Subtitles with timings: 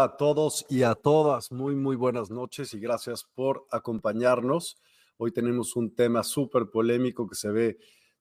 [0.00, 1.50] A todos y a todas.
[1.50, 4.76] Muy, muy buenas noches y gracias por acompañarnos.
[5.16, 7.78] Hoy tenemos un tema súper polémico que se ve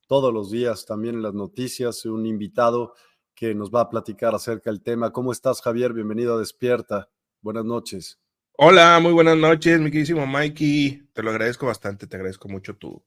[0.07, 2.03] todos los días también en las noticias.
[2.05, 2.95] Un invitado
[3.35, 5.11] que nos va a platicar acerca del tema.
[5.11, 5.93] ¿Cómo estás, Javier?
[5.93, 7.09] Bienvenido a Despierta.
[7.41, 8.19] Buenas noches.
[8.53, 11.09] Hola, muy buenas noches, mi queridísimo Mikey.
[11.13, 13.05] Te lo agradezco bastante, te agradezco mucho tu,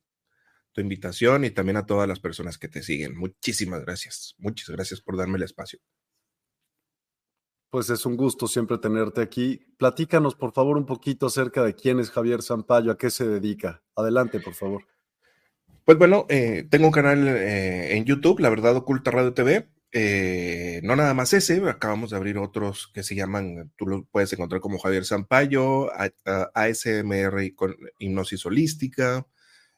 [0.71, 3.17] tu invitación y también a todas las personas que te siguen.
[3.17, 4.37] Muchísimas gracias.
[4.39, 5.81] Muchas gracias por darme el espacio.
[7.71, 9.61] Pues es un gusto siempre tenerte aquí.
[9.79, 13.83] Platícanos, por favor, un poquito acerca de quién es Javier Zampayo, a qué se dedica.
[13.95, 14.85] Adelante, por favor.
[15.85, 19.69] Pues bueno, eh, tengo un canal eh, en YouTube, La Verdad Oculta Radio TV.
[19.93, 24.33] Eh, no nada más ese, acabamos de abrir otros que se llaman, tú lo puedes
[24.33, 25.91] encontrar como Javier Zampayo,
[26.55, 29.27] ASMR y con hipnosis holística,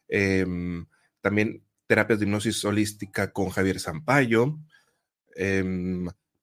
[0.07, 0.85] em,
[1.21, 4.59] también terapias de hipnosis holística con Javier Zampayo.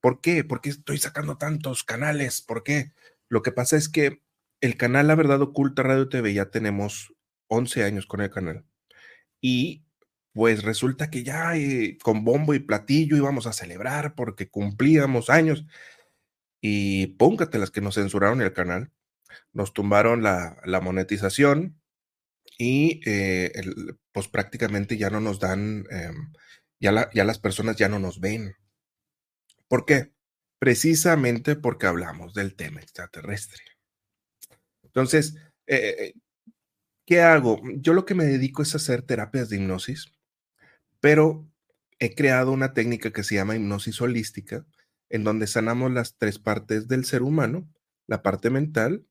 [0.01, 0.45] ¿Por qué?
[0.45, 2.41] ¿Por qué estoy sacando tantos canales?
[2.41, 2.93] ¿Por qué?
[3.29, 4.23] Lo que pasa es que
[4.61, 7.15] el canal La Verdad Oculta Radio TV ya tenemos
[7.49, 8.65] 11 años con el canal.
[9.41, 9.85] Y
[10.33, 15.67] pues resulta que ya eh, con bombo y platillo íbamos a celebrar porque cumplíamos años.
[16.61, 18.93] Y póngate las que nos censuraron el canal,
[19.53, 21.81] nos tumbaron la, monetización
[22.59, 23.53] y eh,
[24.13, 26.33] pues prácticamente ya no nos dan, em,
[26.81, 28.55] ya las personas ya no nos ven.
[29.71, 30.13] ¿Por qué?
[30.59, 33.63] Precisamente porque hablamos del tema extraterrestre.
[34.83, 35.37] Entonces,
[35.69, 36.13] eh,
[37.07, 37.63] ¿qué hago?
[37.77, 40.13] Yo lo que me dedico es hacer terapias de hipnosis,
[40.99, 41.49] pero
[42.01, 44.67] he creado una técnica que se llama hipnosis holística,
[45.09, 47.73] en donde sanamos las tres partes del ser humano,
[48.09, 49.07] la parte mental,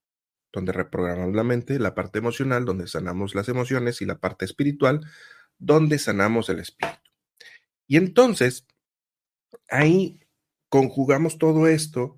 [0.52, 5.00] donde reprogramamos la mente, la parte emocional, donde sanamos las emociones, y la parte espiritual,
[5.58, 7.00] donde sanamos el espíritu.
[7.88, 8.68] Y entonces,
[9.70, 10.19] ahí
[10.70, 12.18] conjugamos todo esto.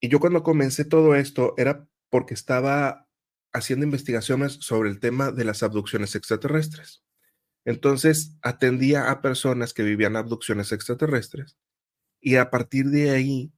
[0.00, 3.08] Y yo cuando comencé todo esto era porque estaba
[3.52, 7.02] haciendo investigaciones sobre el tema de las abducciones extraterrestres.
[7.64, 11.58] Entonces atendía a personas que vivían abducciones extraterrestres
[12.20, 13.52] y a partir de ahí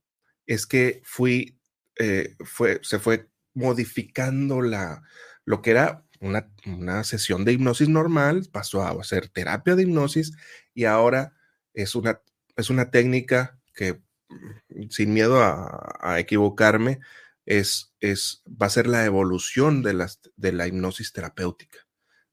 [0.46, 1.58] es que fui,
[1.98, 5.02] eh, fue, se fue modificando la,
[5.44, 10.32] lo que era una, una, sesión de hipnosis normal, pasó a ser terapia de hipnosis
[10.74, 11.34] y ahora
[11.72, 12.20] es una,
[12.56, 17.00] es una técnica que mm, sin miedo a, equivocarme,
[17.46, 21.78] es, es, va a ser la evolución de, las, de la hipnosis terapéutica,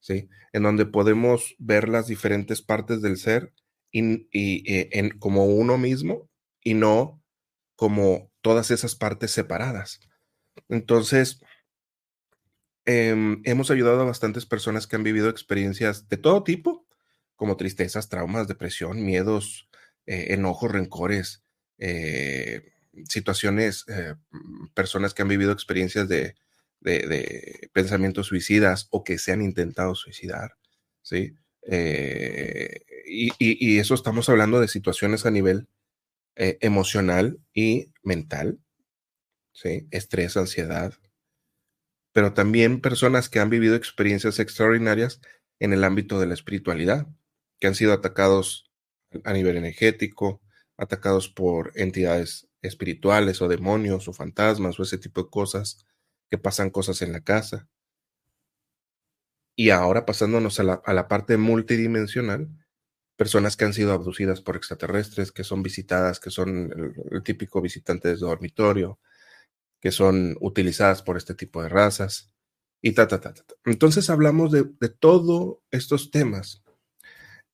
[0.01, 0.27] ¿sí?
[0.51, 3.53] En donde podemos ver las diferentes partes del ser
[3.93, 6.29] y, eh, en, como uno mismo
[6.61, 7.23] y no
[7.77, 10.01] como todas esas partes separadas.
[10.67, 11.41] Entonces,
[12.85, 16.85] em, hemos ayudado a bastantes personas que han vivido experiencias de todo tipo,
[17.37, 19.66] como tristezas, traumas, depresión, miedos,
[20.07, 21.43] eh, enojos, rencores,
[21.77, 22.71] eh,
[23.09, 24.15] situaciones, eh,
[24.73, 26.35] personas que han vivido experiencias de,
[26.79, 30.55] de, pensamientos suicidas o que se han intentado suicidar,
[31.01, 31.35] ¿sí?
[33.05, 35.67] y, y, eso estamos hablando de situaciones a nivel
[36.35, 38.59] emocional y mental,
[39.51, 39.87] ¿sí?
[39.91, 40.93] Estrés, ansiedad,
[42.13, 45.19] pero también personas que han vivido experiencias extraordinarias
[45.59, 47.07] en el ámbito de la espiritualidad,
[47.59, 48.66] que han sido atacados
[49.23, 50.41] a nivel energético,
[50.77, 55.85] atacados por entidades espirituales o demonios o fantasmas o ese tipo de cosas,
[56.29, 57.67] que pasan cosas en la casa.
[59.55, 62.49] Y ahora pasándonos a la, a la parte multidimensional,
[63.17, 68.09] personas que han sido abducidas por extraterrestres, que son visitadas, que son el, típico visitante
[68.09, 68.99] de dormitorio,
[69.81, 72.31] que son utilizadas por este tipo de razas
[72.81, 73.43] y ta, ta, ta, ta.
[73.65, 76.63] Entonces hablamos de, de todos estos temas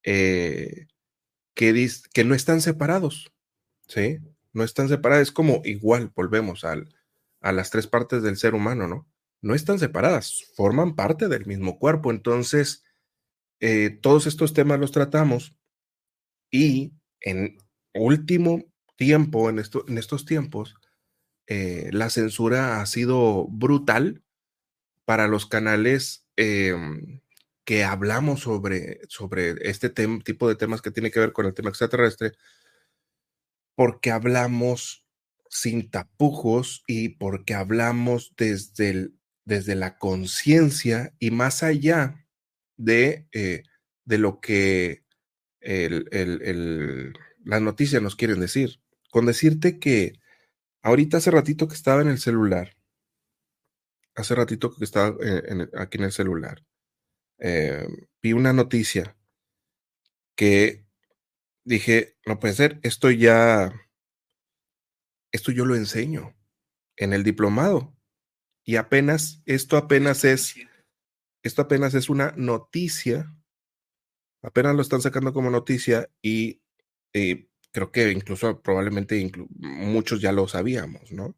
[0.04, 0.88] eh,
[1.55, 3.31] que, que no están separados,
[3.88, 4.19] ¿sí?
[4.53, 6.94] No están separadas, es como igual, volvemos al,
[7.41, 9.07] a las tres partes del ser humano, ¿no?
[9.41, 12.11] No están separadas, forman parte del mismo cuerpo.
[12.11, 12.83] Entonces,
[13.59, 15.55] eh, todos estos temas los tratamos
[16.50, 17.57] y en
[17.94, 18.63] último
[18.95, 20.75] tiempo, en, esto, en estos tiempos,
[21.47, 24.23] eh, la censura ha sido brutal
[25.05, 27.21] para los canales em,
[27.65, 31.69] que hablamos sobre, sobre este tipo de temas que tiene que ver con el tema
[31.69, 32.33] extraterrestre,
[33.75, 35.06] porque hablamos
[35.50, 39.12] sin tapujos y porque hablamos desde,
[39.45, 42.25] desde la conciencia y más allá
[42.75, 43.63] de, eh,
[44.06, 45.04] de lo que
[47.45, 48.81] las noticias nos quieren decir.
[49.10, 50.19] Con decirte que
[50.83, 52.75] Ahorita hace ratito que estaba en el celular,
[54.15, 56.62] hace ratito que estaba eh, aquí en el celular,
[57.39, 57.88] eh,
[58.21, 59.18] vi una noticia
[60.35, 60.85] que
[61.63, 63.74] dije, no puede ser, esto ya,
[65.31, 66.35] esto yo lo enseño
[66.97, 67.95] en el diplomado.
[68.65, 70.56] Y apenas, esto apenas es,
[71.44, 73.36] esto apenas es una noticia,
[74.41, 76.62] apenas lo están sacando como noticia y
[77.13, 81.36] eh, creo que incluso probablemente muchos ya lo sabíamos, ¿no?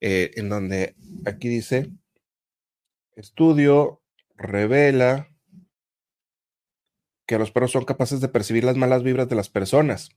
[0.00, 1.90] Eh, en donde aquí dice,
[3.16, 4.01] estudio
[4.42, 5.28] revela
[7.26, 10.10] que los perros son capaces de percibir las malas vibras de las personas.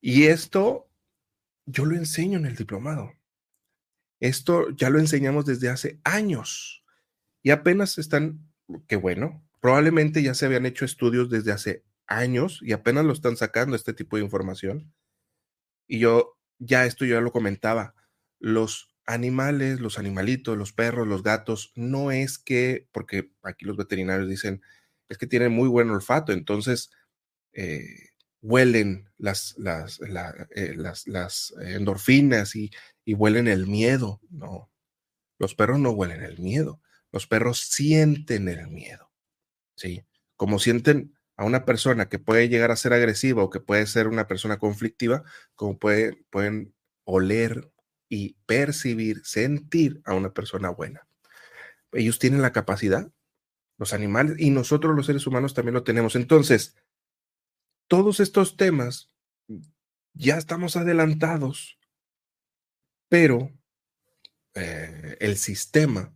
[0.00, 0.90] y esto
[1.66, 3.12] yo lo enseño en el diplomado.
[4.20, 6.84] Esto ya lo enseñamos desde hace años
[7.42, 8.50] y apenas están,
[8.88, 13.36] qué bueno, probablemente ya se habían hecho estudios desde hace años y apenas lo están
[13.36, 14.92] sacando este tipo de información.
[15.86, 17.94] Y yo ya esto ya lo comentaba,
[18.38, 24.28] los animales, los animalitos, los perros, los gatos, no es que, porque aquí los veterinarios
[24.28, 24.62] dicen,
[25.08, 26.90] es que tienen muy buen olfato, entonces
[27.52, 28.10] eh,
[28.42, 30.00] huelen las, las,
[30.54, 32.70] eh, las, las endorfinas y,
[33.04, 34.20] y huelen el miedo.
[34.30, 34.70] No,
[35.38, 36.80] los perros no huelen el miedo,
[37.12, 39.10] los perros sienten el miedo.
[39.76, 40.04] Sí,
[40.36, 44.08] como sienten a una persona que puede llegar a ser agresiva o que puede ser
[44.08, 45.24] una persona conflictiva,
[45.54, 46.74] como puede, pueden
[47.04, 47.70] oler
[48.08, 51.06] y percibir, sentir a una persona buena.
[51.92, 53.10] Ellos tienen la capacidad,
[53.78, 56.16] los animales, y nosotros los seres humanos también lo tenemos.
[56.16, 56.76] Entonces,
[57.88, 59.10] todos estos temas
[60.12, 61.78] ya estamos adelantados,
[63.08, 63.52] pero
[64.54, 66.14] eh, el sistema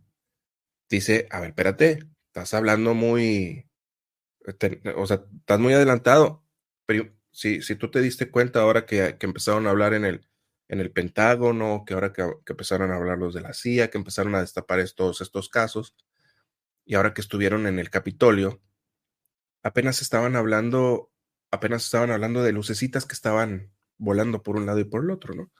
[0.89, 3.69] dice, a ver, espérate, estás hablando muy,
[4.95, 6.43] o sea, estás muy adelantado.
[6.85, 10.30] Pero si, si tú te diste cuenta ahora que, que, empezaron a hablar en el,
[10.71, 14.33] en el Pentágono, que ahora que, empezaron a hablar los de la CIA, que empezaron
[14.33, 15.95] a destapar todos estos casos,
[16.85, 18.61] y ahora que estuvieron en el Capitolio,
[19.61, 21.11] apenas estaban hablando,
[21.51, 25.35] apenas estaban hablando de lucecitas que estaban volando por un lado y por el otro,
[25.35, 25.51] ¿no?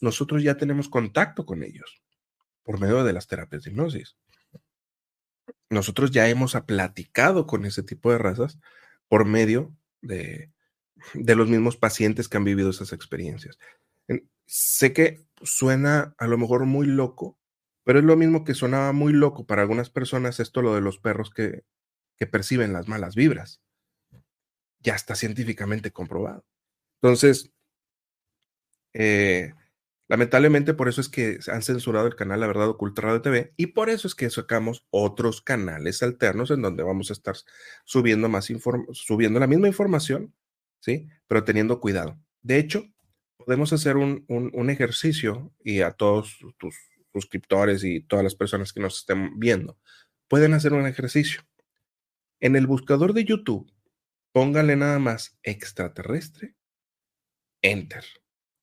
[0.00, 2.02] Nosotros ya tenemos contacto con ellos
[2.62, 4.16] por medio de las terapias de hipnosis
[5.72, 8.58] nosotros ya hemos platicado con ese tipo de razas
[9.08, 10.52] por medio de,
[11.14, 13.58] de los mismos pacientes que han vivido esas experiencias.
[14.46, 17.38] Sé que suena a lo mejor muy loco,
[17.84, 20.98] pero es lo mismo que sonaba muy loco para algunas personas esto lo de los
[20.98, 21.64] perros que,
[22.30, 23.60] perciben las malas vibras.
[24.78, 26.44] Ya está científicamente comprobado.
[27.00, 27.50] Entonces,
[28.92, 29.52] eh,
[30.12, 33.68] Lamentablemente por eso es que han censurado el canal La Verdad Oculta Radio TV y
[33.68, 37.34] por eso es que sacamos otros canales alternos en donde vamos a estar
[37.86, 38.52] subiendo más
[38.92, 40.34] subiendo la misma información,
[40.80, 41.08] ¿sí?
[41.28, 42.18] Pero teniendo cuidado.
[42.42, 42.84] De hecho,
[43.44, 46.76] podemos hacer un, un, ejercicio y a todos tus
[47.12, 49.78] suscriptores y todas las personas que nos estén viendo,
[50.28, 51.42] pueden hacer un ejercicio.
[52.40, 53.70] En el buscador de YouTube,
[54.32, 56.54] pónganle nada más extraterrestre,
[57.60, 58.04] enter.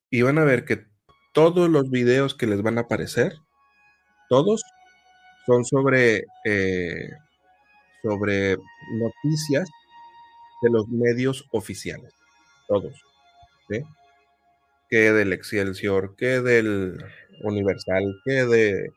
[0.09, 0.87] Y van a ver que
[1.33, 3.33] todos los videos que les van a aparecer,
[4.29, 4.63] todos,
[5.45, 7.09] son sobre, eh,
[8.01, 8.57] sobre
[8.93, 9.69] noticias
[10.61, 12.13] de los medios oficiales.
[12.67, 12.93] Todos.
[13.69, 13.83] ¿sí?
[14.89, 17.03] Que del Excelsior, que del
[17.43, 18.91] Universal, que de...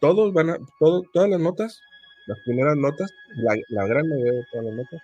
[0.00, 0.58] Todos van a...
[0.78, 1.80] todas las notas,
[2.26, 5.02] las primeras notas, la, gran mayoría de todas las notas,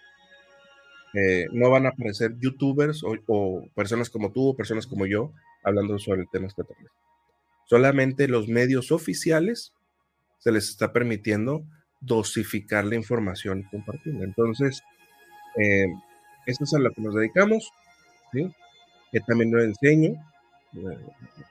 [1.14, 5.32] eh, no van a aparecer youtubers o, personas como tú o personas como yo
[5.62, 6.90] hablando sobre el tema extraterrestre.
[7.66, 9.72] Solamente los medios oficiales
[10.38, 11.64] se les está permitiendo
[12.00, 14.24] dosificar la información y compartirla.
[14.24, 14.82] Entonces,
[15.56, 15.86] eh,
[16.46, 17.72] esto es a lo que nos dedicamos,
[18.32, 18.52] ¿sí?
[19.10, 20.14] que también lo enseño.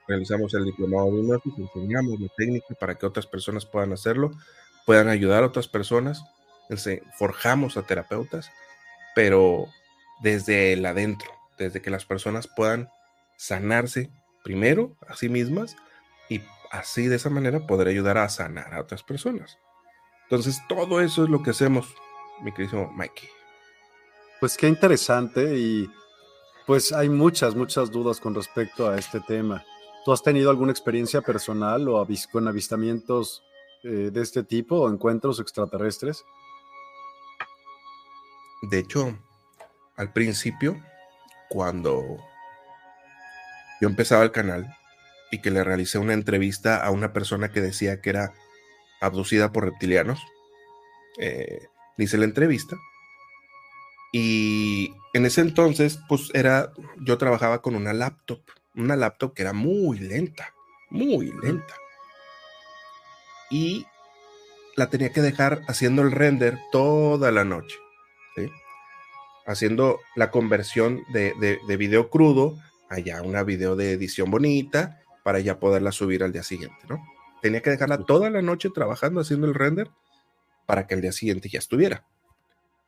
[0.07, 4.31] Realizamos el diplomado de hipnosis, enseñamos la técnica para que otras personas puedan hacerlo,
[4.85, 6.23] puedan ayudar a otras personas,
[7.17, 8.51] forjamos a terapeutas,
[9.15, 9.67] pero
[10.21, 12.89] desde el adentro, desde que las personas puedan
[13.37, 14.09] sanarse
[14.43, 15.75] primero a sí mismas
[16.29, 19.57] y así de esa manera poder ayudar a sanar a otras personas.
[20.23, 21.93] Entonces, todo eso es lo que hacemos,
[22.41, 23.29] mi querido Mikey.
[24.39, 25.89] Pues qué interesante y
[26.65, 29.63] pues hay muchas, muchas dudas con respecto a este tema.
[30.05, 33.43] ¿Tú has tenido alguna experiencia personal o con avistamientos
[33.83, 36.23] eh, de este tipo o encuentros extraterrestres?
[38.63, 39.17] De hecho,
[39.95, 40.81] al principio,
[41.49, 42.17] cuando
[43.81, 44.67] yo empezaba el canal
[45.31, 48.33] y que le realicé una entrevista a una persona que decía que era
[49.01, 50.19] abducida por reptilianos,
[51.17, 51.67] eh,
[51.97, 52.77] hice la entrevista
[54.15, 58.41] y en ese entonces, pues era, yo trabajaba con una laptop,
[58.75, 60.53] una laptop que era muy lenta,
[60.91, 61.73] muy lenta.
[63.49, 63.87] Y
[64.75, 67.75] la tenía que dejar haciendo el render toda la noche,
[69.47, 71.33] haciendo la conversión de,
[71.67, 72.55] de, video crudo
[72.89, 77.03] allá una video de edición bonita para ya poderla subir al día siguiente, ¿no?
[77.41, 79.89] Tenía que dejarla toda la noche trabajando haciendo el render
[80.67, 82.05] para que el día siguiente ya estuviera.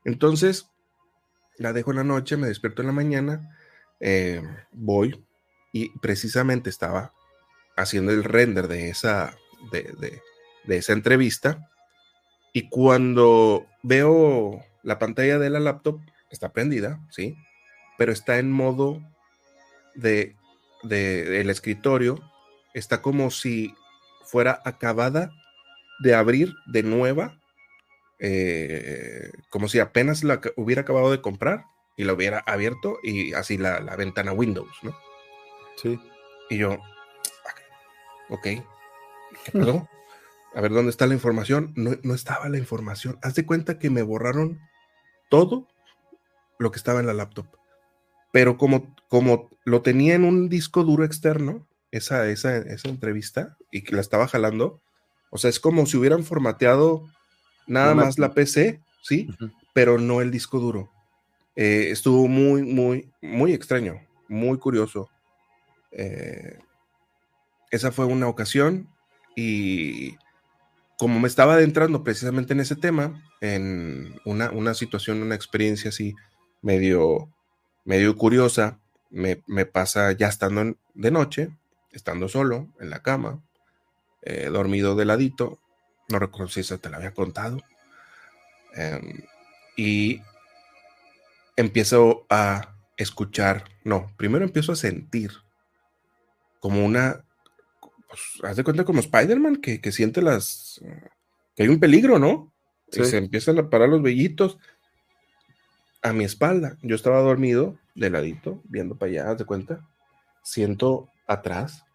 [0.04, 0.70] Entonces,
[1.58, 3.58] la dejo en la noche, me despierto en la mañana,
[4.00, 5.24] eh, voy
[5.72, 7.14] y precisamente estaba
[7.76, 9.36] haciendo el render de esa,
[9.72, 10.22] de,
[10.68, 11.70] esa entrevista
[12.54, 17.36] y cuando veo la pantalla de la laptop, está prendida, ¿sí?
[17.98, 19.02] Pero está en modo
[19.96, 20.36] de,
[20.84, 22.20] de el escritorio,
[22.74, 23.74] está como si
[24.24, 25.32] fuera acabada
[26.00, 27.38] de abrir de nueva
[28.20, 31.66] eh, como si apenas la hubiera acabado de comprar
[31.98, 34.96] y la hubiera abierto y así la, ventana Windows, ¿no?
[35.82, 36.00] Sí.
[36.50, 36.78] Y yo,
[38.30, 38.64] ok, ¿qué
[39.54, 39.90] pasó?
[40.54, 41.74] A ver, ¿dónde está la información?
[41.76, 43.20] No, estaba la información.
[43.22, 44.62] Haz de cuenta que me borraron
[45.30, 45.68] todo
[46.58, 47.48] lo que estaba en la laptop.
[48.32, 53.84] Pero como, como lo tenía en un disco duro externo, esa, esa, esa entrevista, y
[53.84, 54.82] que la estaba jalando,
[55.30, 57.10] o sea, es como si hubieran formateado
[57.68, 59.30] nada más la PC, sí,
[59.74, 60.92] pero no el disco duro.
[61.56, 65.10] Eh, estuvo muy, muy, muy extraño, muy curioso.
[65.92, 66.60] Eh,
[67.72, 68.90] esa fue una ocasión
[69.36, 70.18] y
[70.98, 76.16] como me estaba adentrando precisamente en ese tema, en una, situación, una experiencia así
[76.62, 77.30] medio,
[77.84, 78.80] medio curiosa,
[79.10, 81.50] me, pasa ya estando de noche,
[81.92, 83.42] estando solo en la cama,
[84.22, 85.60] eh, dormido de ladito,
[86.08, 87.58] no recuerdo si eso te lo había contado.
[88.74, 89.22] Em,
[89.76, 90.22] y
[91.56, 95.32] empiezo a escuchar, no, primero empiezo a sentir
[96.60, 97.24] como una,
[98.08, 100.82] pues, haz de cuenta como Spider-Man, que, siente las,
[101.56, 102.52] que hay un peligro, ¿no?
[102.92, 104.58] Y se empiezan a parar los vellitos
[106.02, 106.78] a mi espalda.
[106.82, 109.88] Yo estaba dormido, de ladito, viendo para allá, haz de cuenta.
[110.44, 111.86] Siento atrás,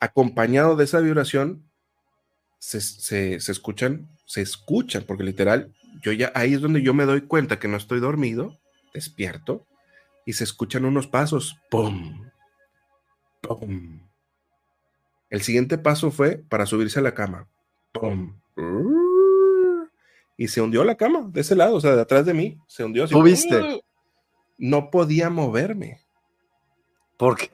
[0.00, 1.62] acompañado de esa vibración,
[2.64, 7.58] se, escuchan, se escuchan, porque literal, yo ya ahí es donde yo me doy cuenta
[7.58, 8.56] que no estoy dormido,
[8.94, 9.66] despierto,
[10.24, 12.26] y se escuchan unos pasos, ¡pum!
[13.42, 14.00] ¡pum!
[15.28, 17.48] El siguiente paso fue para subirse a la cama,
[17.92, 18.34] ¡pum!
[20.36, 22.82] Y se hundió la cama de ese lado, o sea, de atrás de mí, se
[22.82, 23.12] hundió así.
[23.12, 23.84] ¿Tú viste?
[24.56, 26.00] No podía moverme.
[27.18, 27.50] ¿Por qué?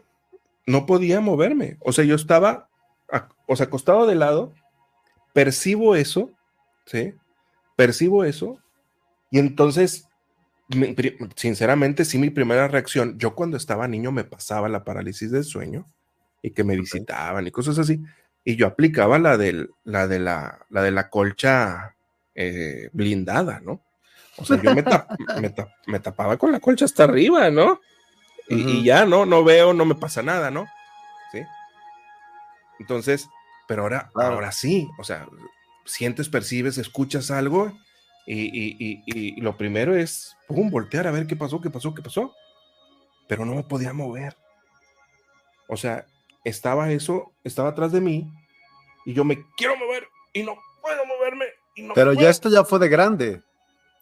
[0.67, 1.77] No podía moverme.
[1.81, 2.69] O sea, yo estaba,
[3.47, 4.55] o sea, acostado de lado,
[5.33, 6.31] percibo eso,
[6.87, 7.15] ¿sí?
[7.77, 8.59] Percibo eso
[9.31, 10.09] y entonces,
[11.37, 15.87] sinceramente, sí, mi primera reacción, yo cuando estaba niño me pasaba la parálisis del sueño
[16.43, 18.03] y que me visitaban y cosas así,
[18.45, 21.95] y yo aplicaba la, del, la, de, la, la de la colcha
[22.35, 23.83] eh, blindada, ¿no?
[24.37, 24.83] O sea, yo me,
[25.87, 27.81] me, tapaba con la colcha hasta arriba, ¿no?
[28.49, 29.27] Y, ya, ¿no?
[29.27, 30.67] No veo, no me pasa nada, ¿no?
[31.31, 31.41] Sí.
[32.81, 33.29] Entonces,
[33.71, 35.29] pero ahora, ahora sí, o sea,
[35.85, 37.73] sientes, percibes, escuchas algo
[38.27, 42.35] y, y, lo primero es, pum, voltear a ver qué pasó, qué pasó, qué pasó.
[43.29, 44.37] Pero no me podía mover.
[45.69, 46.05] O sea,
[46.43, 48.29] estaba eso, estaba atrás de mí
[49.07, 51.45] y yo me quiero mover y no puedo moverme.
[51.77, 53.41] Y no Pero ya esto ya fue de grande.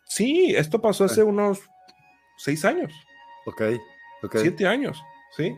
[0.06, 1.60] Sí, esto pasó hace unos
[2.38, 2.90] seis años.
[3.44, 3.60] Ok,
[4.22, 4.37] ok.
[4.38, 4.98] Siete años,
[5.37, 5.54] sí.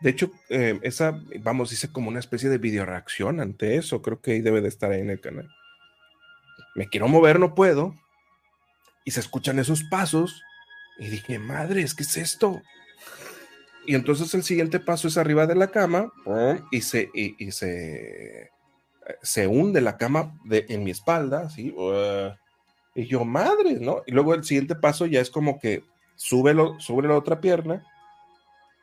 [0.00, 4.00] De hecho, eh, esa, vamos, hice como una especie de video reacción ante eso.
[4.00, 5.48] Creo que ahí debe de estar ahí en el canal.
[6.74, 7.94] Me quiero mover, no puedo.
[9.04, 10.42] Y se escuchan esos pasos.
[10.98, 12.62] Y dije, madre, ¿qué es esto?
[13.86, 16.12] Y entonces el siguiente paso es arriba de la cama
[16.70, 18.50] y se, y, se,
[19.22, 21.74] se hunde la cama de, en mi espalda, así.
[22.94, 24.02] y yo, madre, ¿no?
[24.06, 25.82] Y luego el siguiente paso ya es como que
[26.14, 27.84] sube, sube la otra pierna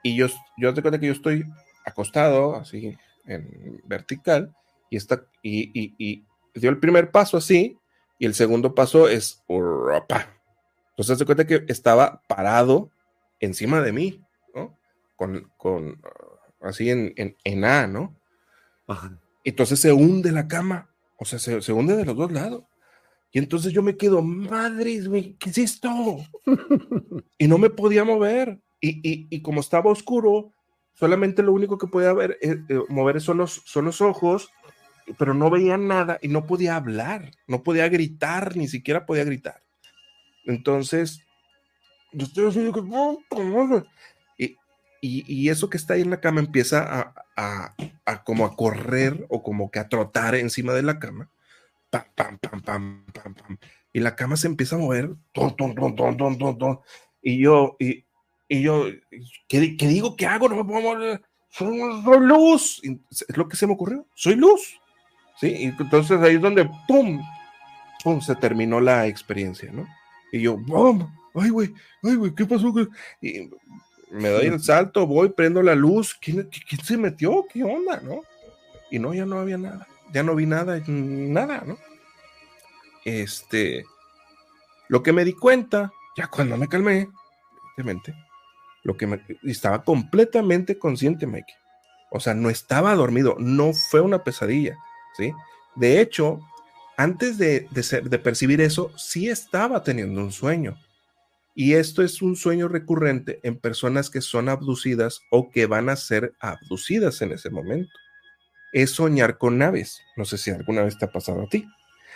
[0.08, 1.46] y yo, yo te cuenta que yo estoy
[1.86, 4.54] acostado, así, en vertical,
[4.90, 7.78] y, está, y, y, y dio el primer paso así,
[8.20, 12.92] y el segundo paso es, entonces te cuenta que estaba parado
[13.40, 14.24] encima de mí,
[15.16, 16.00] con, con
[16.62, 18.16] así en, en, A, ¿no?
[19.44, 22.64] Entonces se hunde la cama, o sea, se, se, hunde de los dos lados.
[23.32, 25.02] Y entonces yo me quedo, madre,
[25.40, 25.90] ¿qué es esto?
[27.38, 28.60] y no me podía mover.
[28.80, 30.54] Y, y, y, como estaba oscuro,
[30.94, 34.52] solamente lo único que podía ver, eh, eh, mover son los, son los ojos,
[35.18, 39.64] pero no veía nada y no podía hablar, no podía gritar, ni siquiera podía gritar.
[40.46, 41.22] Entonces,
[42.12, 42.72] yo estoy así,
[45.00, 47.76] y, eso que está ahí en la cama empieza a,
[48.24, 51.30] como a correr o como que a trotar encima de la cama.
[51.90, 53.58] Pam, pam, pam, pam, pam.
[53.94, 55.12] Y la cama se empieza a mover.
[57.22, 58.07] y yo, y,
[58.50, 58.86] yo,
[59.48, 60.16] ¿qué, digo?
[60.16, 60.50] ¿Qué hago?
[60.50, 61.22] No me puedo mover.
[61.50, 61.78] Soy,
[62.22, 62.82] luz.
[62.84, 64.06] es lo que se me ocurrió.
[64.16, 64.80] Soy luz.
[65.40, 65.48] ¿Sí?
[65.48, 67.22] Y entonces ahí es donde, ¡pum!
[68.04, 68.22] ¡pum!
[68.22, 69.88] Se terminó la experiencia, ¿no?
[70.32, 71.08] Y yo, ¡bum!
[71.36, 71.74] ¡Ay, güey!
[72.04, 72.34] ¡Ay, güey!
[72.34, 72.74] ¿Qué pasó?
[73.22, 73.50] Y
[74.12, 76.50] me doy el salto, voy, prendo la luz, ¿quién,
[76.84, 77.46] se metió?
[77.52, 78.00] ¿Qué onda?
[78.02, 78.22] ¿No?
[78.90, 81.78] Y no, ya no había nada, ya no vi nada, nada, ¿no?
[83.04, 83.86] Este,
[84.88, 87.10] lo que me di cuenta, ya cuando me calmé,
[87.78, 88.27] evidentemente,
[88.88, 91.54] lo que me, estaba completamente consciente, Mike.
[92.10, 94.78] O sea, no estaba dormido, no fue una pesadilla,
[95.18, 95.34] ¿sí?
[95.76, 96.40] De hecho,
[96.96, 100.78] antes de, de, de percibir eso, sí estaba teniendo un sueño
[101.54, 105.98] y esto es un sueño recurrente en personas que son abducidas o que van a
[105.98, 107.92] ser abducidas en ese momento.
[108.72, 110.00] Es soñar con naves.
[110.16, 111.68] No sé si alguna vez te ha pasado a ti.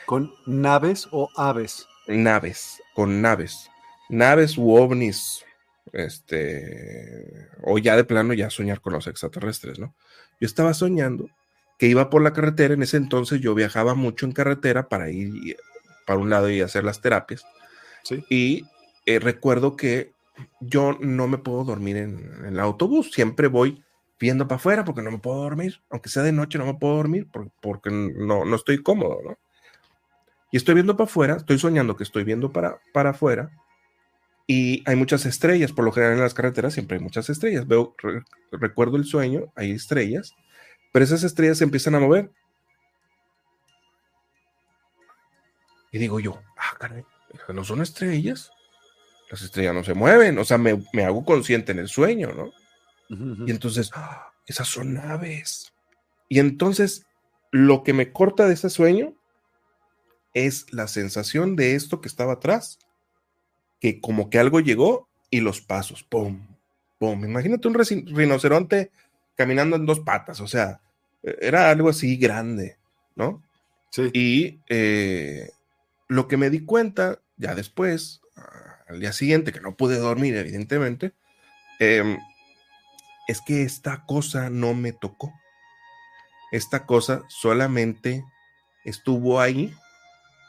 [0.06, 1.86] ¿Con naves o aves?
[2.08, 3.70] Naves, con naves.
[4.08, 5.44] Naves u ovnis.
[5.94, 9.96] Este, o ya de plano ya soñar con los extraterrestres, ¿no?
[10.40, 11.30] Yo estaba soñando
[11.78, 15.58] que iba por la carretera, en ese entonces yo viajaba mucho en carretera para ir
[16.06, 17.44] para un lado y hacer las terapias.
[18.04, 18.24] ¿Sí?
[18.30, 18.66] Y
[19.06, 20.14] eh, recuerdo que
[20.60, 23.84] yo no me puedo dormir en, el autobús, siempre voy
[24.20, 26.96] viendo para afuera porque no me puedo dormir, aunque sea de noche no me puedo
[26.96, 27.28] dormir
[27.62, 29.38] porque, no, no estoy cómodo, ¿no?
[30.52, 33.52] Y estoy viendo para afuera, estoy soñando que estoy viendo para, para afuera
[34.48, 37.96] y hay muchas estrellas, por lo general en las carreteras siempre hay muchas estrellas, veo,
[38.52, 40.34] recuerdo el sueño, hay estrellas,
[40.92, 42.32] pero esas estrellas se empiezan a mover.
[45.92, 47.04] Y digo yo, ah, caray,
[47.54, 48.52] ¿no son estrellas?
[49.32, 50.74] las estrellas no se mueven, o sea, me,
[51.06, 52.52] hago consciente en el sueño, ¿no?
[53.46, 54.34] Y entonces, ¡ah!
[54.46, 55.74] esas son aves.
[56.28, 57.06] Y entonces,
[57.50, 59.14] lo que me corta de ese sueño
[60.34, 62.80] es la sensación de esto que estaba atrás,
[63.82, 66.40] que como que algo llegó y los pasos, ¡pum!
[67.00, 67.26] ¡pum!
[67.26, 68.92] Imagínate un rinoceronte
[69.36, 70.80] caminando en dos patas, o sea,
[71.24, 72.78] e-, era algo así grande,
[73.16, 73.44] ¿no?
[73.90, 74.10] Sí.
[74.14, 75.50] Y eh,
[76.08, 78.22] lo que me di cuenta ya después,
[78.88, 81.14] al día siguiente, que no pude dormir, evidentemente,
[81.80, 82.20] em,
[83.28, 85.34] es que esta cosa no me tocó.
[86.52, 88.24] Esta cosa solamente
[88.86, 89.74] estuvo ahí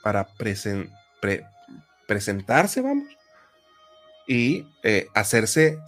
[0.03, 0.29] para
[2.07, 3.07] presentarse, vamos,
[4.27, 5.79] y eh, hacerse,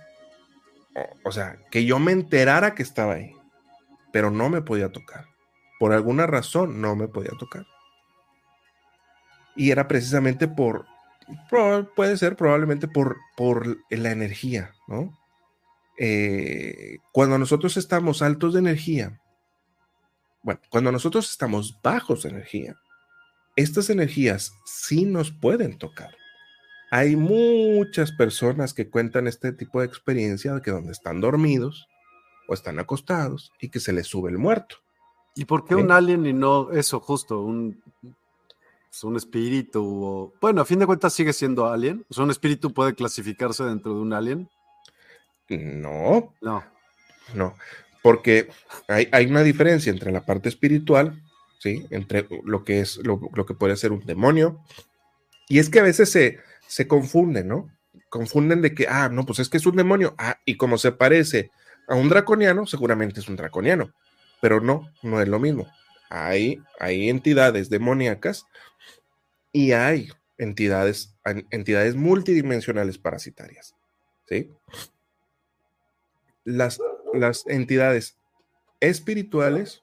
[1.24, 3.34] o, sea, que yo me enterara que estaba ahí,
[4.12, 5.26] pero no me podía tocar.
[5.78, 7.66] Por alguna razón no me podía tocar.
[9.56, 10.86] Y era precisamente por
[11.94, 15.18] puede ser probablemente por, por la energía, ¿no?
[15.98, 19.20] Eh, cuando nosotros estamos altos de energía,
[20.42, 22.76] Bueno, cuando nosotros estamos bajos de energía,
[23.56, 26.14] estas energías sí nos pueden tocar.
[26.90, 31.88] Hay muchas personas que cuentan este tipo de experiencia de que donde están dormidos
[32.48, 34.76] o están acostados y que se les sube el muerto.
[35.34, 37.82] ¿Y por qué un alien y no eso justo, un,
[39.02, 39.82] un espíritu?
[39.82, 42.04] O, bueno, a fin de cuentas sigue siendo alien.
[42.08, 44.48] O sea, un espíritu puede clasificarse dentro de un alien.
[45.48, 46.32] No.
[46.40, 46.62] No.
[47.34, 47.54] No
[48.04, 48.50] porque
[48.86, 51.22] hay, una diferencia entre la parte espiritual,
[51.58, 51.86] ¿sí?
[51.88, 54.60] Entre lo que es, lo, que puede ser un demonio,
[55.48, 57.70] y es que a veces se, se confunden, ¿no?
[58.08, 60.92] Confunden de que, ah, no, pues es que es un demonio, ah, y como se
[60.92, 61.50] parece
[61.88, 63.92] a un draconiano, seguramente es un draconiano,
[64.40, 65.66] pero no, no es lo mismo.
[66.10, 68.46] Hay, hay entidades demoníacas
[69.52, 71.14] y hay entidades,
[71.50, 73.74] entidades multidimensionales parasitarias,
[74.28, 74.50] ¿sí?
[76.44, 76.80] Las,
[77.14, 78.18] las entidades
[78.80, 79.82] espirituales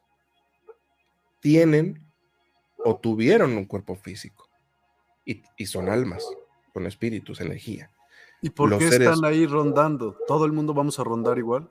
[1.39, 2.05] tienen
[2.77, 4.49] o tuvieron un cuerpo físico
[5.25, 6.25] y, son almas,
[6.73, 7.91] son espíritus, energía.
[8.41, 10.17] ¿Y por qué están ahí rondando?
[10.27, 11.69] ¿Todo el mundo vamos a rondar igual?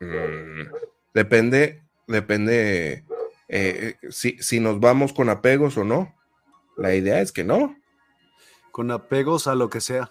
[0.00, 0.72] Mm,
[1.12, 3.04] depende, depende
[3.48, 6.14] eh, si, si nos vamos con apegos o no.
[6.76, 7.76] La idea es que no.
[8.72, 10.10] Con apegos a lo que sea.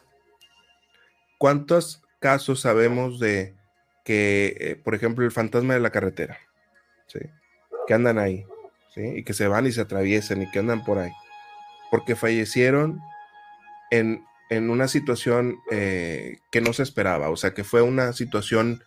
[1.38, 3.56] ¿Cuántos casos sabemos de
[4.04, 6.38] que, eh, por ejemplo, el fantasma de la carretera,
[7.08, 7.20] ¿sí?
[7.88, 8.46] que andan ahí,
[8.94, 9.02] ¿sí?
[9.18, 11.12] y que se van y se atraviesan y que andan por ahí,
[11.92, 13.00] porque fallecieron
[13.94, 18.84] en, en una situación eh, que no se esperaba, o sea, que fue una situación,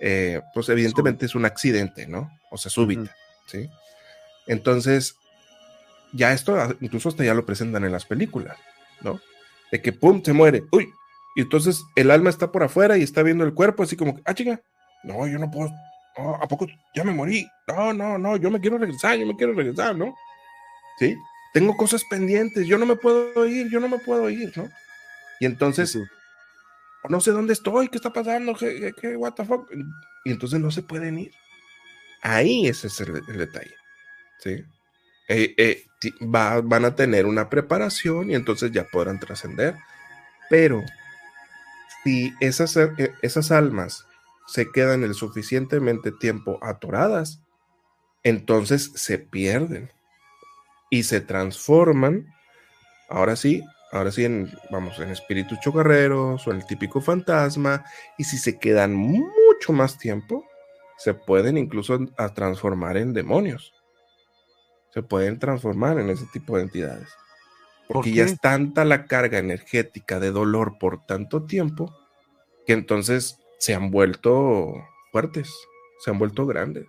[0.00, 2.30] eh, pues evidentemente es un accidente, ¿no?
[2.50, 3.14] O sea, súbita,
[3.46, 3.68] ¿sí?
[4.46, 5.16] Entonces,
[6.12, 8.56] ya esto, ah, incluso hasta ya lo presentan en las películas,
[9.02, 9.20] ¿no?
[9.70, 10.90] De que, ¡pum!, se muere, ¡uy!
[11.34, 14.32] Y entonces el alma está por afuera y está viendo el cuerpo así como, ah,
[14.32, 14.62] chica,
[15.04, 15.70] no, yo no puedo,
[16.16, 17.46] ¿a poco ya me morí?
[17.68, 20.14] No, no, no, yo me quiero regresar, yo me quiero regresar, ¿no?
[20.98, 21.14] ¿Sí?
[21.56, 24.68] Tengo cosas pendientes, yo no me puedo ir, yo no me puedo ir, ¿no?
[25.40, 25.98] Y entonces,
[27.08, 29.66] no sé dónde estoy, qué está pasando, qué, qué, what the fuck.
[30.26, 31.32] Y entonces no se pueden ir.
[32.20, 33.74] Ahí ese es el, detalle,
[34.40, 34.64] ¿sí?
[35.28, 35.84] Eh, eh,
[36.20, 39.76] van a tener una preparación y entonces ya podrán trascender,
[40.50, 40.84] pero
[42.04, 44.04] si esas, eh, esas almas
[44.46, 47.40] se quedan el suficientemente tiempo atoradas,
[48.24, 49.95] entonces se pierden
[50.96, 52.26] y se transforman,
[53.08, 57.84] ahora sí, ahora sí, en, vamos, en espíritus chocarreros o en el típico fantasma,
[58.16, 60.44] y si se quedan mucho más tiempo,
[60.96, 63.72] se pueden incluso a transformar en demonios.
[64.92, 67.08] Se pueden transformar en ese tipo de entidades.
[67.88, 71.94] Porque ya es tanta la carga energética de dolor por tanto tiempo
[72.66, 74.72] que entonces se han vuelto
[75.12, 75.52] fuertes,
[76.00, 76.86] se han vuelto grandes.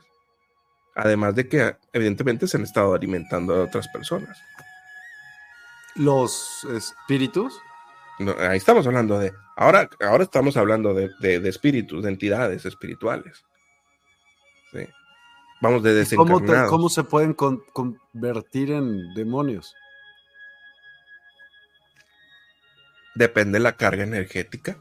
[0.98, 4.38] Además de que evidentemente se han estado alimentando a otras personas.
[5.96, 7.58] ¿Los espíritus?
[8.40, 9.32] ahí estamos hablando de.
[9.56, 11.10] Ahora, ahora estamos hablando de,
[11.48, 13.46] espíritus, de entidades espirituales.
[15.62, 16.70] Vamos de desencarnados.
[16.70, 19.74] ¿Cómo, se pueden convertir en demonios?
[23.18, 24.78] depende de la carga energética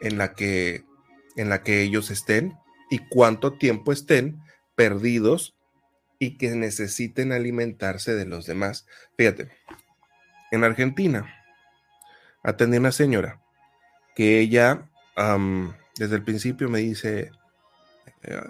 [0.00, 0.84] en la que,
[1.36, 2.58] en la que ellos estén
[2.90, 4.42] y cuánto tiempo estén
[4.74, 5.54] perdidos
[6.18, 8.86] y que necesiten alimentarse de los demás.
[9.16, 9.50] Fíjate,
[10.50, 11.34] en Argentina
[12.42, 13.40] atendí a una señora
[14.14, 14.88] que ella
[15.96, 17.30] desde el principio me dice,
[18.22, 18.40] eh,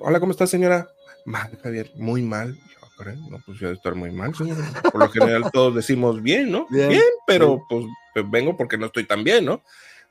[0.00, 0.88] hola, ¿cómo está señora?
[1.24, 2.58] Mal, Javier, muy mal
[3.04, 4.56] no, pues yo estar muy mal, señor.
[4.82, 6.66] Por lo general todos decimos bien, ¿no?
[6.68, 9.62] Bien, pero pues, pues, vengo porque no estoy tan bien, ¿no?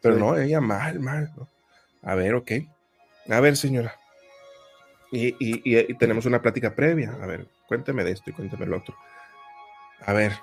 [0.01, 1.32] Pero no, ella mal, mal.
[2.03, 2.51] A ver, ok.
[3.30, 3.95] A ver, señora.
[5.11, 7.17] Y, tenemos una plática previa.
[7.21, 8.95] A ver, cuénteme de esto y cuénteme lo otro.
[10.05, 10.33] A ver,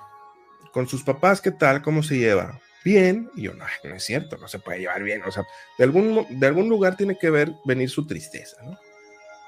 [0.73, 1.81] con sus papás, ¿qué tal?
[1.81, 2.59] ¿Cómo se lleva?
[2.83, 3.29] Bien.
[3.35, 5.23] Y yo, no, no es cierto, no se puede llevar bien.
[5.23, 5.43] O sea,
[5.77, 8.77] de algún, de algún lugar tiene que ver venir su tristeza, ¿no?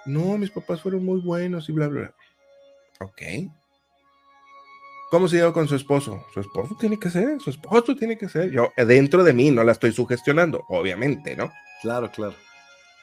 [0.06, 2.14] No, mis papás fueron muy buenos y bla, bla, bla.
[3.02, 3.22] Ok.
[5.10, 6.26] ¿Cómo se lleva con su esposo?
[6.34, 8.52] Su esposo tiene que ser, su esposo tiene que ser.
[8.52, 11.52] Yo, dentro de mí, no la estoy sugestionando, obviamente, ¿no?
[11.82, 12.36] Claro, claro.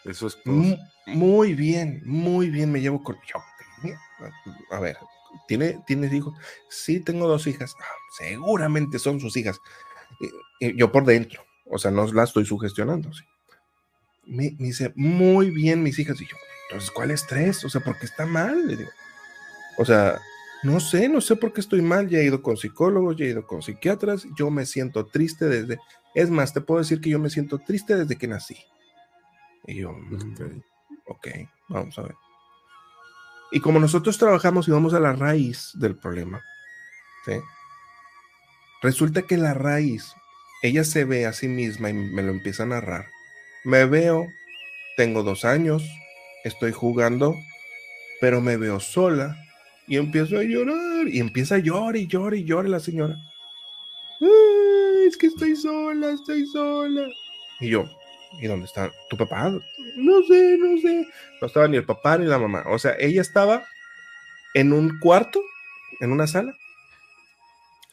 [0.05, 0.38] Eso es.
[1.07, 3.17] Muy bien, muy bien me llevo con.
[3.27, 3.40] Yo,
[4.71, 4.97] a ver,
[5.49, 6.35] ¿tiene, ¿tienes hijos?
[6.69, 7.75] Sí, tengo dos hijas.
[7.81, 7.85] Ah,
[8.19, 9.61] seguramente son sus hijas.
[10.61, 13.12] yo por dentro, o sea, no la estoy sugestionando.
[13.12, 13.25] ¿sí?
[14.27, 16.21] Me, me, dice, muy bien mis hijas.
[16.21, 16.37] Y yo,
[16.69, 17.64] entonces, ¿cuál estrés?
[17.64, 18.67] O sea, ¿por qué está mal?
[18.67, 18.90] Le digo,
[19.79, 20.21] o sea,
[20.62, 22.09] no sé, no sé por qué estoy mal.
[22.09, 24.27] Ya he ido con psicólogos, ya he ido con psiquiatras.
[24.37, 25.79] Yo me siento triste desde.
[26.14, 28.57] Es más, te puedo decir que yo me siento triste desde que nací.
[29.66, 30.62] Y yo, mm,
[31.07, 31.29] ok,
[31.68, 32.14] vamos a ver.
[33.53, 36.42] Y como nosotros trabajamos y vamos a la raíz del problema,
[37.24, 37.35] ¿sí?
[38.83, 40.12] resulta que la raíz,
[40.62, 43.07] ella se ve a sí misma y me lo empieza a narrar.
[43.64, 44.27] Me veo,
[44.96, 45.83] tengo dos años,
[46.44, 47.35] estoy jugando,
[48.20, 49.37] pero me veo sola
[49.87, 53.16] y empiezo a llorar y empieza a llorar y llorar y llorar la señora.
[55.07, 57.07] es que estoy sola, estoy sola.
[57.61, 57.85] Y yo,
[58.40, 59.51] ¿y dónde está tu papá?
[59.97, 61.09] No sé, no sé.
[61.40, 62.64] No estaba ni el papá ni la mamá.
[62.68, 63.64] O sea, ella estaba
[64.55, 65.40] en un cuarto,
[66.01, 66.55] en una sala.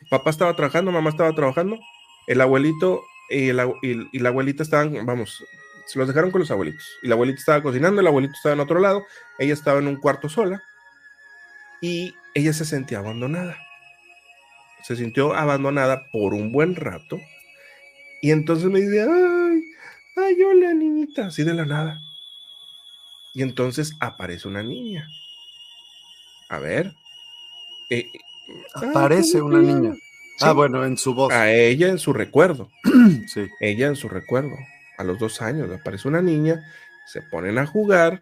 [0.09, 1.79] Papá estaba trabajando, mamá estaba trabajando.
[2.27, 5.43] El abuelito y, la abuelita estaban, vamos,
[5.87, 6.85] se los dejaron con los abuelitos.
[7.01, 9.03] Y la abuelita estaba cocinando, el abuelito estaba en otro lado.
[9.39, 10.61] Ella estaba en un cuarto sola.
[11.81, 13.57] Y ella se sentía abandonada.
[14.83, 17.19] Se sintió abandonada por un buen rato.
[18.21, 19.40] Y entonces me dice, ay,
[20.15, 22.01] ay, hola niñita, así de la nada.
[23.33, 25.07] Y entonces aparece una niña.
[26.49, 26.93] A ver.
[27.89, 28.05] Eh,
[28.75, 29.95] aparece una niña.
[30.41, 31.31] Ah, bueno, en su voz.
[31.31, 32.69] A ella en su recuerdo.
[33.27, 33.47] sí.
[33.59, 34.55] Ella en su recuerdo.
[34.97, 36.63] A los dos años aparece una niña,
[37.07, 38.21] se ponen a jugar.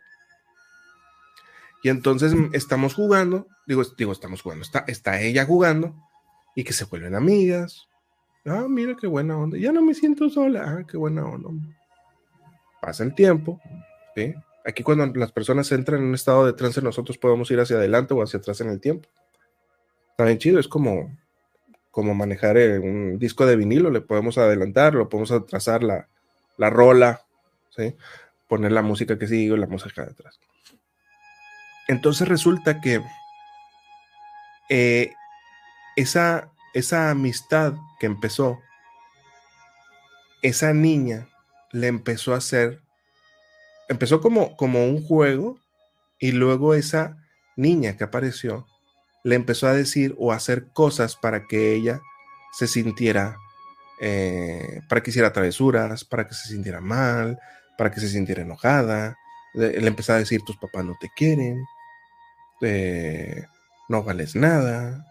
[1.82, 5.96] Y entonces estamos jugando, digo, digo, estamos jugando, está, está ella jugando
[6.56, 7.88] y que se vuelven amigas.
[8.46, 9.58] Ah, mira qué buena onda.
[9.58, 10.64] Ya no me siento sola.
[10.66, 11.50] Ah, qué buena onda.
[12.82, 13.60] Pasa el tiempo.
[14.16, 14.34] ¿sí?
[14.66, 18.14] Aquí cuando las personas entran en un estado de trance, nosotros podemos ir hacia adelante
[18.14, 19.10] o hacia atrás en el tiempo.
[20.12, 21.18] Está bien chido, es como,
[21.92, 26.08] como manejar eh, un disco de vinilo, le podemos adelantar, lo podemos atrasar la,
[26.58, 27.26] la rola,
[27.70, 27.96] ¿sí?
[28.48, 30.40] poner la música que sigue o la música de atrás.
[31.88, 33.02] Entonces resulta que
[34.70, 35.14] eh,
[35.96, 38.60] esa, esa amistad que empezó,
[40.42, 41.28] esa niña
[41.72, 42.82] le empezó a hacer,
[43.88, 45.60] empezó como, como un juego
[46.20, 47.18] y luego esa
[47.56, 48.66] niña que apareció
[49.24, 52.02] le empezó a decir o a hacer cosas para que ella
[52.54, 53.38] se sintiera,
[54.02, 57.38] eh, para que hiciera travesuras, para que se sintiera mal,
[57.78, 59.18] para que se sintiera enojada.
[59.54, 61.64] Le, empezó a decir, tus papás no te quieren,
[62.62, 63.46] eh,
[63.88, 65.06] no vales nada,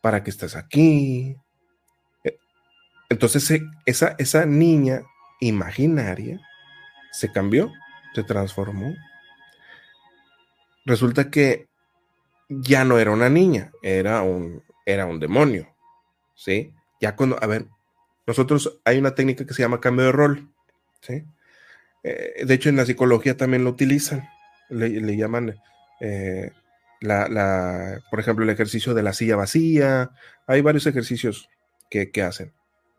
[0.00, 1.36] para que estás aquí.
[2.24, 2.36] Eh,
[3.08, 5.02] entonces esa, esa niña
[5.40, 6.40] imaginaria
[7.12, 7.72] se cambió,
[8.14, 8.94] se transformó.
[10.84, 11.68] Resulta que
[12.48, 15.68] ya no era una niña, era un, era un demonio.
[16.34, 16.72] ¿Sí?
[17.00, 17.66] Ya cuando, a ver,
[18.26, 20.48] nosotros hay una técnica que se llama cambio de rol.
[21.00, 21.24] ¿Sí?
[22.02, 24.28] Eh, de hecho, en la psicología también lo utilizan.
[24.70, 25.56] Le, llaman,
[26.00, 26.52] eh,
[27.00, 30.10] la, la, por ejemplo, el ejercicio de la silla vacía.
[30.46, 31.48] Hay varios ejercicios
[31.90, 32.52] que, que hacen.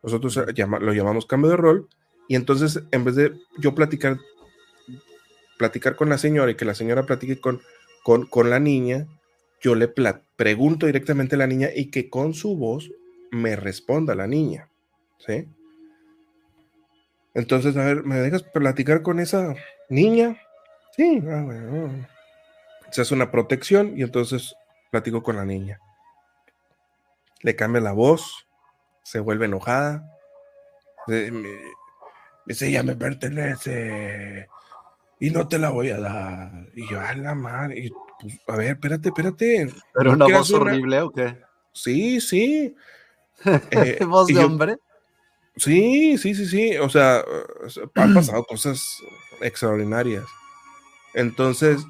[0.03, 1.89] Nosotros lo llamamos cambio de rol.
[2.29, 4.19] Y entonces, en vez de yo platicar,
[5.57, 7.59] platicar con la señora y que la señora platique con,
[8.03, 9.07] con, con la niña,
[9.59, 12.91] yo le pregunto directamente a la niña y que con su voz
[13.31, 14.69] me responda la niña.
[15.17, 15.47] ¿Sí?
[17.33, 19.55] Entonces, a ver, ¿me dejas platicar con esa
[19.89, 20.39] niña?
[20.95, 21.89] Sí, ah.
[22.91, 24.53] Se hace una protección y entonces
[24.91, 25.79] platico con la niña.
[27.41, 28.47] Le cambia la voz,
[29.01, 30.05] se vuelve enojada.
[32.49, 34.49] Dice, ella me pertenece
[35.19, 36.51] y no te la voy a dar.
[36.75, 39.71] Y yo, a la madre, pues, a ver, espérate, espérate.
[39.93, 41.37] ¿Pero una voz horrible o qué?
[41.71, 42.75] Sí, sí.
[43.71, 44.77] Eh, ¿Voz de hombre?
[45.55, 46.77] Sí, sí, sí, sí.
[46.77, 47.23] O sea,
[47.95, 48.97] han pasado cosas
[49.41, 50.25] extraordinarias.
[51.13, 51.85] Entonces,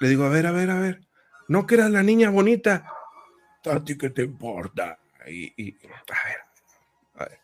[0.00, 1.00] le digo, a ver, a ver, a ver.
[1.48, 2.86] No que eras la niña bonita.
[3.64, 4.98] ¿A ti qué te importa?
[5.26, 6.38] Y, y a, ver,
[7.14, 7.40] a ver.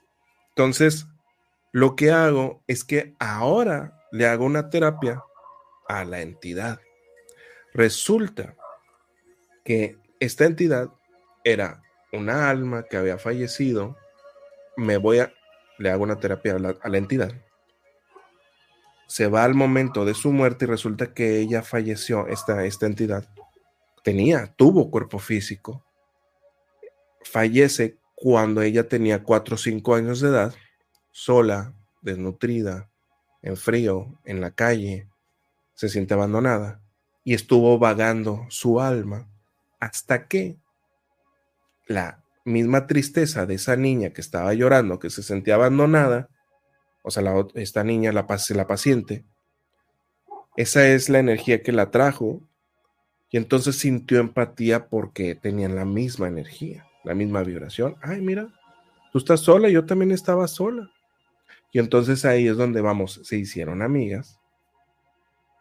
[0.51, 1.07] Entonces,
[1.72, 5.22] lo que hago es que ahora le hago una terapia
[5.88, 6.80] a la entidad.
[7.72, 8.56] Resulta
[9.64, 10.90] que esta entidad
[11.44, 13.96] era una alma que había fallecido.
[14.76, 15.33] Me voy a,
[15.78, 17.33] le hago una terapia a la, entidad.
[19.06, 23.28] Se va al momento de su muerte y resulta que ella falleció, esta, esta entidad.
[24.02, 25.85] Tenía, tuvo cuerpo físico.
[27.22, 30.54] Fallece cuando ella tenía 4 o 5 años de edad,
[31.11, 32.90] sola, desnutrida,
[33.42, 35.09] en frío, en la calle,
[35.75, 36.83] se siente abandonada
[37.25, 39.29] y estuvo vagando su alma
[39.79, 40.57] hasta que
[41.87, 46.29] la misma tristeza de esa niña que estaba llorando, que se sentía abandonada,
[47.03, 47.23] o sea,
[47.55, 49.25] esta niña, la, la paciente,
[50.57, 52.42] esa es la energía que la trajo
[53.31, 57.96] y entonces sintió empatía porque tenían la misma energía, la misma vibración.
[58.03, 58.49] Ay, mira,
[59.12, 60.90] tú estás sola, yo también estaba sola.
[61.72, 64.40] Y entonces ahí es donde vamos, se hicieron amigas,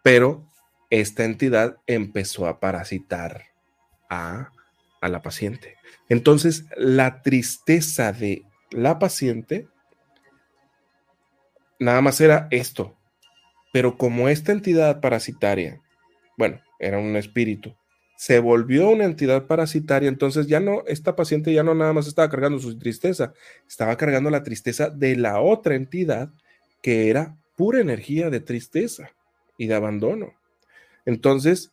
[0.03, 0.45] pero
[0.89, 3.45] esta entidad empezó a parasitar
[4.09, 4.51] a,
[5.01, 5.75] a la paciente.
[6.07, 9.67] Entonces, la tristeza de la paciente
[11.79, 12.97] nada más era esto.
[13.71, 15.81] Pero como esta entidad parasitaria,
[16.37, 17.75] bueno, era un espíritu,
[18.19, 22.29] se volvió una entidad parasitaria, entonces ya no, esta paciente ya no nada más estaba
[22.29, 23.31] cargando su tristeza,
[23.65, 26.29] estaba cargando la tristeza de la otra entidad
[26.83, 29.09] que era pura energía de tristeza
[29.57, 30.33] y de abandono.
[31.05, 31.71] Entonces,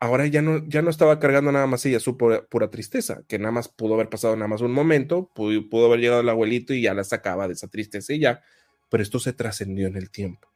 [0.00, 3.52] ahora ya no, ya no estaba cargando nada más ella su pura, tristeza, que nada
[3.52, 6.80] más pudo haber pasado nada más un momento, pudo, pudo haber llegado el abuelito y
[6.80, 8.40] ya la sacaba de esa tristeza y ya,
[8.88, 10.48] pero esto se trascendió en el tiempo.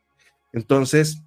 [0.55, 1.22] Entonces,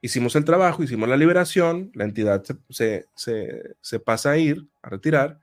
[0.00, 5.40] hicimos el trabajo, hicimos la liberación, la entidad se, pasa a ir, a retirar,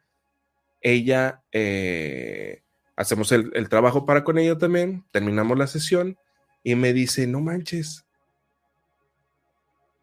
[0.82, 2.64] ella, eh,
[2.96, 6.18] hacemos el, el trabajo para con ella también, terminamos la sesión
[6.64, 8.06] y me dice, no manches,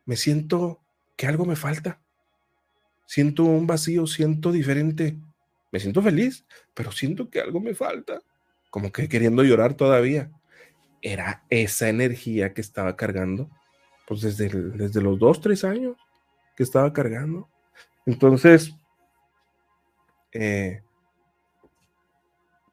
[0.05, 0.81] me siento
[1.17, 2.01] que algo me falta.
[3.07, 5.17] Siento un vacío, siento diferente.
[5.73, 8.21] Me siento feliz, pero siento que algo me falta.
[8.71, 10.31] Como que queriendo llorar todavía.
[11.03, 13.51] Era esa energía que estaba cargando,
[14.07, 15.97] pues desde, desde los dos, tres años
[16.57, 17.49] que estaba cargando.
[18.07, 18.75] Entonces,
[20.33, 20.83] eh,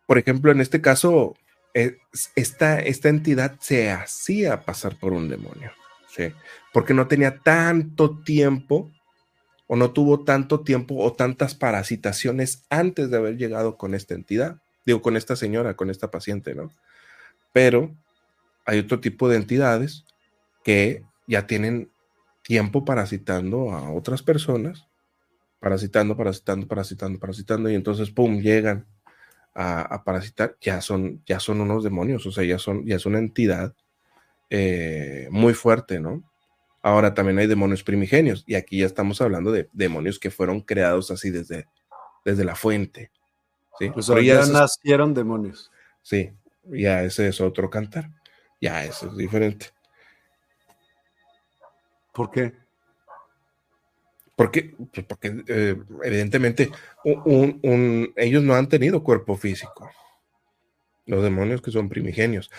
[0.06, 1.36] por ejemplo, en este caso,
[1.74, 1.98] eh,
[2.36, 5.72] esta, esta entidad se hacía pasar por un demonio.
[6.74, 8.92] Porque no tenía tanto tiempo
[9.68, 14.62] o no tuvo tanto tiempo o tantas parasitaciones antes de haber llegado con esta entidad,
[14.86, 16.72] digo, con esta señora, con esta paciente, ¿no?
[17.54, 17.96] Pero
[18.66, 20.04] hay otro tipo de entidades
[20.64, 21.92] que ya tienen
[22.44, 24.88] tiempo parasitando a otras personas,
[25.60, 28.88] parasitando, parasitando, parasitando, parasitando, y entonces, ¡pum!, llegan
[29.54, 33.20] a, parasitar, ya son, ya son unos demonios, o sea, ya, son, ya es una
[33.20, 33.74] entidad
[34.50, 36.24] eh, muy fuerte, ¿no?
[36.84, 41.12] Ahora también hay demonios primigenios y aquí ya estamos hablando de demonios que fueron creados
[41.12, 41.68] así desde,
[42.26, 43.12] desde la fuente.
[43.78, 43.90] ¿sí?
[43.92, 45.72] Pues ya, nacieron demonios.
[46.02, 46.32] Sí,
[46.66, 48.10] ya ese es otro cantar.
[48.60, 49.68] Ya eso es diferente.
[52.12, 52.54] ¿Por qué?
[54.36, 56.72] Porque, pues porque eh, evidentemente
[58.16, 59.90] ellos no han tenido cuerpo físico.
[61.06, 62.50] Los demonios que son primigenios.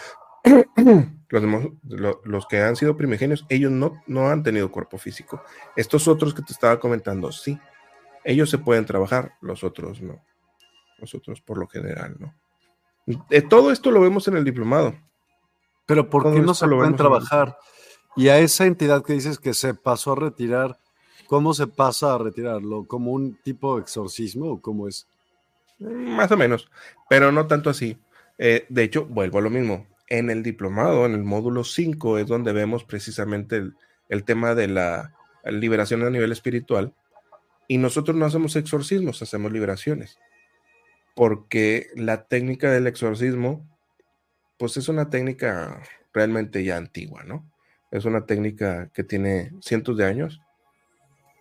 [1.29, 5.43] los, los, que han sido primigenios, ellos no, no han tenido cuerpo físico.
[5.77, 7.59] Estos otros que te estaba comentando, sí.
[8.25, 10.23] Ellos se pueden trabajar, los otros no.
[10.99, 12.35] Los otros por lo general no.
[13.31, 14.95] Eh, todo esto lo vemos en el diplomado.
[15.87, 17.57] Pero ¿por qué no se pueden trabajar?
[18.17, 20.79] Y a esa entidad que dices que se pasó a retirar,
[21.27, 22.85] ¿cómo se pasa a retirarlo?
[22.85, 25.07] ¿Como un tipo de exorcismo o cómo es?
[25.79, 26.71] Más o menos,
[27.09, 27.97] pero no tanto así.
[28.39, 32.27] Eh, de hecho, vuelvo a lo mismo en el diplomado, en el módulo 5, es
[32.27, 33.71] donde vemos precisamente
[34.11, 36.93] el, tema de la liberación a nivel espiritual.
[37.67, 40.19] Y nosotros no hacemos exorcismos, hacemos liberaciones.
[41.15, 43.67] Porque la técnica del exorcismo,
[44.59, 47.51] pues es una técnica realmente ya antigua, ¿no?
[47.93, 50.41] Es una técnica que tiene cientos de años.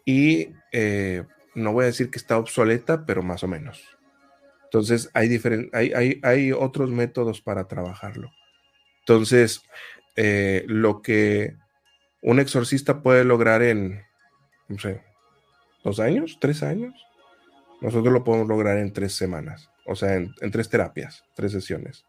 [0.06, 1.24] Y eh,
[1.56, 3.84] no voy a decir que está obsoleta, pero más o menos.
[4.66, 5.42] Entonces hay,
[5.74, 8.32] hay, hay, hay otros métodos para trabajarlo.
[9.00, 9.64] Entonces,
[10.16, 11.56] eh, lo que
[12.22, 14.04] un exorcista puede lograr en,
[14.68, 15.04] no sé,
[15.84, 16.94] dos años, tres años,
[17.82, 22.06] nosotros lo podemos lograr en tres semanas, o sea, en, tres terapias, tres sesiones.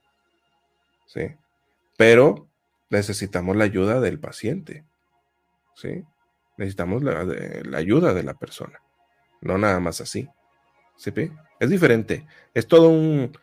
[1.07, 1.35] ¿Sí?
[1.97, 2.49] Pero
[2.93, 4.85] necesitamos la ayuda del paciente.
[5.75, 6.05] ¿Sí?
[6.57, 7.27] Necesitamos la,
[7.77, 8.81] ayuda de la persona,
[9.41, 10.29] no nada más así.
[10.97, 11.13] ¿Sí?
[11.59, 12.27] Es diferente.
[12.55, 13.37] Es todo un...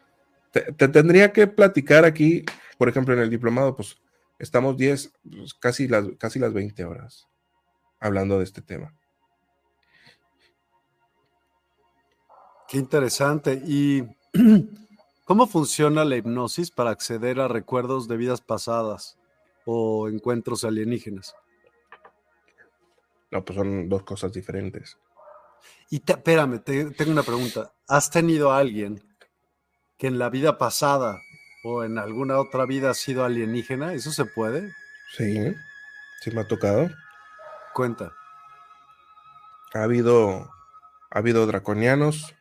[0.51, 2.45] te, tendría que platicar aquí
[2.79, 3.97] por ejemplo, en el diplomado, pues
[4.39, 7.27] estamos 10, pues, casi, las, casi las 20 horas
[7.99, 8.95] hablando de este tema.
[12.69, 13.61] Qué interesante.
[13.65, 14.07] ¿Y
[15.25, 19.18] cómo funciona la hipnosis para acceder a recuerdos de vidas pasadas
[19.71, 21.35] o encuentros alienígenas?
[23.29, 24.97] No, pues son dos cosas diferentes.
[25.91, 27.71] Y espérame, tengo una pregunta.
[27.87, 28.99] ¿Has tenido a alguien
[29.99, 31.19] que en la vida pasada
[31.63, 33.93] o en alguna otra vida ha sido alienígena?
[33.93, 34.73] ¿Eso se puede?
[35.15, 35.53] Sí,
[36.21, 36.89] sí me ha tocado.
[37.75, 38.11] Cuenta.
[39.75, 40.49] Ha habido,
[41.11, 42.33] ha habido draconianos,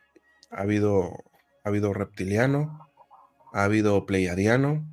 [0.49, 1.11] ha habido,
[1.63, 2.89] ha habido reptiliano,
[3.53, 4.83] ha habido pleiadiano,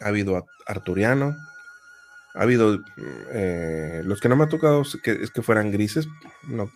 [0.00, 1.36] ha habido arturiano,
[2.34, 2.84] ha habido
[3.32, 6.06] eh, los que no me ha tocado es que, fueran grises,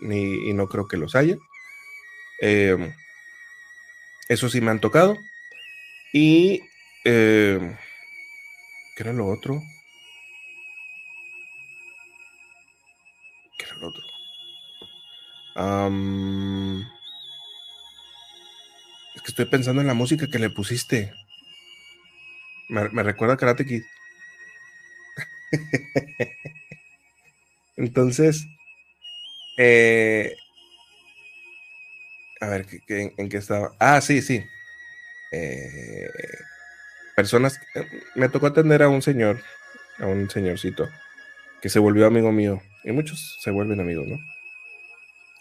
[0.00, 1.36] ni, y no creo que los haya.
[2.40, 2.94] Eh,
[4.28, 5.16] eso sí me han tocado.
[6.12, 6.60] Y.
[7.04, 7.76] Eh,
[8.96, 9.60] ¿Qué era lo otro?
[13.80, 14.04] ¿Cuál otro?
[19.14, 21.12] es que estoy pensando en la música que le pusiste.
[22.70, 23.82] Me, recuerda a Karate Kid.
[27.76, 28.46] Entonces,
[29.58, 30.36] eh,
[32.40, 33.72] a ver, en, qué estaba?
[33.80, 34.44] Ah, sí, sí.
[35.32, 36.08] Eh,
[37.16, 37.60] personas.
[38.14, 39.42] Me tocó atender a un señor,
[39.98, 40.88] a un señorcito,
[41.60, 42.62] que se volvió amigo mío.
[42.84, 44.16] Y muchos se vuelven amigos, ¿no?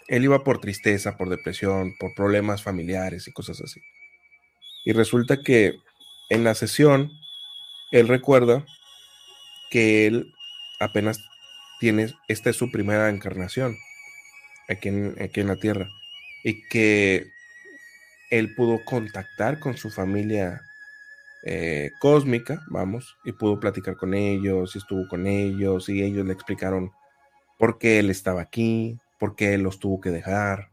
[0.08, 3.80] Él iba por tristeza, por depresión, por problemas familiares y cosas así.
[4.84, 5.74] Y resulta que
[6.30, 7.12] en la sesión,
[7.90, 8.64] él recuerda
[9.70, 10.32] que él
[10.80, 11.18] apenas
[11.80, 13.76] tiene, esta es su primera encarnación
[14.68, 15.88] aquí en, aquí en la Tierra.
[16.42, 17.26] Y que
[18.30, 20.62] él pudo contactar con su familia
[21.42, 26.32] eh, cósmica, vamos, y pudo platicar con ellos, y estuvo con ellos, y ellos le
[26.32, 26.92] explicaron
[27.58, 30.69] por qué él estaba aquí, por qué los tuvo que dejar.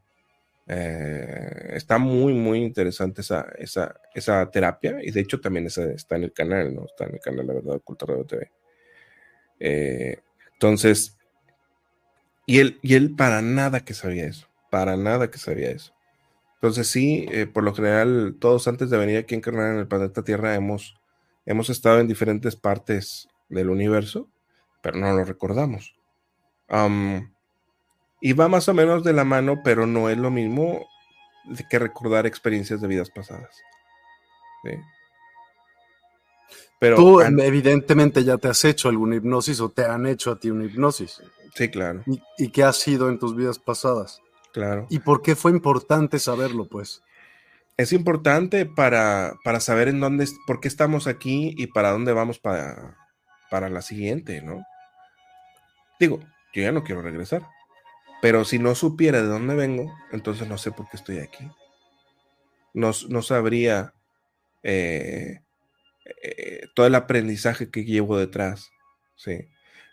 [0.70, 6.24] Eh, está muy, muy interesante esa, esa, esa, terapia y de hecho también está en
[6.24, 6.86] el canal, ¿no?
[6.86, 8.52] Está en el canal, la verdad, Oculta Radio TV.
[9.60, 10.20] Eh,
[10.54, 11.18] entonces,
[12.46, 15.94] y él, y él para nada que sabía eso, para nada que sabía eso.
[16.56, 19.88] Entonces sí, eh, por lo general, todos antes de venir aquí a encarnar en el
[19.88, 21.00] planeta Tierra hemos,
[21.46, 24.28] hemos estado en diferentes partes del universo,
[24.82, 25.96] pero no lo recordamos.
[28.20, 30.88] Y va más o menos de la mano, pero no es lo mismo
[31.70, 33.56] que recordar experiencias de vidas pasadas.
[36.80, 40.50] Pero Tú evidentemente ya te has hecho alguna hipnosis o te han hecho a ti
[40.50, 41.22] una hipnosis.
[41.56, 42.04] Sí, claro.
[42.38, 44.22] ¿Y, qué ha sido en tus vidas pasadas?
[44.54, 44.86] Claro.
[44.90, 47.02] ¿Y por qué fue importante saberlo, pues?
[47.78, 52.38] Es importante para, para saber en dónde, por qué estamos aquí y para dónde vamos
[52.38, 52.96] para,
[53.50, 54.64] para la siguiente, ¿no?
[56.00, 56.20] Digo,
[56.54, 57.44] yo ya no quiero regresar.
[58.28, 61.50] Pero si no supiera de dónde vengo, entonces no sé por qué estoy aquí.
[62.74, 63.94] No, no sabría
[64.64, 65.40] eh,
[66.22, 68.70] eh, todo el aprendizaje que llevo detrás.
[69.16, 69.48] ¿sí?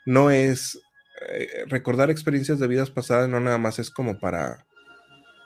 [0.04, 0.80] No es
[1.28, 4.66] eh, recordar experiencias de vidas pasadas, no nada más es como para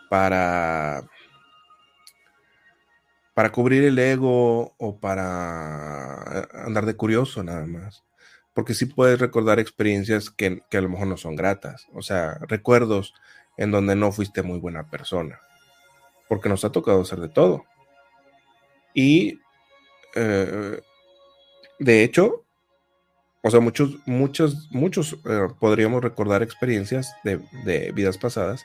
[0.09, 1.07] para
[3.35, 8.08] para cubrir el ego o para andar de curioso nada más
[8.59, 13.15] porque sí puedes recordar experiencias que, a lo mejor no son gratas, o sea, recuerdos
[13.57, 15.39] en donde no fuiste muy buena persona,
[16.29, 17.67] porque nos ha tocado hacer de todo.
[18.93, 19.39] Y
[20.17, 20.81] eh,
[21.79, 22.43] de hecho,
[23.43, 28.65] o sea, muchos, muchos, muchos eh, podríamos recordar experiencias de, de, vidas pasadas.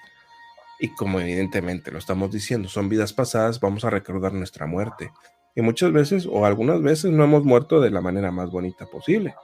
[0.80, 5.12] Y como evidentemente lo estamos diciendo, son vidas pasadas, vamos a recordar nuestra muerte.
[5.54, 9.36] Y muchas veces, o algunas veces, no hemos muerto de la manera más bonita posible.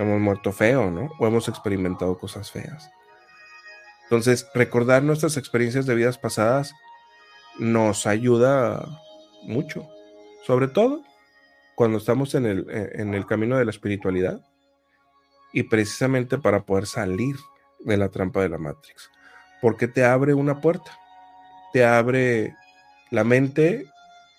[0.00, 1.10] Hemos muerto feo, ¿no?
[1.18, 2.90] O hemos experimentado cosas feas.
[4.04, 6.72] Entonces, recordar nuestras experiencias de vidas pasadas
[7.58, 8.84] nos ayuda
[9.42, 9.86] mucho,
[10.46, 11.02] sobre todo
[11.74, 14.40] cuando estamos en el, en el camino de la espiritualidad
[15.52, 17.36] y precisamente para poder salir
[17.80, 19.10] de la trampa de la Matrix,
[19.60, 20.98] porque te abre una puerta,
[21.72, 22.54] te abre
[23.10, 23.86] la mente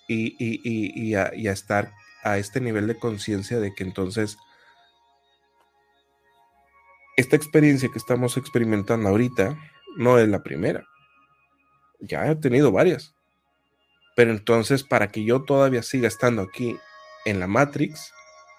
[0.08, 1.92] y, y, a, y, a, estar
[2.24, 4.38] a este nivel de conciencia de que entonces
[7.18, 9.58] esta experiencia que estamos experimentando ahorita
[9.98, 10.86] no es la primera.
[12.00, 13.14] Ya he tenido varias.
[14.16, 16.78] Pero entonces, para que yo todavía siga estando aquí
[17.26, 18.12] en la Matrix,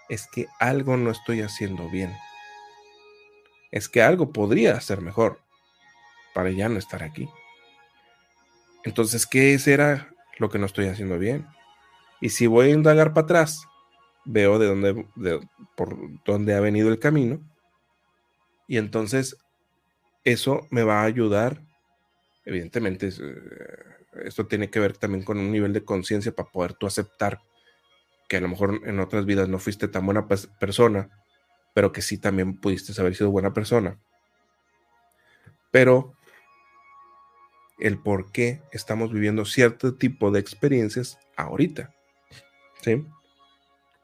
[0.09, 2.13] es que algo no estoy haciendo bien.
[3.71, 5.41] Es que algo podría ser mejor
[6.35, 7.29] para ya no estar aquí.
[8.85, 11.47] Entonces, ¿qué será lo que no estoy haciendo bien?
[12.21, 13.67] Y si voy a indagar para atrás,
[14.25, 17.41] veo de dónde, por dónde ha venido el camino
[18.73, 19.37] y entonces
[20.25, 21.61] eso me va a ayudar,
[22.47, 26.87] evidentemente, eh, esto tiene que ver también con un nivel de conciencia para poder tú
[26.87, 27.43] aceptar
[28.31, 31.11] que a lo mejor en otras vidas no fuiste tan buena persona,
[31.75, 34.01] pero que sí también pudiste haber sido buena persona.
[35.71, 36.15] Pero
[37.79, 41.95] el por qué estamos viviendo cierto tipo de experiencias ahorita.
[42.81, 43.05] ¿Sí?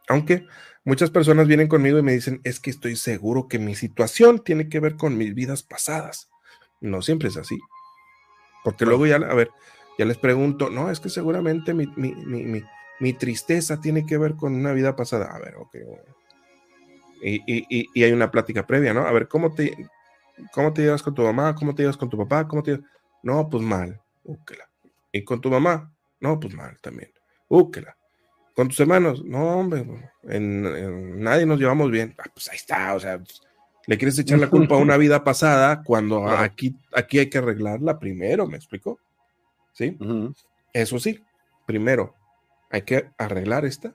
[0.08, 0.46] Aunque
[0.88, 4.70] Muchas personas vienen conmigo y me dicen, es que estoy seguro que mi situación tiene
[4.70, 6.30] que ver con mis vidas pasadas.
[6.80, 7.58] No siempre es así.
[8.64, 9.50] Porque luego ya, a ver,
[9.98, 14.96] ya les pregunto, no, es que seguramente mi, tristeza tiene que ver con una vida
[14.96, 15.26] pasada.
[15.26, 15.76] A ver, ok.
[17.20, 19.02] Y, hay una plática previa, ¿no?
[19.02, 19.76] A ver, ¿cómo te,
[20.54, 21.54] ¿cómo te llevas con tu mamá?
[21.54, 22.48] ¿Cómo te llevas con tu papá?
[22.48, 22.80] ¿Cómo te
[23.22, 24.00] No, pues mal.
[25.12, 25.92] ¿Y con tu mamá?
[26.18, 27.12] No, pues mal también.
[27.46, 27.94] Úquela.
[28.58, 29.24] ¿Con tus hermanos?
[29.24, 29.86] No, hombre,
[30.24, 32.16] en, nadie nos llevamos bien.
[32.18, 33.22] Ah, pues ahí está, o sea,
[33.86, 38.00] Le quieres echar la culpa a una vida pasada cuando aquí, aquí hay que arreglarla
[38.00, 38.98] primero, ¿me explico?
[39.74, 39.96] ¿Sí?
[40.72, 41.22] Eso sí,
[41.66, 42.16] primero
[42.68, 43.94] hay que arreglar esta,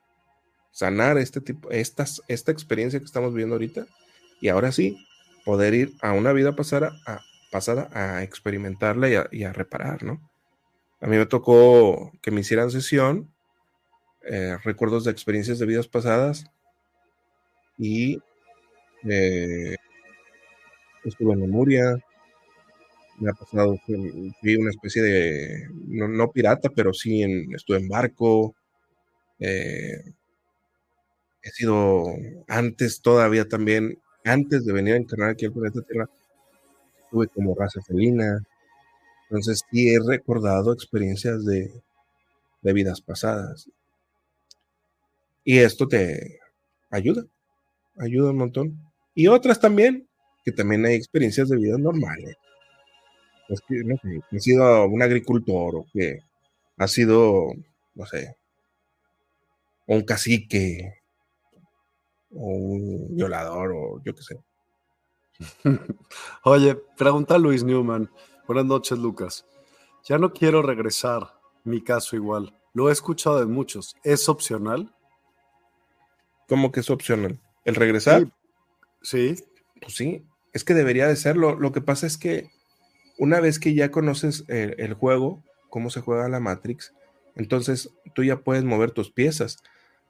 [0.72, 3.86] sanar este tipo, estas, esta experiencia que estamos viviendo ahorita,
[4.40, 5.06] y ahora sí,
[5.44, 7.20] poder ir a una vida pasada a,
[7.52, 10.22] pasada a experimentarla y a, reparar, ¿no?
[11.02, 13.33] A mí me tocó que me hicieran sesión,
[14.26, 16.46] eh, recuerdos de experiencias de vidas pasadas,
[17.78, 18.20] y
[19.10, 19.76] eh,
[21.04, 21.98] estuve en Lemuria,
[23.20, 28.56] me ha pasado, fui, una especie de, no, pirata, pero sí en, estuve en barco,
[29.40, 30.04] eh,
[31.42, 32.06] he sido
[32.48, 36.10] antes todavía también, antes de venir a encarnar aquí al planeta Tierra,
[37.04, 38.42] estuve como raza felina,
[39.30, 41.72] entonces sí he recordado experiencias de,
[42.62, 43.70] de vidas pasadas.
[45.44, 46.40] Y esto te
[46.90, 47.26] ayuda,
[47.98, 48.80] ayuda un montón.
[49.14, 50.08] Y otras también,
[50.44, 52.36] que también hay experiencias de vida normales.
[53.50, 56.20] Es que, no sé, ha sido un agricultor o que
[56.78, 57.52] ha sido,
[57.94, 58.36] no sé,
[59.88, 61.02] un cacique
[62.32, 64.40] o un violador o yo qué sé.
[66.44, 68.10] Oye, pregunta Luis Newman.
[68.48, 69.46] Buenas noches, Lucas.
[70.06, 71.34] Ya no quiero regresar,
[71.64, 72.54] mi caso igual.
[72.74, 73.96] Lo he escuchado de muchos.
[74.04, 74.94] ¿Es opcional?
[76.48, 77.40] ¿Cómo que es opcional?
[77.66, 78.28] ¿El regresar?
[79.02, 79.36] Sí.
[79.82, 81.60] Pues sí, es que debería de serlo.
[81.60, 82.50] Lo que pasa es que
[83.18, 86.94] una vez que ya conoces el, el juego, cómo se juega la Matrix,
[87.36, 89.58] entonces tú ya puedes mover tus piezas.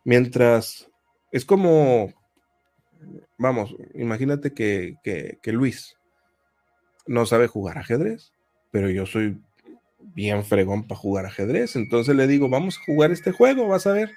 [0.03, 0.89] Mientras
[1.31, 2.13] es como,
[3.37, 5.97] vamos, imagínate que, que, Luis
[7.07, 8.31] no sabe jugar ajedrez,
[8.71, 9.41] pero yo soy
[9.99, 11.75] bien fregón para jugar ajedrez.
[11.75, 14.11] Entonces le digo, vamos a jugar este juego, vas a ver.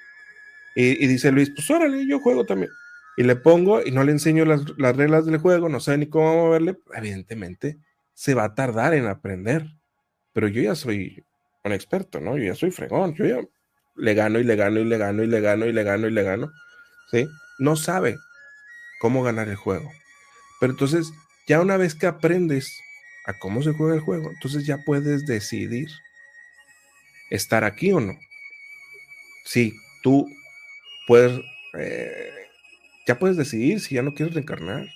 [0.79, 2.71] Y, dice Luis, pues órale, yo juego también.
[3.17, 6.05] Y le pongo y no le enseño las, las, reglas del juego, no sabe ni
[6.05, 6.77] cómo moverle.
[6.93, 7.79] Evidentemente,
[8.13, 9.65] se va a tardar en aprender.
[10.33, 11.25] Pero yo ya soy
[11.63, 12.37] un experto, ¿no?
[12.37, 13.15] Yo ya soy fregón.
[13.15, 13.39] Yo ya
[13.95, 16.11] le gano y le gano y le gano y le gano y le gano y
[16.11, 16.51] le gano.
[17.09, 17.27] ¿Sí?
[17.57, 18.15] No sabe
[18.99, 19.91] cómo ganar el juego.
[20.59, 21.11] Pero entonces,
[21.47, 22.71] ya una vez que aprendes
[23.25, 25.89] a cómo se juega el juego, entonces ya puedes decidir
[27.31, 28.13] estar aquí o no.
[29.43, 29.73] Sí,
[30.03, 30.27] tú
[31.07, 31.41] puedes,
[31.79, 32.31] eh,
[33.07, 34.87] ya puedes decidir si ya no quieres reencarnar.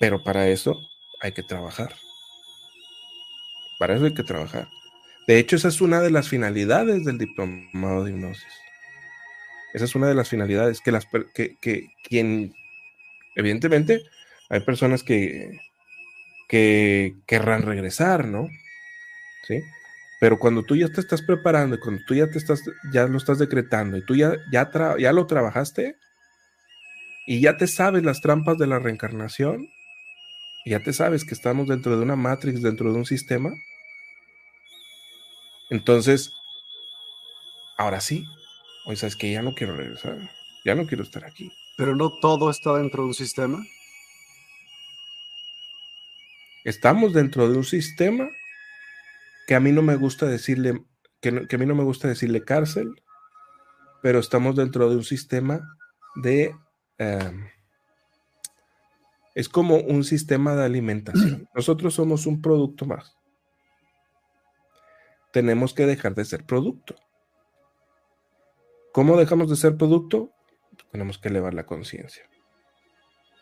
[0.00, 0.76] Pero para eso
[1.20, 1.94] hay que trabajar.
[3.78, 4.68] Para eso hay que trabajar.
[5.26, 8.52] De hecho, esa es una de las finalidades del diplomado de hipnosis.
[9.74, 12.52] Esa es una de las finalidades que, las, que, que quien,
[13.36, 14.02] evidentemente,
[14.50, 15.60] hay personas que,
[16.48, 18.48] que querrán regresar, ¿no?
[19.46, 19.62] ¿Sí?
[20.22, 22.62] Pero cuando tú ya te estás preparando y cuando tú ya te estás,
[22.92, 25.96] ya lo estás decretando y tú ya, ya, ya lo trabajaste
[27.26, 29.68] y ya te sabes las trampas de la reencarnación,
[30.64, 33.50] y ya te sabes que estamos dentro de una matrix, dentro de un sistema,
[35.70, 36.32] entonces,
[37.76, 38.24] ahora sí,
[38.86, 40.30] hoy sabes que ya no quiero regresar,
[40.64, 41.50] ya no quiero estar aquí.
[41.76, 43.58] Pero no todo está dentro de un sistema.
[46.62, 48.30] Estamos dentro de un sistema
[49.46, 50.84] que a mí no me gusta decirle,
[51.20, 52.94] que, a mí no me gusta decirle cárcel,
[54.02, 55.76] pero estamos dentro de un sistema
[56.16, 56.54] de
[56.98, 57.48] em,
[59.34, 61.48] es como un sistema de alimentación.
[61.54, 63.16] Nosotros somos un producto más
[65.32, 66.94] tenemos que dejar de ser producto.
[68.92, 70.30] ¿Cómo dejamos de ser producto?
[70.92, 72.28] Tenemos que elevar la conciencia.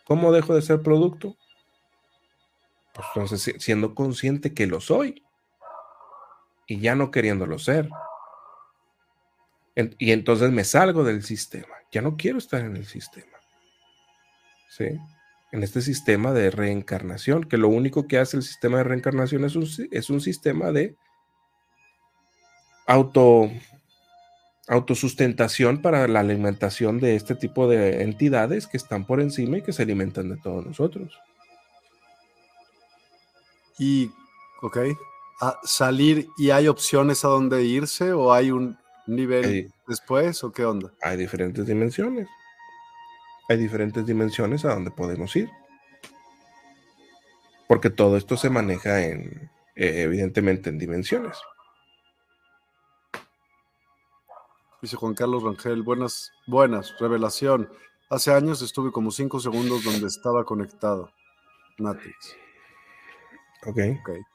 [0.05, 1.35] ¿Cómo dejo de ser producto?
[2.93, 5.23] Pues entonces siendo consciente que lo soy
[6.71, 7.89] y ya no queriéndolo ser.
[9.75, 11.75] y entonces me salgo del sistema.
[11.91, 13.37] Ya no quiero estar en el sistema.
[14.69, 14.85] ¿Sí?
[15.51, 19.57] En este sistema de reencarnación, que lo único que hace el sistema de reencarnación es
[19.57, 20.95] un, es un sistema de
[22.87, 23.51] auto
[24.69, 29.73] autosustentación para la alimentación de este tipo de entidades que están por encima y que
[29.73, 31.19] se alimentan de todos nosotros.
[33.77, 34.09] Y,
[34.61, 34.77] ok,
[35.41, 38.77] a salir y hay opciones a dónde irse o hay un
[39.07, 40.93] nivel después o qué onda?
[41.01, 42.27] Hay diferentes dimensiones.
[43.49, 45.49] Hay diferentes dimensiones a donde podemos ir.
[47.67, 51.37] Porque todo esto se maneja en, eh, evidentemente, en dimensiones.
[54.81, 57.69] Dice Juan Carlos Rangel, buenas, buenas, revelación.
[58.09, 61.11] Hace años estuve como cinco segundos donde estaba conectado.
[61.77, 62.35] Matrix.
[63.65, 63.77] Ok.
[64.01, 64.30] Ok.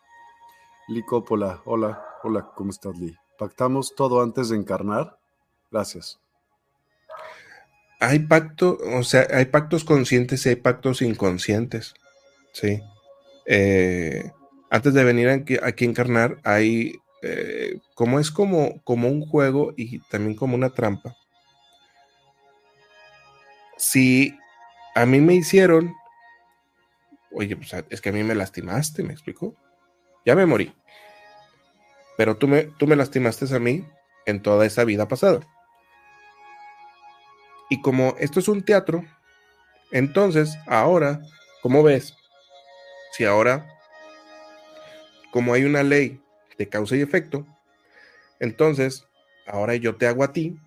[0.89, 3.17] Lee Coppola, hola, hola, ¿cómo estás, Lee?
[3.39, 5.19] ¿Pactamos todo antes de encarnar?
[5.73, 6.21] Gracias.
[7.99, 11.95] hay pactos, o sea, hay pactos conscientes y hay pactos inconscientes.
[12.53, 12.81] Sí.
[13.47, 14.31] Eh,
[14.71, 19.99] antes de venir aquí, a encarnar, hay eh, como es como, como un juego y
[20.09, 21.17] también como una trampa.
[23.77, 24.39] Si
[24.95, 25.93] a mí me hicieron,
[27.33, 29.57] oye, pues es que a mí me lastimaste, ¿me explicó?
[30.27, 30.75] Ya me morí.
[32.17, 33.87] Pero tú me, tú me lastimaste a mí
[34.27, 35.41] en toda esa vida pasada.
[37.71, 39.05] Y como esto es un teatro,
[39.93, 41.21] entonces ahora,
[41.63, 42.15] ¿cómo ves?
[43.13, 43.67] Si ahora,
[45.31, 46.21] como hay una ley
[46.59, 47.47] de causa y efecto,
[48.41, 49.07] entonces
[49.47, 50.59] ahora yo te hago a ti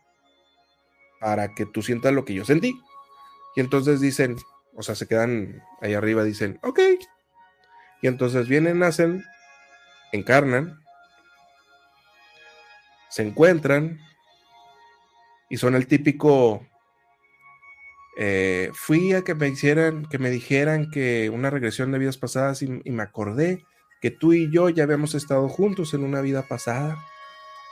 [1.20, 2.80] para que tú sientas lo que yo sentí.
[3.55, 4.38] Y entonces dicen,
[4.76, 6.80] o sea, se quedan ahí arriba, dicen, ok.
[8.01, 9.24] Y entonces vienen, nacen,
[10.12, 10.80] encarnan,
[13.10, 13.99] se encuentran
[15.49, 16.66] y son el típico
[18.22, 22.62] eh, fui a que me hicieran, que me dijeran que una regresión de vidas pasadas
[22.62, 23.64] y, me acordé
[24.01, 26.97] que tú y yo ya habíamos estado juntos en una vida pasada,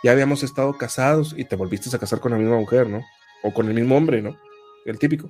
[0.03, 3.01] ya habíamos estado casados y te volviste a casar con la misma mujer, ¿no?
[3.43, 4.38] O con el mismo hombre, ¿no?
[4.85, 5.29] El típico.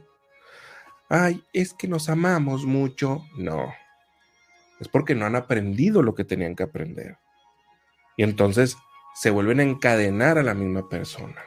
[1.09, 3.23] Ay, es que nos amamos mucho.
[3.37, 3.73] No,
[4.80, 7.17] es porque no han aprendido lo que tenían que aprender.
[8.15, 8.78] Y entonces
[9.15, 11.43] se vuelven a encadenar a la misma persona.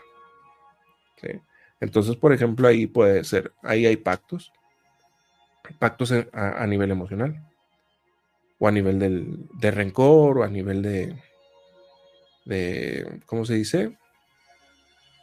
[1.21, 1.41] ¿sí?
[1.81, 4.53] Entonces, por ejemplo, ahí puede ser, ahí hay pactos,
[5.79, 7.43] pactos a, nivel emocional,
[8.59, 11.17] o a nivel del, de rencor, o a nivel de,
[12.45, 13.97] de, ¿cómo se dice?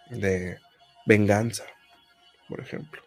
[0.09, 0.57] De
[1.05, 1.65] venganza,
[2.49, 3.06] por ejemplo.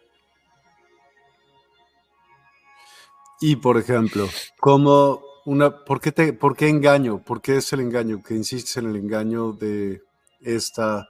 [3.41, 4.29] Y por ejemplo,
[4.59, 7.21] ¿cómo una, ¿por qué, te, ¿por qué engaño?
[7.23, 8.21] ¿Por qué es el engaño?
[8.23, 10.01] ¿Que insistes en el engaño de
[10.41, 11.09] esta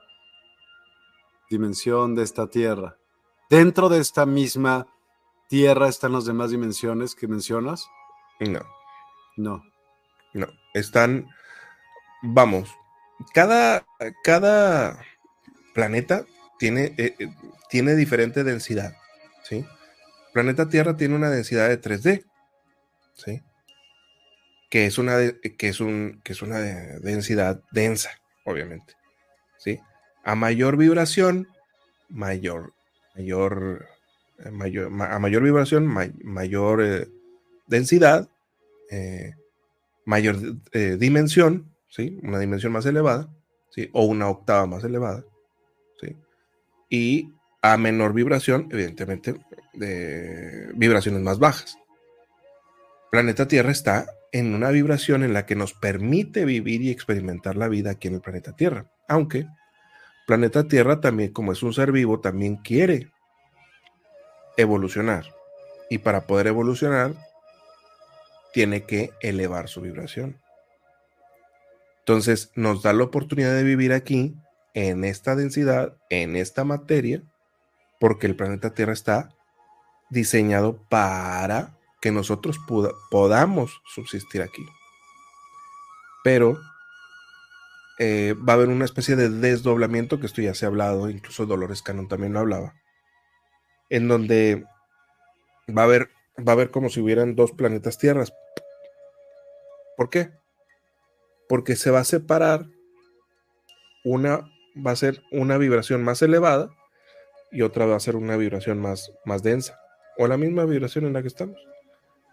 [1.52, 2.96] dimensión de esta tierra.
[3.50, 4.86] Dentro de esta misma
[5.48, 7.86] tierra están las demás dimensiones que mencionas.
[8.40, 8.62] No.
[9.36, 9.62] No.
[10.32, 10.46] No.
[10.72, 11.28] Están,
[12.22, 12.70] vamos,
[13.34, 13.84] cada,
[14.24, 14.98] cada
[15.74, 16.24] planeta
[16.58, 17.28] tiene, eh, eh,
[17.68, 18.94] tiene diferente densidad.
[19.44, 19.66] ¿sí?
[20.32, 22.24] Planeta Tierra tiene una densidad de 3D.
[23.14, 23.42] ¿sí?
[24.70, 25.16] Que es una,
[25.58, 28.10] que es un, que es una densidad densa,
[28.44, 28.94] obviamente.
[29.58, 29.80] ¿sí?
[30.24, 31.48] A mayor vibración,
[32.08, 32.72] mayor,
[33.14, 33.86] mayor,
[34.38, 37.08] eh, mayor a mayor vibración, mayor eh,
[37.66, 38.28] densidad,
[38.90, 39.34] eh,
[40.04, 40.36] mayor
[40.98, 42.18] dimensión, ¿sí?
[42.22, 43.28] Una dimensión más elevada,
[43.70, 43.88] ¿sí?
[43.92, 45.24] O una octava más elevada,
[46.00, 46.16] ¿sí?
[46.90, 49.36] Y a menor vibración, evidentemente,
[49.72, 51.78] de vibraciones más bajas.
[53.10, 57.68] Planeta Tierra está en una vibración en la que nos permite vivir y experimentar la
[57.68, 59.46] vida aquí en el planeta Tierra, aunque
[60.26, 63.10] planeta Tierra también, como es un ser vivo, también quiere
[64.56, 65.26] evolucionar.
[65.90, 67.14] Y para poder evolucionar,
[68.52, 70.38] tiene que elevar su vibración.
[72.00, 74.34] Entonces, nos da la oportunidad de vivir aquí,
[74.74, 77.22] en esta densidad, en esta materia,
[78.00, 79.28] porque el planeta Tierra está
[80.12, 82.58] diseñado para que nosotros
[83.10, 84.66] podamos subsistir aquí.
[86.22, 86.58] Pero
[87.98, 91.46] eh, va a haber una especie de desdoblamiento, que esto ya se ha hablado, incluso
[91.46, 92.74] Dolores Cannon también lo hablaba,
[93.88, 94.66] en donde
[95.68, 98.34] va a haber, va a haber como si hubieran dos planetas tierras.
[99.96, 100.30] ¿Por qué?
[101.48, 102.66] Porque se va a separar
[104.04, 106.70] una, va a ser una vibración más elevada
[107.50, 109.81] y otra va a ser una vibración más, más densa,
[110.18, 111.58] o la misma vibración en la que estamos.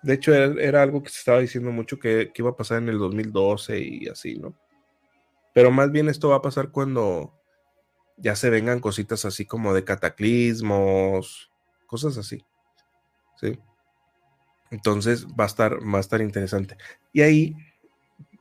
[0.01, 2.97] De hecho, era, algo que se estaba diciendo mucho que, iba a pasar en el
[2.97, 4.55] 2012 y así, ¿no?
[5.53, 7.33] Pero más bien esto va a pasar cuando
[8.17, 11.51] ya se vengan cositas así como de cataclismos,
[11.85, 12.45] cosas así.
[13.41, 13.59] ¿Sí?
[14.71, 16.77] Entonces va a estar, va a estar interesante.
[17.11, 17.55] Y ahí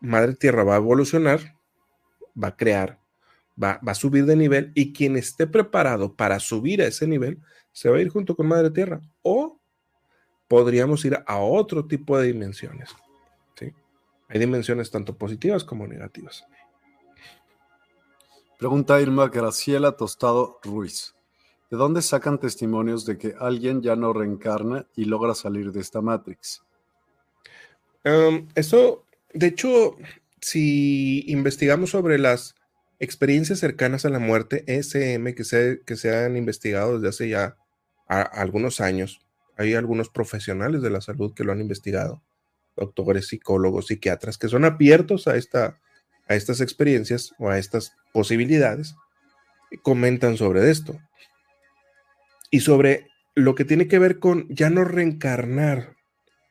[0.01, 1.57] Madre Tierra va a evolucionar,
[2.41, 3.01] va a crear,
[3.63, 7.39] va, va, a subir de nivel y quien esté preparado para subir a ese nivel
[7.73, 9.01] se va a ir junto con Madre Tierra.
[9.23, 9.61] O
[10.49, 12.91] podríamos ir a otro tipo de dimensiones.
[13.57, 13.73] ¿sí?
[14.29, 16.45] Hay dimensiones tanto positivas como negativas.
[18.59, 21.15] Pregunta Irma Graciela Tostado Ruiz.
[21.71, 26.01] ¿De dónde sacan testimonios de que alguien ya no reencarna y logra salir de esta
[26.01, 26.63] Matrix?
[28.05, 29.05] Um, eso,
[29.35, 29.97] de hecho,
[30.41, 32.55] si investigamos sobre las
[32.99, 37.57] experiencias cercanas a la muerte, SM, que se, que se han investigado desde hace ya
[38.07, 39.21] algunos años,
[39.57, 42.23] hay algunos profesionales de la salud que lo han investigado,
[42.77, 45.79] doctores, psicólogos, psiquiatras, que son abiertos a esta,
[46.27, 48.95] a estas experiencias o a estas posibilidades
[49.83, 50.99] comentan sobre esto.
[52.51, 55.97] y sobre lo que tiene que ver con ya no reencarnar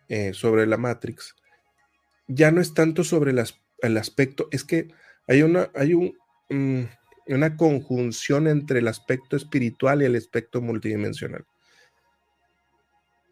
[0.09, 1.35] eh, sobre la Matrix,
[2.27, 4.89] ya no es tanto sobre el aspecto, es que
[5.27, 6.15] hay una, hay un,
[6.49, 6.83] mm,
[7.27, 11.45] una conjunción entre el aspecto espiritual y el aspecto multidimensional.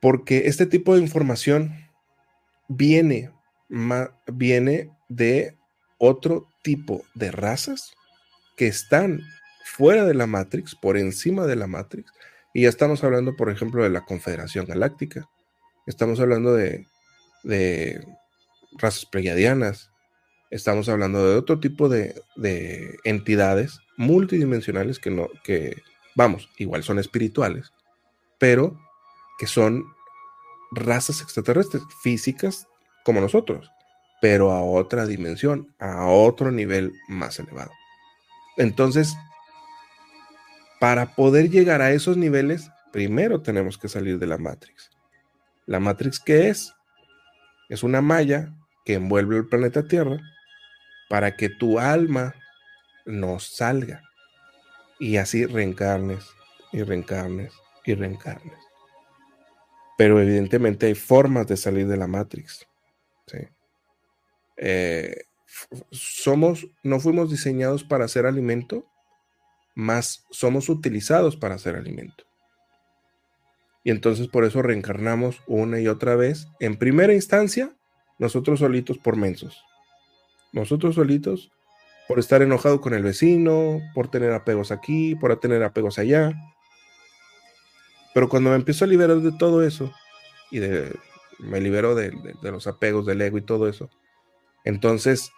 [0.02, 1.74] Porque este tipo de información
[2.68, 3.32] viene,
[4.28, 5.58] viene de
[5.98, 7.94] otro tipo de razas
[8.58, 9.22] que están
[9.66, 12.12] fuera de la Matrix, por encima de la Matrix.
[12.54, 15.30] Y ya estamos hablando, por ejemplo, de la Confederación Galáctica.
[15.88, 16.86] Estamos hablando de,
[17.44, 18.06] de
[18.78, 19.92] razas pleiadianas.
[20.56, 25.84] Estamos hablando de otro tipo de, de, entidades multidimensionales que no, que,
[26.16, 27.74] vamos, igual son espirituales,
[28.40, 28.80] pero
[29.38, 29.84] que son
[30.72, 32.70] razas extraterrestres, físicas
[33.04, 33.70] como nosotros,
[34.22, 37.72] pero a otra dimensión, a otro nivel más elevado.
[38.56, 39.14] Entonces,
[40.80, 44.90] para poder llegar a esos niveles, primero tenemos que salir de la Matrix.
[45.66, 46.74] ¿La Matrix qué es?
[47.68, 48.54] Es una malla
[48.86, 50.22] que envuelve el planeta Tierra
[51.10, 52.36] para que tu alma
[53.06, 54.02] no salga
[55.00, 56.26] y así reencarnes
[56.72, 57.54] y reencarnes
[57.86, 58.60] y reencarnes.
[59.98, 62.68] Pero evidentemente hay formas de salir de la Matrix.
[64.58, 65.26] Eh,
[65.92, 68.86] somos, no fuimos diseñados para hacer alimento,
[69.74, 72.24] más somos utilizados para hacer alimento.
[73.84, 76.48] Y entonces por eso reencarnamos una y otra vez.
[76.60, 77.76] En primera instancia,
[78.18, 79.64] nosotros solitos por mensos.
[80.56, 81.52] Nosotros solitos
[82.08, 86.34] por estar enojado con el vecino, por tener apegos aquí, por tener apegos allá.
[88.14, 89.92] Pero cuando me empiezo a liberar de todo eso,
[90.52, 90.98] y de,
[91.40, 93.90] me libero de, de los apegos del ego y todo eso,
[94.64, 95.30] entonces,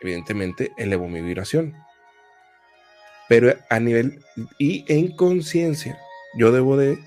[0.00, 1.76] evidentemente, elevo mi vibración.
[3.28, 4.18] Pero a nivel
[4.58, 5.96] y en conciencia,
[6.36, 6.98] yo debo de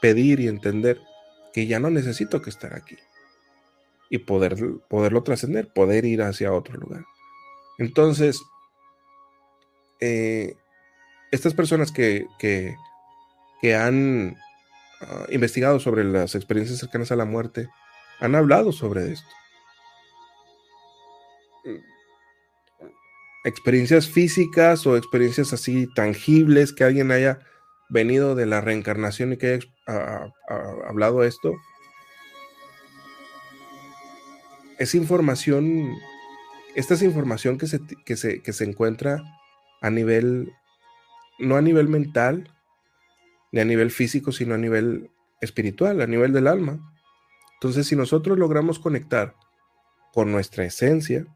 [0.00, 1.00] pedir y entender
[1.52, 2.96] que ya no necesito que estar aquí
[4.10, 4.56] y poder,
[4.88, 7.04] poderlo trascender, poder ir hacia otro lugar.
[7.78, 8.40] Entonces,
[10.00, 10.56] eh,
[11.30, 12.76] estas personas que, que,
[13.74, 14.36] han
[15.00, 17.68] ah, investigado sobre las experiencias cercanas a la muerte
[18.20, 19.28] han hablado sobre esto.
[23.44, 27.40] Experiencias físicas o experiencias así tangibles que alguien haya
[27.88, 31.54] venido de la reencarnación y que haya ah, ah, hablado esto,
[34.78, 35.96] es información
[36.78, 38.16] esta es información que se, que
[38.52, 39.20] se, encuentra
[39.80, 40.52] a nivel,
[41.40, 42.54] no a nivel mental,
[43.50, 45.10] ni a nivel físico, sino a nivel
[45.40, 46.94] espiritual, a nivel del alma.
[47.54, 49.34] Entonces, si nosotros logramos conectar
[50.12, 51.26] con nuestra esencia,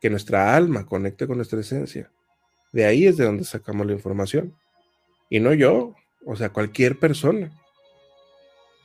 [0.00, 2.12] que nuestra alma conecte con nuestra esencia,
[2.72, 4.54] de ahí es de donde sacamos la información.
[5.28, 7.50] Y no yo, o sea, cualquier persona.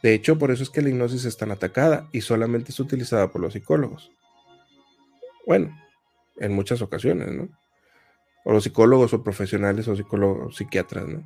[0.04, 3.32] De hecho, por eso es que la hipnosis es tan atacada y solamente es utilizada
[3.32, 4.12] por los psicólogos.
[5.48, 5.80] Bueno,
[6.36, 7.48] en muchas ocasiones, ¿no?
[8.44, 11.24] O los psicólogos o profesionales o psicólogos, psiquiatras, ¿no?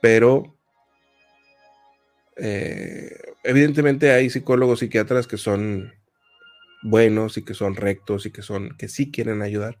[0.00, 0.56] Pero
[2.36, 5.92] eh, evidentemente hay psicólogos, psiquiatras que son
[6.82, 9.78] buenos y que son rectos y que son que sí quieren ayudar.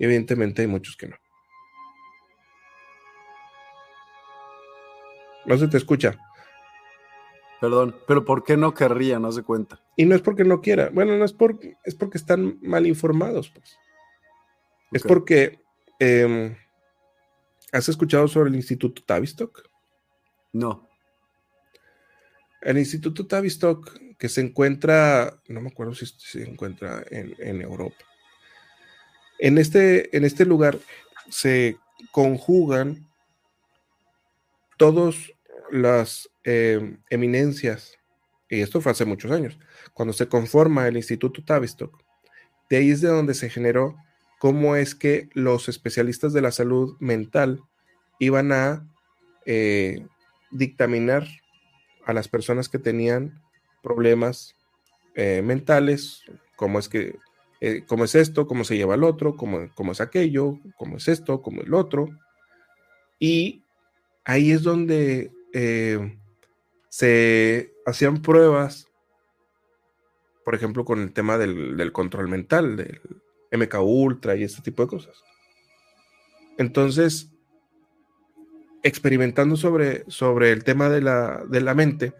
[0.00, 1.16] Evidentemente hay muchos que no.
[5.46, 6.18] No se te escucha.
[7.60, 9.18] Perdón, pero ¿por qué no querría?
[9.18, 9.80] No se cuenta.
[9.96, 10.90] Y no es porque no quiera.
[10.90, 13.76] Bueno, no es porque es porque están mal informados, pues.
[14.92, 15.60] Es porque
[15.98, 16.56] em,
[17.72, 19.68] ¿has escuchado sobre el Instituto Tavistock?
[20.52, 20.88] No.
[22.62, 27.96] El Instituto Tavistock, que se encuentra, no me acuerdo si se encuentra en, en Europa.
[29.38, 30.78] En este, en este lugar
[31.28, 31.76] se
[32.12, 33.06] conjugan
[34.76, 35.34] todos
[35.70, 37.98] las em, eminencias,
[38.48, 39.58] y esto fue hace muchos años,
[39.92, 42.02] cuando se conforma el Instituto Tavistock,
[42.70, 43.96] de ahí es de donde se generó
[44.38, 47.62] cómo es que los especialistas de la salud mental
[48.18, 48.86] iban a
[49.46, 50.06] eh,
[50.50, 51.26] dictaminar
[52.04, 53.42] a las personas que tenían
[53.82, 54.54] problemas
[55.14, 56.22] eh, mentales,
[56.56, 57.16] cómo es que,
[57.60, 61.08] eh, cómo es esto, cómo se lleva el otro, cómo, cómo es aquello, cómo es
[61.08, 62.08] esto, cómo es el otro.
[63.18, 63.62] Y
[64.24, 66.18] ahí es donde eh,
[66.88, 68.86] se hacían pruebas,
[70.44, 73.00] por ejemplo, con el tema del, control mental, del
[73.52, 75.22] MK Ultra y este tipo de cosas.
[76.56, 77.30] Entonces,
[78.82, 82.14] experimentando sobre, sobre el tema de la, de la mente,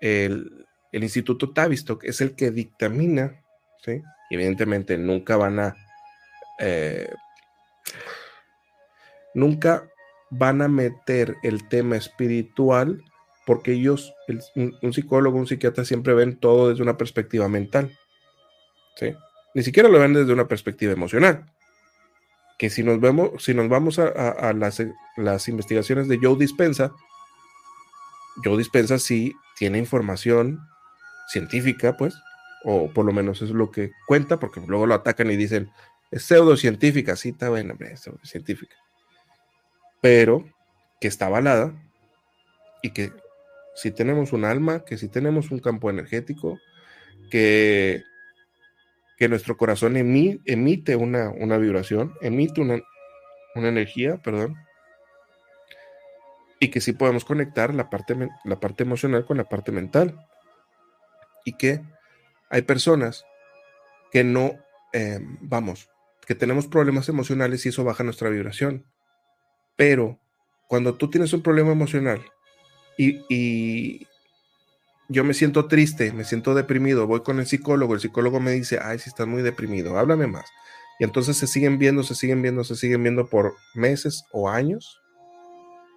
[0.00, 0.62] el,
[0.92, 3.44] Instituto Tavistock es el que dictamina,
[3.84, 4.02] ¿sí?
[4.30, 5.76] evidentemente nunca van a,
[6.58, 7.12] eh,
[9.34, 9.86] nunca
[10.30, 13.02] van a meter el tema espiritual
[13.46, 14.12] porque ellos,
[14.56, 17.96] un, psicólogo, un psiquiatra siempre ven todo desde una perspectiva mental.
[18.96, 19.14] ¿sí?
[19.54, 21.46] Ni siquiera lo ven desde una perspectiva emocional.
[22.58, 24.82] Que si nos, vemos, si nos vamos a, las,
[25.16, 26.92] las, investigaciones de Joe Dispensa,
[28.42, 30.58] Joe Dispensa sí tiene información
[31.28, 32.14] científica, pues,
[32.64, 35.70] o por lo menos es lo que cuenta, porque luego lo atacan y dicen,
[36.10, 38.76] es pseudocientífica, sí, está buena, es pseudocientífica.
[40.00, 40.44] Pero
[41.00, 41.74] que está avalada
[42.82, 43.12] y que
[43.74, 46.58] si tenemos un alma, que si tenemos un campo energético,
[47.30, 48.02] que,
[49.18, 52.80] que nuestro corazón emite una, vibración, emite una,
[53.54, 54.56] una, energía, perdón,
[56.58, 60.18] y que sí podemos conectar la parte, la parte emocional con la parte mental.
[61.44, 61.82] Y que
[62.48, 63.24] hay personas
[64.10, 64.52] que no,
[64.92, 65.90] eh, vamos,
[66.26, 68.86] que tenemos problemas emocionales y eso baja nuestra vibración.
[69.76, 70.18] Pero
[70.66, 72.24] cuando tú tienes un problema emocional
[72.98, 74.06] y,
[75.08, 78.80] yo me siento triste, me siento deprimido, voy con el psicólogo, el psicólogo me dice,
[78.82, 80.46] ay, si estás muy deprimido, háblame más.
[80.98, 85.00] Y entonces se siguen viendo, se siguen viendo, se siguen viendo por meses o años.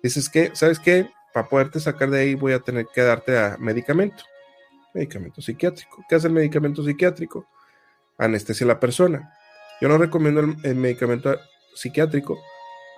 [0.03, 1.09] Dices que, ¿sabes qué?
[1.33, 4.23] Para poderte sacar de ahí voy a tener que darte a medicamento,
[4.93, 6.05] medicamento psiquiátrico.
[6.07, 7.47] ¿Qué hace el medicamento psiquiátrico?
[8.19, 9.33] Anestesia a la persona.
[9.81, 11.35] Yo no recomiendo el medicamento
[11.73, 12.37] psiquiátrico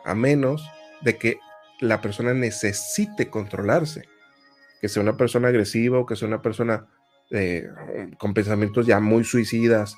[0.06, 0.68] a menos
[1.02, 1.40] de que
[1.80, 4.08] la persona necesite controlarse,
[4.80, 6.88] que sea una persona agresiva o que sea una persona
[7.32, 7.68] eh,
[8.18, 9.96] con pensamientos ya muy suicidas,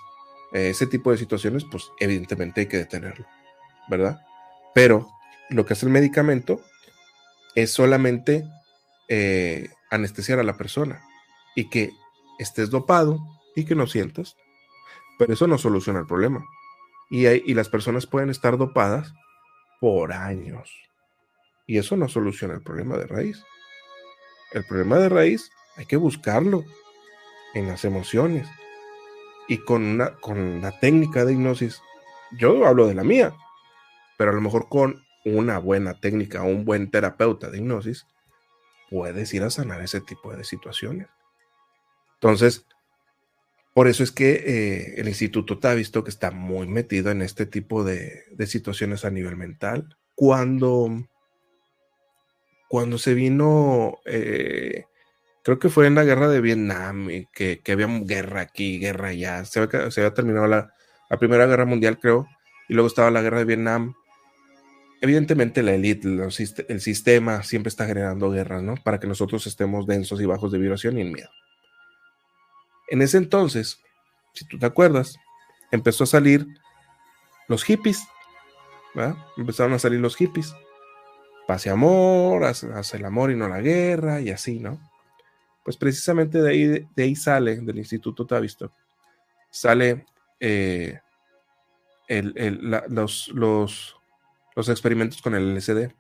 [0.54, 3.26] eh, ese tipo de situaciones, pues evidentemente hay que detenerlo,
[3.90, 4.22] ¿verdad?
[4.74, 5.10] Pero
[5.50, 6.62] lo que hace el medicamento
[7.56, 8.48] es solamente
[9.10, 11.02] eh, anestesiar a la persona
[11.56, 11.92] y que
[12.40, 13.20] estés dopado
[13.56, 14.38] y que no sientas,
[15.20, 16.46] pero eso no soluciona el problema.
[17.10, 19.14] Y, y las personas pueden estar dopadas
[19.84, 20.72] por años
[21.68, 23.44] y eso no soluciona el problema de raíz.
[24.54, 26.64] El problema de raíz hay que buscarlo
[27.54, 28.48] en las emociones.
[29.50, 31.82] Y con una, con la técnica de hipnosis,
[32.40, 33.34] yo hablo de la mía,
[34.18, 38.08] pero a lo mejor con una buena técnica o un buen terapeuta de hipnosis,
[38.90, 41.10] puedes ir a sanar ese tipo de situaciones.
[42.14, 42.66] Entonces,
[43.74, 47.48] por eso es que eh, el instituto ha visto que está muy metido en este
[47.48, 49.98] tipo de, situaciones a nivel mental.
[50.16, 51.08] Cuando
[52.70, 54.86] cuando se vino, eh,
[55.44, 59.46] creo que fue en la guerra de Vietnam, que, que había guerra aquí, guerra allá,
[59.46, 60.74] se había, se había terminado la,
[61.20, 62.28] Primera Guerra Mundial, creo,
[62.68, 63.94] y luego estaba la guerra de Vietnam.
[65.02, 68.76] Evidentemente la élite, el sistema siempre está generando guerras, ¿no?
[68.84, 71.30] Para que nosotros estemos densos y bajos de vibración y en miedo.
[72.88, 73.80] En ese entonces,
[74.34, 75.18] si tú te acuerdas,
[75.72, 76.48] empezó a salir
[77.48, 78.04] los hippies,
[78.94, 79.16] ¿verdad?
[79.38, 80.54] Empezaron a salir los hippies
[81.46, 84.80] pase amor, hace, el amor y no la guerra, y así, ¿no?
[85.64, 88.72] Pues precisamente de ahí, de ahí sale, del Instituto Tavistock,
[89.50, 90.06] sale
[90.40, 91.00] eh,
[92.90, 93.98] los, los,
[94.56, 95.94] los experimentos con el LSD,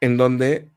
[0.00, 0.70] en donde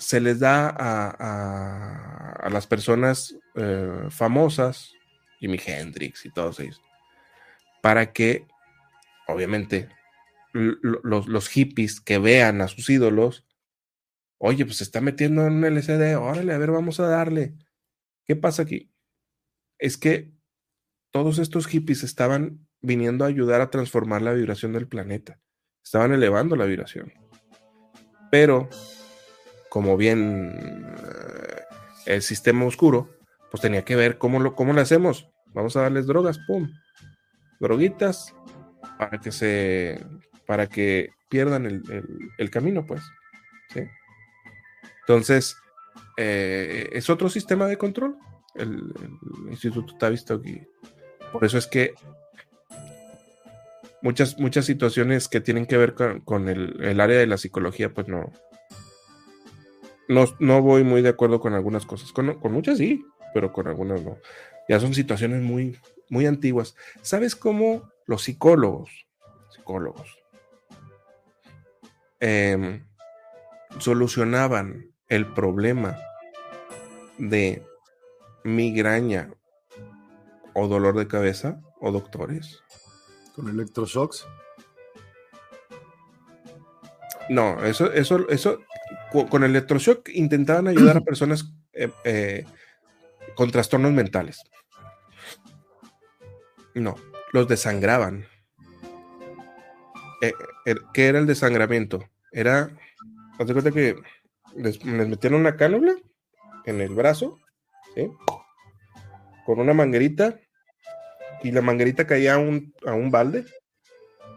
[0.00, 4.94] se les da a, a, las personas eh, famosas,
[5.38, 6.80] Jimi Hendrix y todos ellos,
[7.82, 8.46] para que,
[9.28, 9.90] obviamente,
[10.52, 13.46] los, hippies que vean a sus ídolos,
[14.38, 17.54] oye, pues se está metiendo en un LCD, órale, a ver, vamos a darle.
[18.24, 18.90] ¿Qué pasa aquí?
[19.78, 20.32] Es que
[21.10, 25.38] todos estos hippies estaban viniendo a ayudar a transformar la vibración del planeta.
[25.84, 27.12] Estaban elevando la vibración.
[28.30, 28.70] Pero,
[29.70, 30.54] como bien
[30.98, 31.62] eh,
[32.06, 33.08] el sistema oscuro,
[33.50, 35.30] pues tenía que ver cómo lo, cómo lo hacemos.
[35.54, 36.70] Vamos a darles drogas, pum.
[37.58, 38.34] Droguitas
[38.98, 40.04] para que se
[40.46, 43.02] para que pierdan el, camino, pues.
[43.72, 43.80] ¿sí?
[45.00, 45.56] Entonces,
[46.16, 48.18] eh, es otro sistema de control.
[48.56, 48.92] El,
[49.48, 50.44] Instituto Tavistock
[51.32, 51.94] por eso es que
[54.02, 58.32] muchas, muchas situaciones que tienen que ver con, el, área de la psicología, pues no,
[60.10, 62.12] no, no voy muy de acuerdo con algunas cosas.
[62.12, 64.18] Con, con, muchas sí, pero con algunas no.
[64.68, 66.76] Ya son situaciones muy, muy antiguas.
[67.02, 68.90] ¿Sabes cómo los psicólogos,
[69.50, 70.20] psicólogos,
[72.20, 72.84] Em,
[73.78, 75.96] solucionaban el problema
[77.16, 77.64] de
[78.44, 79.30] migraña
[80.54, 82.62] o dolor de cabeza o doctores.
[83.34, 84.26] ¿Con electroshocks?
[87.30, 88.58] No, eso, eso, eso,
[89.10, 92.44] con electroshock intentaban ayudar a personas eh, eh,
[93.34, 94.42] con trastornos mentales.
[96.74, 96.96] No,
[97.32, 98.26] los desangraban.
[100.22, 100.32] eh,
[100.64, 102.08] er, ¿qué era el desangramiento?
[102.32, 102.70] Era,
[103.38, 103.96] haz de cuenta que
[104.56, 105.94] les, metieron una cánula
[106.64, 107.38] en el brazo,
[107.94, 108.08] ¿sí?
[109.44, 110.38] Con una manguerita
[111.42, 113.46] y la manguerita caía a un, a un balde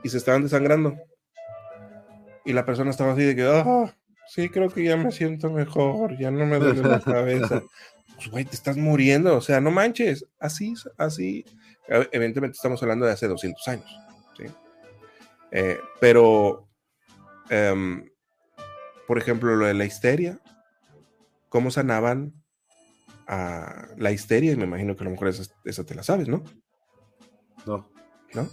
[0.04, 0.98] y se estaban desangrando.
[2.46, 3.96] Y la persona estaba así de que, ah,
[4.28, 7.64] sí, creo que ya me siento mejor, ya no me duele la cabeza.
[8.16, 11.46] Pues, güey, te estás muriendo, o sea, no manches, así, así.
[11.88, 13.98] Evidentemente estamos hablando de hace 200 años,
[14.38, 14.46] ¿sí?
[15.52, 16.70] Eh, pero,
[17.50, 18.10] em,
[19.08, 20.40] por ejemplo, lo de la histeria,
[21.50, 22.34] ¿cómo sanaban
[23.28, 24.54] a la histeria?
[24.54, 26.44] Y me imagino que a lo mejor esa, esa te la sabes, ¿no?
[27.66, 27.90] No.
[28.34, 28.50] ¿No?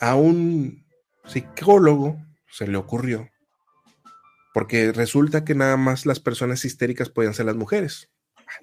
[0.00, 0.84] A un
[1.26, 2.16] psicólogo
[2.50, 3.28] se le ocurrió,
[4.54, 8.08] porque resulta que nada más las personas histéricas podían ser las mujeres.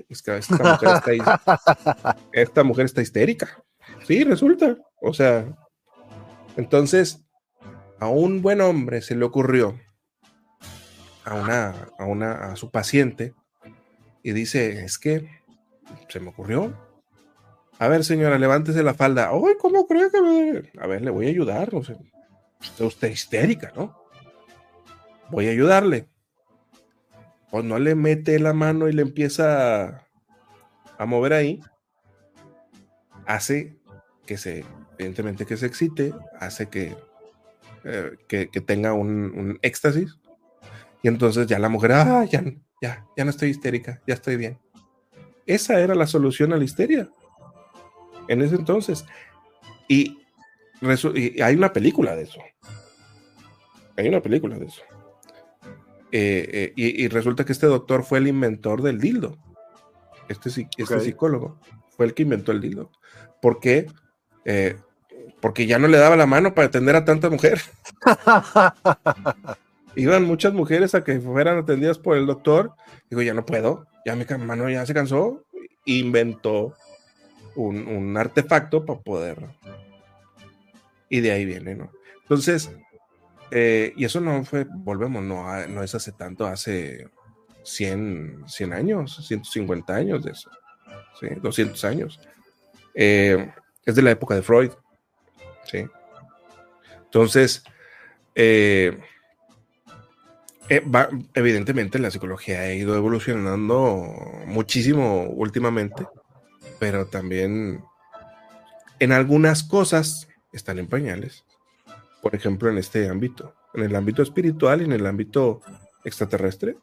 [0.07, 3.61] es que esta mujer está, esta mujer está histérica.
[4.07, 4.77] Sí, resulta.
[5.01, 5.53] O sea,
[6.55, 7.25] entonces,
[7.99, 9.77] a un buen hombre se le ocurrió
[11.25, 13.33] a una, a una, a su paciente
[14.23, 15.27] y dice, es que
[16.07, 16.73] se me ocurrió.
[17.79, 19.29] A ver, señora, levántese la falda.
[19.29, 20.71] Ay, ¿cómo cree que me...
[20.81, 21.75] A ver, le voy a ayudar.
[21.75, 21.97] O sea,
[22.61, 24.00] está usted histérica, ¿no?
[25.31, 26.07] Voy a ayudarle.
[27.49, 30.05] Pues no le mete la mano y le empieza
[30.97, 31.59] a, mover ahí.
[33.25, 33.77] Hace
[34.25, 34.65] que se
[34.97, 36.95] evidentemente que se excite, hace que,
[37.83, 40.19] eh, que, tenga un, éxtasis.
[41.01, 42.43] Y entonces ya la mujer, ah, ya,
[42.81, 44.59] ya, ya no estoy histérica, ya estoy bien.
[45.47, 47.09] Esa era la solución a la histeria
[48.27, 49.05] en ese entonces.
[49.87, 50.17] Y,
[51.43, 52.39] hay una película de eso.
[53.97, 54.81] Hay una película de eso.
[56.11, 59.37] Eh, eh, y, resulta que este doctor fue el inventor del dildo.
[60.27, 61.59] Este, este psicólogo
[61.89, 62.91] fue el que inventó el dildo.
[63.41, 63.87] ¿Por qué?
[65.39, 67.61] porque ya no le daba la mano para atender a tanta mujer.
[69.95, 72.73] Iban muchas mujeres a que fueran atendidas por el doctor.
[73.09, 75.43] Digo, ya no puedo, ya mi mano ya se cansó.
[75.85, 76.73] Inventó
[77.55, 79.37] un, artefacto para poder.
[81.09, 81.91] Y de ahí viene, ¿no?
[82.21, 82.71] Entonces,
[83.51, 87.09] eh, y eso no fue, volvemos, no, no es hace tanto, hace
[87.63, 90.49] 100, 100 años, 150 años de eso,
[91.19, 91.27] ¿sí?
[91.41, 92.19] 200 años.
[92.93, 93.51] Eh,
[93.85, 94.71] es de la época de Freud.
[95.65, 95.85] ¿sí?
[97.05, 97.63] Entonces,
[98.35, 98.97] eh,
[100.69, 100.83] eh,
[101.33, 104.07] evidentemente la psicología ha ido evolucionando
[104.45, 106.07] muchísimo últimamente,
[106.79, 107.83] pero también
[108.99, 111.43] en algunas cosas están en pañales.
[112.21, 115.61] Por ejemplo, en este ámbito, en el ámbito espiritual y en el ámbito
[116.03, 116.77] extraterrestre,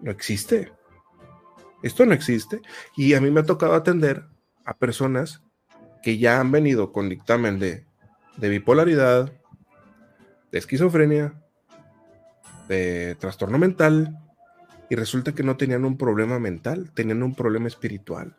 [0.00, 0.72] no existe.
[1.82, 2.60] Esto no existe.
[2.96, 4.24] Y a mí me ha tocado atender
[4.64, 5.42] a personas
[6.02, 7.86] que ya han venido con dictamen de,
[8.36, 9.32] bipolaridad,
[10.52, 11.34] de esquizofrenia,
[12.68, 14.18] de trastorno mental,
[14.90, 18.36] y resulta que no tenían un problema mental, tenían un problema espiritual.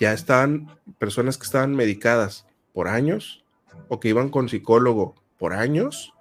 [0.00, 3.41] Ya estaban personas que estaban medicadas por años
[3.88, 6.12] o que iban con psicólogo por años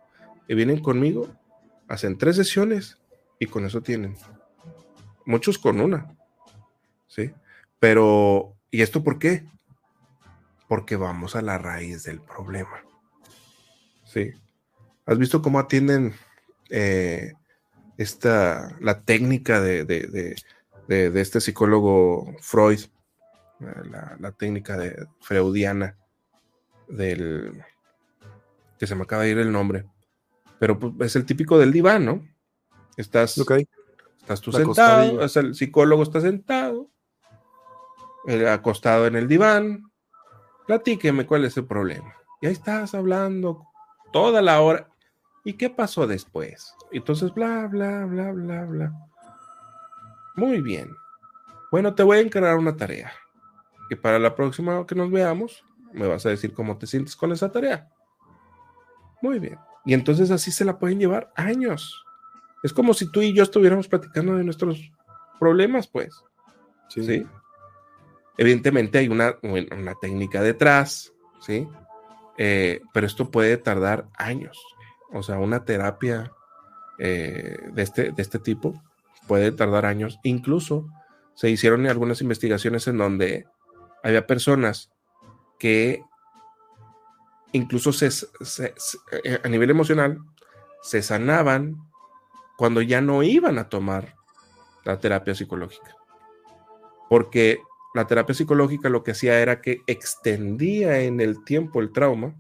[0.48, 1.28] y vienen conmigo,
[1.88, 2.98] hacen tres sesiones
[3.40, 4.16] y con eso tienen.
[5.26, 6.16] Muchos con una.
[7.08, 7.32] ¿Sí?
[7.80, 9.46] Pero, ¿y esto por qué?
[10.72, 12.82] porque vamos a la raíz del problema.
[14.06, 14.32] Sí.
[15.06, 16.14] ¿Has visto cómo atienden
[16.70, 17.34] eh,
[17.98, 20.34] esta, la técnica de,
[20.88, 22.80] este psicólogo Freud,
[23.60, 25.98] la, técnica de freudiana
[26.92, 27.64] del
[28.78, 29.86] que se me acaba de ir el nombre,
[30.60, 32.28] pero pues, es el típico del diván, ¿no?
[32.98, 36.90] Estás, estás tú sentado, el psicólogo está sentado,
[38.50, 39.92] acostado en el diván,
[40.68, 42.16] platíqueme cuál es el problema.
[42.42, 43.68] Y ahí estás hablando
[44.12, 44.88] toda la hora.
[45.44, 46.76] ¿Y qué pasó después?
[46.92, 48.94] Entonces, bla, bla, bla, bla, bla.
[50.36, 50.96] Muy bien.
[51.72, 53.12] Bueno, te voy a encargar una tarea.
[53.90, 55.64] Que para la próxima que nos veamos,
[55.94, 57.90] me vas a decir cómo te sientes con esa tarea.
[59.22, 59.58] Muy bien.
[59.86, 62.04] Y entonces así se la pueden llevar años.
[62.64, 64.92] Es como si tú y yo estuviéramos platicando de nuestros
[65.40, 66.14] problemas, pues.
[66.90, 67.04] Sí.
[67.04, 67.26] ¿Sí?
[68.38, 71.68] Evidentemente hay una, una técnica detrás, ¿sí?
[72.38, 74.58] Eh, pero esto puede tardar años.
[75.12, 76.32] O sea, una terapia
[76.98, 78.82] eh, de, este, de este tipo
[79.28, 80.20] puede tardar años.
[80.24, 80.88] Incluso
[81.36, 83.48] se hicieron algunas investigaciones en donde
[84.04, 84.92] había personas
[85.62, 86.04] que
[87.52, 88.08] incluso se,
[89.24, 90.18] eh, a nivel emocional
[90.82, 91.76] se sanaban
[92.58, 94.16] cuando ya no iban a tomar
[94.86, 95.96] la terapia psicológica.
[97.12, 97.62] Porque
[97.94, 102.34] la terapia psicológica lo que hacía era que extendía en el tiempo el trauma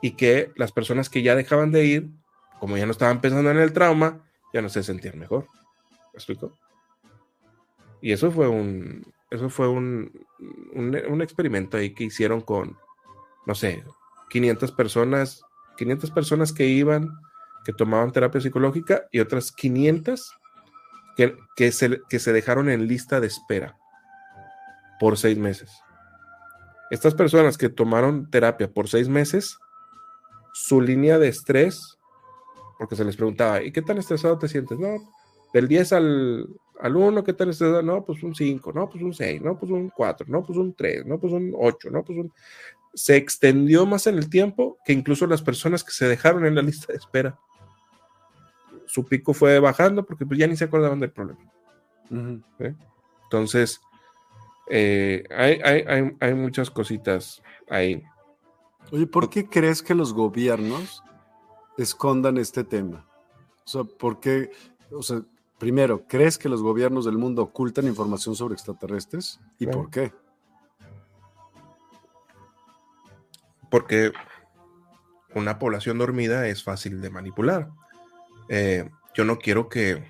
[0.00, 2.08] y que las personas que ya dejaban de ir,
[2.60, 5.48] como ya no estaban pensando en el trauma, ya no se sentían mejor.
[6.12, 6.56] ¿Me explico?
[8.00, 10.27] Y eso fue un, eso fue un,
[10.72, 12.76] un, experimento ahí que hicieron con,
[13.46, 13.84] no sé,
[14.30, 15.42] 500 personas,
[15.76, 17.08] 500 personas que iban,
[17.64, 20.32] que tomaban terapia psicológica y otras 500
[21.16, 23.76] que, que, se, que se dejaron en lista de espera
[25.00, 25.70] por seis meses.
[26.90, 29.58] Estas personas que tomaron terapia por seis meses,
[30.54, 31.98] su línea de estrés,
[32.78, 34.78] porque se les preguntaba, ¿y qué tan estresado te sientes?
[34.78, 34.96] No,
[35.52, 36.48] del 10 al,
[36.80, 37.82] al 1, ¿qué tan estresado?
[37.82, 40.74] No, pues un 5, no, pues un 6, no, pues un 4, no, pues un
[40.74, 42.32] 3, no, pues un 8, no, pues un...
[42.94, 46.62] Se extendió más en el tiempo que incluso las personas que se dejaron en la
[46.62, 47.38] lista de espera.
[48.86, 51.40] Su pico fue bajando porque pues ya ni se acordaban del problema.
[53.24, 53.80] Entonces,
[54.70, 55.60] eh, hay,
[56.20, 58.02] hay, muchas cositas ahí.
[58.90, 61.02] Oye, ¿por qué crees que los gobiernos
[61.76, 63.06] escondan este tema?
[63.66, 64.50] O sea, ¿por qué?
[64.90, 65.22] O sea,
[65.58, 69.40] primero, ¿crees que los gobiernos del mundo ocultan información sobre extraterrestres?
[69.58, 70.12] ¿Y por qué?
[73.70, 74.12] Porque
[75.34, 77.68] una población dormida es fácil de manipular.
[78.48, 80.02] Eh, yo no quiero que...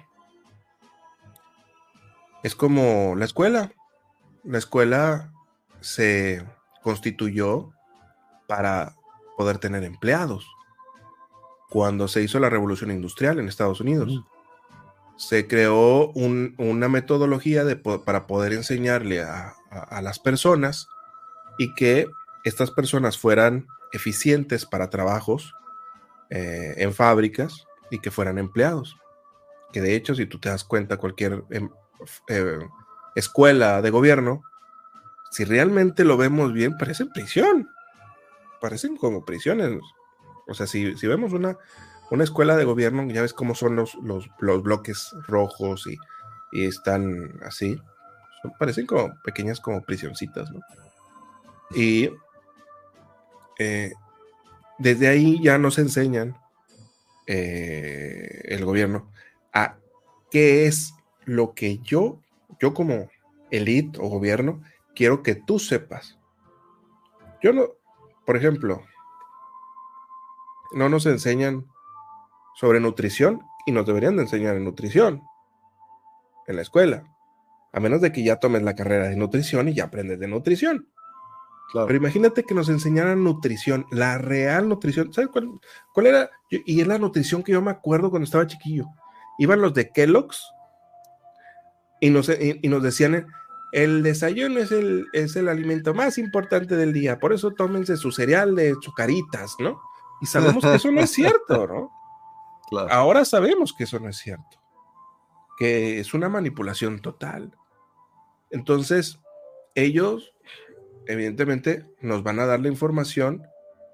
[2.44, 3.72] Es como la escuela
[4.48, 5.30] la escuela
[5.80, 6.42] se
[6.82, 7.70] constituyó
[8.46, 8.94] para
[9.36, 10.46] poder tener empleados.
[11.68, 14.24] Cuando se hizo la revolución industrial en Estados Unidos,
[15.18, 17.64] se creó una metodología
[18.04, 19.54] para poder enseñarle a,
[20.00, 20.88] las personas
[21.58, 22.06] y que
[22.44, 25.54] estas personas fueran eficientes para trabajos
[26.30, 28.96] eh, en fábricas y que fueran empleados.
[29.72, 31.68] Que de hecho, si tú te das cuenta, cualquier em,
[32.28, 32.60] eh,
[33.16, 34.42] escuela de gobierno,
[35.32, 37.68] si realmente lo vemos bien, parecen prisión.
[38.60, 39.80] Parecen como prisiones.
[40.46, 41.58] O sea, si, vemos una,
[42.10, 44.28] una escuela de gobierno, ya ves cómo son los, los,
[44.62, 45.96] bloques rojos y,
[46.64, 47.78] están así.
[48.58, 50.60] parecen como pequeñas como prisioncitas, ¿no?
[51.74, 52.10] Y
[53.58, 53.92] eh,
[54.78, 56.36] desde ahí ya nos enseñan
[57.26, 59.10] eh, el gobierno
[59.52, 59.76] a
[60.30, 60.94] qué es
[61.26, 62.20] lo que yo
[62.60, 63.08] yo como
[63.50, 64.62] elite o gobierno
[64.94, 66.18] quiero que tú sepas.
[67.42, 67.68] Yo no,
[68.26, 68.82] por ejemplo,
[70.72, 71.66] no nos enseñan
[72.58, 75.22] sobre nutrición y nos deberían de enseñar en nutrición
[76.48, 77.04] en la escuela.
[77.72, 80.88] A menos de que ya tomes la carrera de nutrición y ya aprendes de nutrición.
[81.72, 85.12] Pero imagínate que nos enseñaran nutrición, la real nutrición.
[85.12, 85.50] ¿Sabes cuál,
[85.92, 86.30] cuál era?
[86.50, 88.86] y es la nutrición que yo me acuerdo cuando estaba chiquillo.
[89.38, 90.50] Iban los de Kellogg's
[92.00, 93.26] y nos, y, nos decían,
[93.72, 98.10] el desayuno es el, es el alimento más importante del día, por eso tómense su
[98.10, 99.80] cereal de chucaritas, ¿no?
[100.20, 101.97] Y sabemos que eso no es cierto, ¿no?
[102.90, 104.60] Ahora sabemos que eso no es cierto,
[105.58, 107.56] que es una manipulación total.
[108.50, 109.18] Entonces,
[109.74, 110.34] ellos,
[111.06, 113.42] evidentemente, nos van a dar la información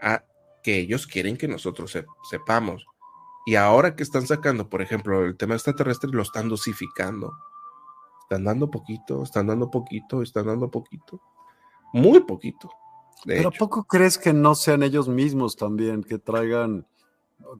[0.00, 0.24] a
[0.62, 1.98] que ellos quieren que nosotros
[2.30, 2.86] sepamos.
[3.46, 7.32] Y ahora que están sacando, por ejemplo, el tema extraterrestre, lo están dosificando
[8.24, 11.20] están dando poquito, están dando poquito, están dando poquito.
[11.92, 12.70] Muy poquito.
[13.24, 16.86] Pero poco crees que no sean ellos mismos también, que traigan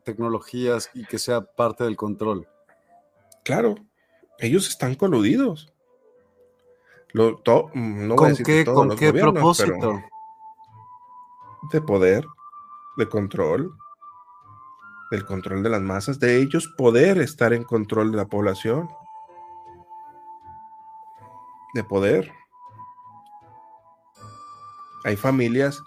[0.04, 2.48] tecnologías y que sea parte del control?
[3.44, 3.74] Claro,
[4.38, 5.72] ellos están coludidos.
[7.12, 7.40] Lo,
[7.74, 10.02] no ¿Con qué, ¿con qué propósito?
[11.70, 12.26] De poder,
[12.96, 13.72] de control,
[15.10, 18.88] del control de las masas, de ellos poder estar en control de la población
[21.74, 22.32] de poder.
[25.04, 25.82] Hay familias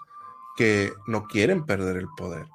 [0.56, 2.46] que no quieren perder el poder.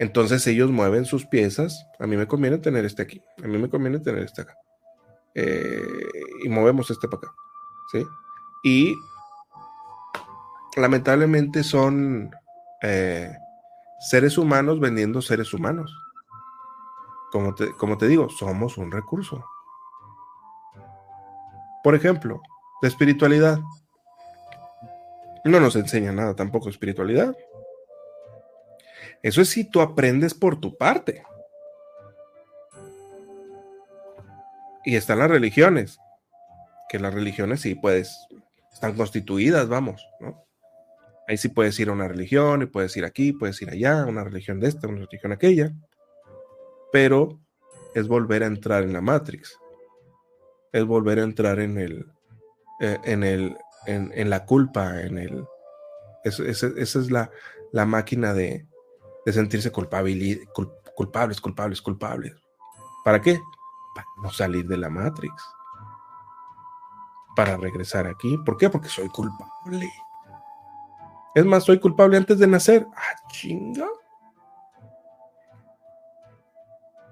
[0.00, 1.86] Entonces ellos mueven sus piezas.
[1.98, 3.22] A mí me conviene tener este aquí.
[3.44, 4.56] A mí me conviene tener este acá.
[5.34, 6.08] Eh,
[6.42, 7.34] y movemos este para acá.
[7.92, 8.06] ¿Sí?
[8.64, 8.94] Y
[10.76, 12.30] lamentablemente son
[12.80, 13.30] eh,
[14.00, 15.94] seres humanos vendiendo seres humanos.
[17.30, 19.44] Como como te digo, somos un recurso.
[21.84, 22.40] Por ejemplo,
[22.80, 23.60] de espiritualidad.
[25.44, 27.36] No nos enseña nada tampoco espiritualidad.
[29.22, 31.24] Eso es si tú aprendes por tu parte.
[34.84, 35.98] Y están las religiones,
[36.88, 38.26] que las religiones sí puedes,
[38.72, 40.42] están constituidas, vamos, ¿no?
[41.28, 44.24] Ahí sí puedes ir a una religión y puedes ir aquí, puedes ir allá, una
[44.24, 45.70] religión de esta, una religión aquella,
[46.90, 47.38] pero
[47.94, 49.56] es volver a entrar en la Matrix
[50.72, 52.06] es volver a entrar en el,
[52.80, 53.56] eh, en el,
[53.86, 55.44] en, la culpa, en el,
[56.24, 57.30] esa es la,
[57.72, 58.66] la máquina de,
[59.32, 62.34] sentirse culpables, culpables, culpables.
[63.04, 63.40] ¿Para qué?
[63.94, 65.34] Para no salir de la Matrix.
[67.36, 68.36] Para regresar aquí.
[68.38, 68.68] ¿Por qué?
[68.68, 69.90] Porque soy culpable.
[71.34, 72.86] Es más, soy culpable antes de nacer.
[72.94, 73.86] Ah, chinga.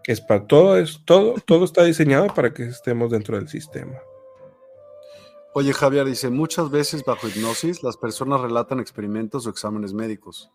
[0.05, 3.95] Es para todo, es, todo, todo está diseñado para que estemos dentro del sistema.
[5.55, 10.51] Oye, Javier dice, muchas veces bajo hipnosis las personas relatan experimentos o exámenes médicos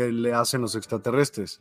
[0.00, 1.60] que le hacen los extraterrestres.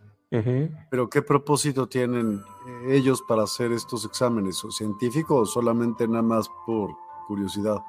[0.90, 4.64] Pero ¿qué propósito tienen eh, ellos para hacer estos exámenes?
[4.64, 6.91] ¿O científico o solamente nada más por
[7.28, 7.80] curiosidad?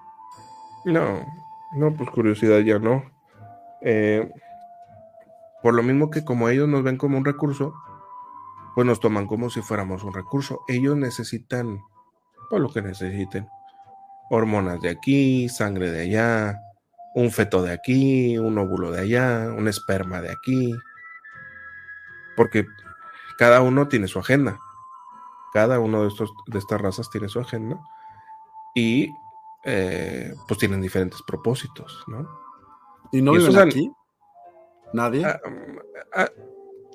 [0.84, 1.24] No,
[1.76, 3.04] no, pues curiosidad ya no.
[3.82, 4.30] Eh,
[5.62, 7.74] por lo mismo que como ellos nos ven como un recurso,
[8.74, 10.62] pues nos toman como si fuéramos un recurso.
[10.66, 11.80] Ellos necesitan,
[12.48, 13.46] pues lo que necesiten.
[14.30, 16.58] Hormonas de aquí, sangre de allá,
[17.14, 20.74] un feto de aquí, un óvulo de allá, un esperma de aquí.
[22.36, 22.66] Porque
[23.38, 24.58] cada uno tiene su agenda.
[25.52, 27.80] Cada uno de, estos, de estas razas tiene su agenda.
[28.74, 29.10] Y
[29.64, 32.28] eh, pues tienen diferentes propósitos, ¿no?
[33.12, 33.92] ¿Y no viven aquí?
[34.92, 35.24] ¿Nadie?
[35.26, 35.40] Ah,
[36.14, 36.30] ah,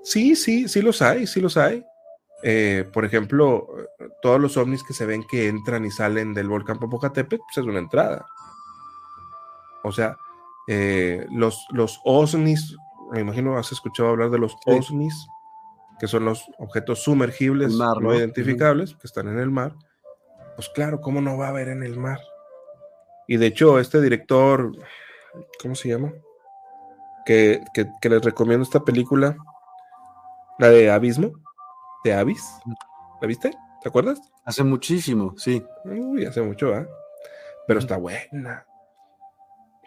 [0.04, 1.86] sí, sí, sí los hay, sí los hay.
[2.44, 3.68] Eh, por ejemplo,
[4.22, 7.66] todos los ovnis que se ven que entran y salen del volcán Popocatépetl, pues es
[7.66, 8.26] una entrada.
[9.86, 10.18] O sea,
[10.68, 12.76] eh, los, los OSNIs,
[13.12, 15.28] me imagino has escuchado hablar de los OSNIs,
[16.00, 19.76] que son los objetos sumergibles no, identificables, que están en el mar.
[20.56, 22.20] Pues claro, ¿cómo no va a haber en el mar?
[23.28, 24.72] Y de hecho, este director,
[25.62, 26.12] ¿cómo se llama?
[27.26, 27.62] Que,
[28.02, 29.38] les recomiendo esta película,
[30.58, 31.32] la de Abismo,
[32.04, 32.44] de Abyss.
[33.22, 33.52] ¿La viste?
[33.82, 34.20] ¿Te acuerdas?
[34.44, 35.64] Hace muchísimo, sí.
[35.86, 36.88] Uy, hace mucho, ¿ah?
[37.68, 38.66] Pero está buena.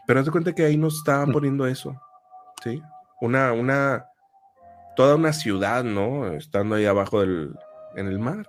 [0.09, 1.95] Pero haz de cuenta que ahí nos estaban poniendo eso,
[2.65, 2.83] ¿sí?
[3.21, 4.07] Una, una,
[4.97, 6.29] toda una ciudad, ¿no?
[6.29, 7.55] Estando ahí abajo del,
[7.95, 8.47] en el mar.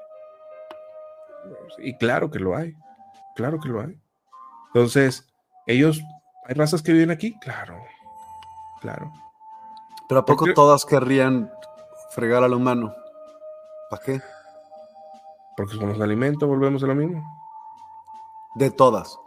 [1.80, 2.78] Y claro que lo hay,
[3.36, 4.02] claro que lo hay.
[4.68, 5.28] Entonces,
[5.68, 6.02] ellos,
[6.48, 7.38] ¿hay razas que viven aquí?
[7.40, 7.78] Claro,
[8.80, 9.12] claro.
[10.08, 11.52] Pero ¿a poco todas querrían
[12.12, 12.96] fregar al humano?
[13.90, 14.22] ¿Para qué?
[15.58, 17.22] Porque somos alimento, volvemos a lo mismo.
[18.56, 19.20] De todas.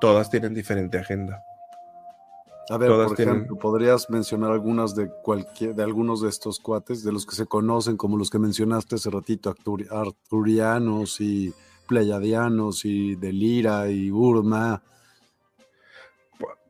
[0.00, 1.42] Todas tienen diferente agenda.
[2.70, 7.12] A ver, por ejemplo, ¿podrías mencionar algunas de cualquier, de algunos de estos cuates, de
[7.12, 9.54] los que se conocen, como los que mencionaste hace ratito,
[9.90, 11.52] arturianos y
[11.86, 14.82] pleiadianos y Delira y Urma.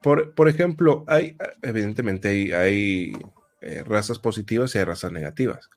[0.03, 3.17] Por, ejemplo, hay, evidentemente hay,
[3.63, 5.71] eh, razas positivas y hay razas negativas.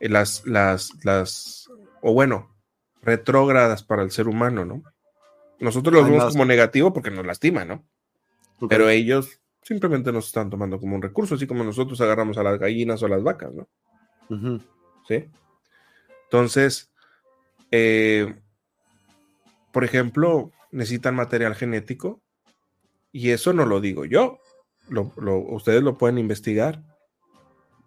[0.00, 1.68] Las, las, las,
[2.00, 2.56] o bueno,
[3.02, 4.82] retrógradas para el ser humano, ¿no?
[5.60, 7.84] Nosotros los vemos como negativo porque nos lastima, ¿no?
[8.68, 12.58] Pero ellos simplemente nos están tomando como un recurso, así como nosotros agarramos a las
[12.58, 13.68] gallinas o a las vacas, ¿no?
[15.06, 15.28] ¿Sí?
[16.24, 16.90] Entonces,
[17.70, 18.34] eh,
[19.72, 22.22] por ejemplo, necesitan material genético
[23.12, 24.38] y eso no lo digo yo.
[25.48, 26.82] ustedes lo pueden investigar.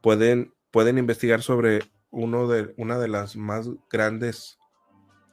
[0.02, 1.82] Pueden, pueden investigar sobre
[2.12, 4.58] uno de, una de las más grandes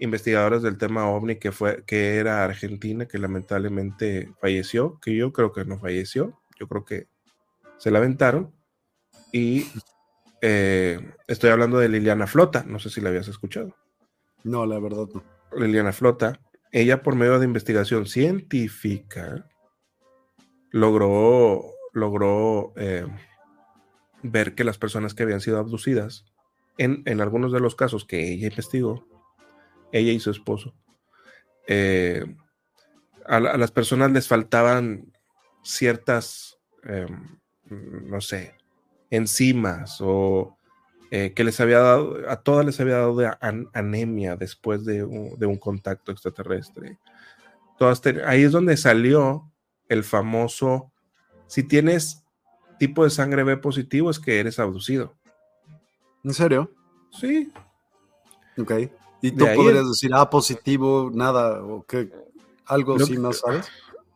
[0.00, 5.52] investigadoras del tema ovni que fue que era argentina que lamentablemente falleció que yo creo
[5.52, 7.08] que no falleció yo creo que
[7.78, 8.52] se la aventaron.
[9.32, 9.66] Y
[10.42, 13.74] eh, estoy hablando de Liliana Flota no sé si la habías escuchado.
[14.42, 15.22] No la verdad no.
[15.56, 16.40] Liliana Flota,
[16.72, 19.46] ella por medio de investigación científica
[20.70, 23.06] logró, logró eh,
[24.22, 26.24] ver que las personas que habían sido abducidas,
[26.78, 29.06] en, algunos de los casos que ella investigó,
[29.92, 30.74] ella y su esposo,
[31.66, 32.24] eh,
[33.26, 35.12] a, las personas les faltaban
[35.62, 37.38] ciertas, em,
[37.70, 38.54] no sé,
[39.10, 40.56] enzimas o
[41.10, 43.30] eh, que les había dado, a todas les había dado de
[43.72, 46.98] anemia después de un, contacto extraterrestre.
[47.78, 49.50] Todas ahí es donde salió
[49.88, 50.92] el famoso,
[51.48, 52.24] si tienes
[52.78, 55.16] tipo de sangre B positivo es que eres abducido.
[56.22, 56.72] ¿En serio?
[57.10, 57.52] Sí.
[58.56, 58.72] Ok.
[59.22, 62.10] ¿Y tú podrías decir A positivo, nada, o qué?
[62.66, 63.68] Algo así más, ¿sabes?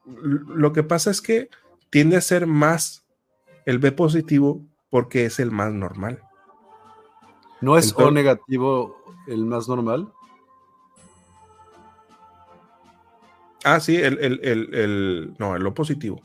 [0.06, 1.48] Lo que pasa es que
[1.90, 3.04] tiende a ser más
[3.66, 6.22] el B positivo porque es el más normal.
[7.60, 10.12] ¿No es O negativo el más normal?
[13.64, 16.20] Ah, sí, el, el, no, el O positivo.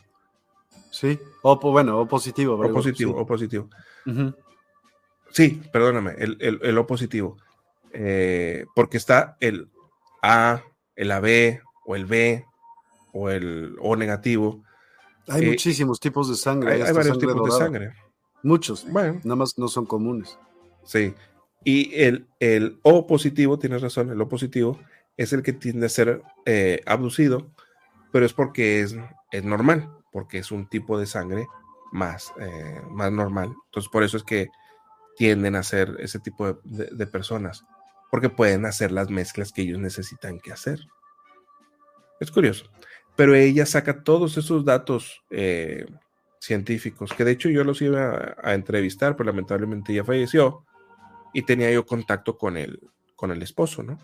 [0.92, 2.56] Sí, o bueno, O positivo.
[2.56, 3.70] O positivo, O positivo.
[5.32, 7.38] Sí, perdóname, el, O positivo.
[7.94, 9.70] Eh, porque está el
[10.22, 10.62] A,
[10.96, 12.46] el AB o el B
[13.14, 14.64] o el O negativo.
[15.28, 16.74] Hay Eh, muchísimos tipos de sangre.
[16.74, 17.94] Hay, varios sangre tipos de sangre.
[18.44, 18.86] Muchos.
[18.90, 20.38] Bueno, Nada más no son comunes.
[20.84, 21.14] sí.
[21.66, 24.80] Y el, el O positivo, tienes razón, el O positivo
[25.18, 27.52] es el que tiende a ser eh, abducido,
[28.14, 28.96] pero es porque es,
[29.32, 31.48] es normal, porque es un tipo de sangre
[31.92, 33.54] más, eh, más normal.
[33.66, 34.48] Entonces, por eso es que
[35.18, 37.66] tienden a ser ese tipo de, de- de personas,
[38.12, 40.80] porque pueden hacer las mezclas que ellos necesitan que hacer.
[42.20, 42.66] Es curioso.
[43.16, 45.86] Pero ella saca todos esos datos eh,
[46.40, 50.66] científicos, que de hecho yo los iba a, a entrevistar, pero lamentablemente ella falleció
[51.34, 52.80] y tenía yo contacto con el,
[53.16, 54.00] con el esposo, ¿no?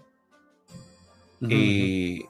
[1.41, 2.25] Ujú, y,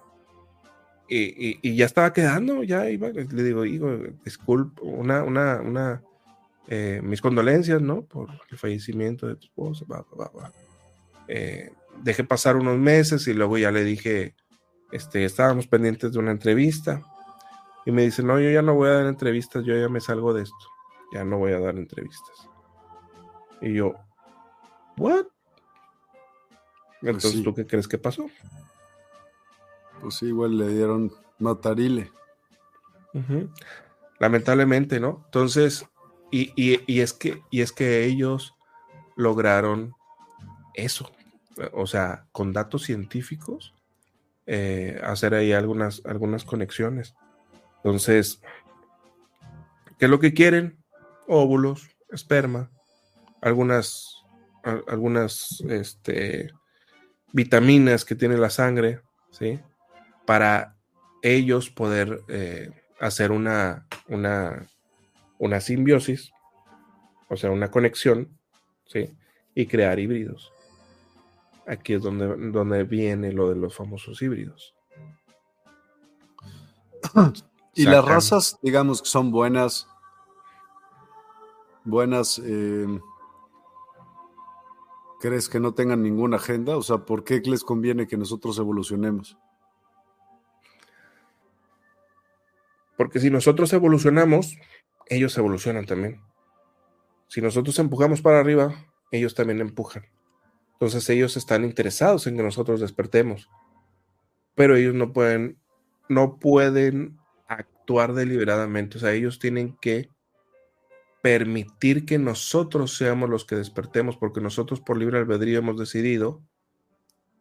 [1.07, 1.17] y,
[1.49, 6.01] y- y ya estaba quedando, ya iba, le digo, digo, disculpa, una, una, una,
[6.67, 8.03] eh, mis condolencias, ¿no?
[8.03, 10.51] Por el fallecimiento de tu esposa, va, va, va.
[11.27, 11.71] Eh,
[12.03, 14.35] dejé pasar unos meses y luego ya le dije,
[14.91, 17.01] este, estábamos pendientes de una entrevista
[17.85, 20.33] y me dice, no, yo ya no voy a dar entrevistas, yo ya me salgo
[20.33, 20.55] de esto,
[21.13, 22.49] ya no voy a dar entrevistas.
[23.61, 23.93] Y yo,
[24.97, 25.25] ¿what?
[27.01, 27.43] Entonces, sí.
[27.43, 28.29] ¿tú qué crees que pasó?
[30.01, 32.11] Pues sí, igual le dieron matarile.
[34.19, 35.21] Lamentablemente, ¿no?
[35.25, 35.87] Entonces,
[36.31, 38.55] y, y- y es que, y es que ellos
[39.15, 39.93] lograron
[40.73, 41.09] eso.
[41.73, 43.73] O sea, con datos científicos,
[44.45, 47.15] eh, hacer ahí algunas, algunas conexiones.
[47.77, 48.41] Entonces,
[49.97, 50.77] ¿qué es lo que quieren?
[51.27, 52.69] Óvulos, esperma,
[53.41, 54.23] algunas,
[54.87, 56.51] algunas este,
[57.31, 59.01] vitaminas que tiene la sangre,
[59.31, 59.59] ¿sí?
[60.25, 60.75] Para
[61.21, 64.67] ellos poder eh, hacer una, una,
[65.37, 66.31] una simbiosis,
[67.29, 68.37] o sea, una conexión,
[68.85, 69.15] ¿sí?
[69.53, 70.54] Y crear híbridos.
[71.67, 74.75] Aquí es donde, donde viene lo de los famosos híbridos.
[77.73, 79.87] Y las razas, digamos que son buenas,
[81.83, 82.87] buenas, eh,
[85.19, 86.77] ¿crees que no tengan ninguna agenda?
[86.77, 89.37] O sea, ¿por qué les conviene que nosotros evolucionemos?
[92.97, 94.57] Porque si nosotros evolucionamos,
[95.07, 96.21] ellos evolucionan también.
[97.27, 98.73] Si nosotros empujamos para arriba,
[99.11, 100.05] ellos también empujan.
[100.75, 103.49] Entonces ellos están interesados en que nosotros despertemos.
[104.55, 105.57] Pero ellos no pueden,
[106.09, 108.97] no pueden actuar deliberadamente.
[108.97, 110.09] O sea, ellos tienen que
[111.21, 116.43] permitir que nosotros seamos los que despertemos, porque nosotros por libre albedrío hemos decidido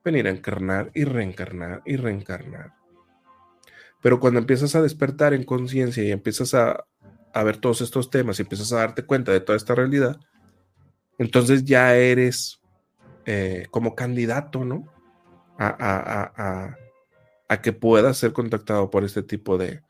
[0.05, 2.73] venir a encarnar y reencarnar y reencarnar.
[4.01, 6.85] Pero cuando empiezas a despertar en conciencia y empiezas a,
[7.32, 10.20] a ver todos estos temas y empiezas a darte cuenta de toda esta realidad,
[11.19, 12.61] entonces ya eres
[13.27, 14.85] eh, como candidato, ¿no?
[15.59, 16.77] A, a- a-
[17.49, 19.83] a- que puedas ser contactado por este tipo de,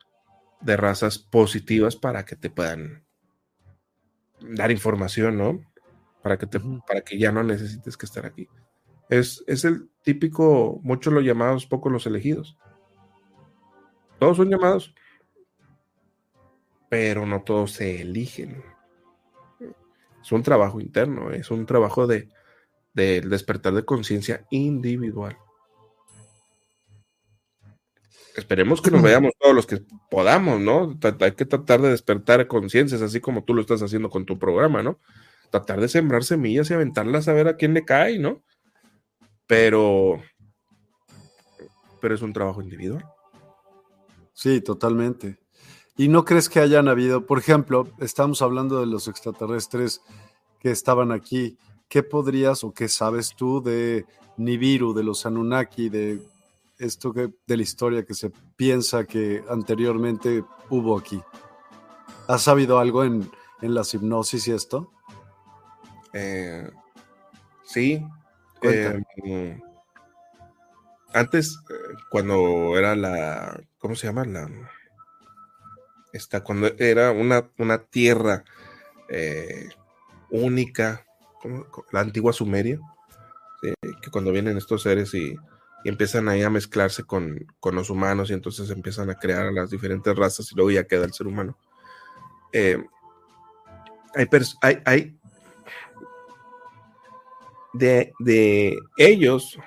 [0.61, 3.05] de razas positivas para que te puedan
[4.41, 5.61] dar información, ¿no?
[6.23, 8.49] Para que, te, para que ya no necesites que estar aquí.
[9.09, 12.57] Es, es el típico, muchos lo llamados, pocos los elegidos.
[14.19, 14.95] Todos son llamados,
[16.89, 18.63] pero no todos se eligen.
[20.23, 22.29] Es un trabajo interno, es un trabajo de,
[22.95, 25.37] del despertar de conciencia individual.
[28.37, 30.99] Esperemos que nos veamos todos los que podamos, ¿no?
[31.21, 34.83] Hay que tratar de despertar conciencias, así como tú lo estás haciendo con tu programa,
[34.83, 34.99] ¿no?
[35.51, 38.43] Tratar de sembrar semillas y aventarlas a ver a quién le cae, ¿no?
[39.47, 40.21] Pero,
[42.01, 43.05] pero es un trabajo individual.
[44.33, 45.39] Sí, totalmente.
[45.97, 50.01] ¿Y no crees que hayan habido, por ejemplo, estamos hablando de los extraterrestres
[50.59, 51.57] que estaban aquí,
[51.89, 54.07] ¿qué podrías o qué sabes tú de
[54.37, 56.23] Nibiru, de los Anunnaki, de
[56.79, 61.23] esto que, de la historia que se piensa que anteriormente hubo aquí?
[62.27, 63.31] ¿Has sabido algo en,
[63.61, 64.91] en las hipnosis y esto?
[66.13, 66.71] Eh,
[67.65, 68.05] sí.
[68.63, 69.61] Eh,
[71.13, 71.75] antes, eh,
[72.11, 74.25] cuando era la, ¿cómo se llama?
[74.25, 74.49] La,
[76.13, 78.45] esta, cuando era una, una tierra
[79.09, 79.69] eh,
[80.31, 81.05] única,
[81.93, 82.81] la antigua Sumeria,
[83.61, 85.37] que cuando vienen estos seres y,
[85.85, 89.71] y empiezan ahí a mezclarse con, con los humanos y entonces empiezan a crear las
[89.71, 91.57] diferentes razas y luego ya queda el ser humano.
[92.53, 92.83] Eh,
[94.15, 94.29] hay,
[94.63, 95.19] hay, hay
[97.73, 99.59] de, de ellos,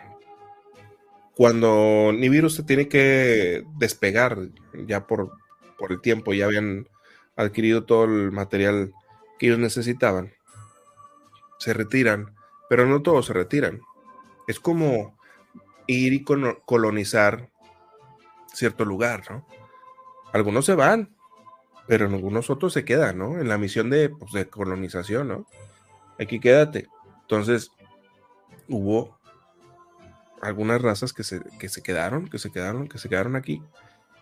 [1.35, 4.39] cuando Nibiru se tiene que despegar
[4.87, 5.31] ya por,
[5.77, 6.87] por el tiempo, ya habían
[7.35, 8.93] adquirido todo el material
[9.37, 10.33] que ellos necesitaban,
[11.57, 12.35] se retiran,
[12.69, 13.81] pero no todos se retiran.
[14.47, 15.17] Es como
[15.87, 17.49] ir y colonizar
[18.53, 19.45] cierto lugar, ¿no?
[20.33, 21.15] Algunos se van,
[21.87, 23.39] pero algunos otros se quedan, ¿no?
[23.39, 25.45] En la misión de, pues, de colonización, ¿no?
[26.19, 26.87] Aquí quédate.
[27.21, 27.71] Entonces,
[28.67, 29.17] hubo
[30.41, 33.61] algunas razas que se, que se quedaron, que se quedaron, que se quedaron aquí.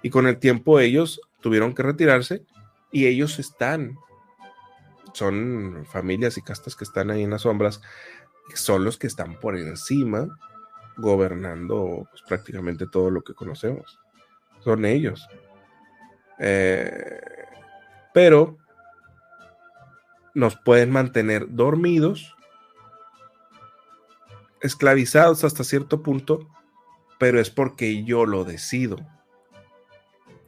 [0.01, 2.43] Y con el tiempo ellos tuvieron que retirarse
[2.91, 3.97] y ellos están,
[5.15, 7.81] son familias y castas que están ahí en las sombras,
[8.53, 10.27] son los que están por encima
[10.97, 13.99] gobernando pues, prácticamente todo lo que conocemos.
[14.59, 15.27] Son ellos.
[16.37, 17.21] Eh,
[18.13, 18.57] pero
[20.33, 22.35] nos pueden mantener dormidos,
[24.59, 26.49] esclavizados hasta cierto punto,
[27.19, 28.97] pero es porque yo lo decido.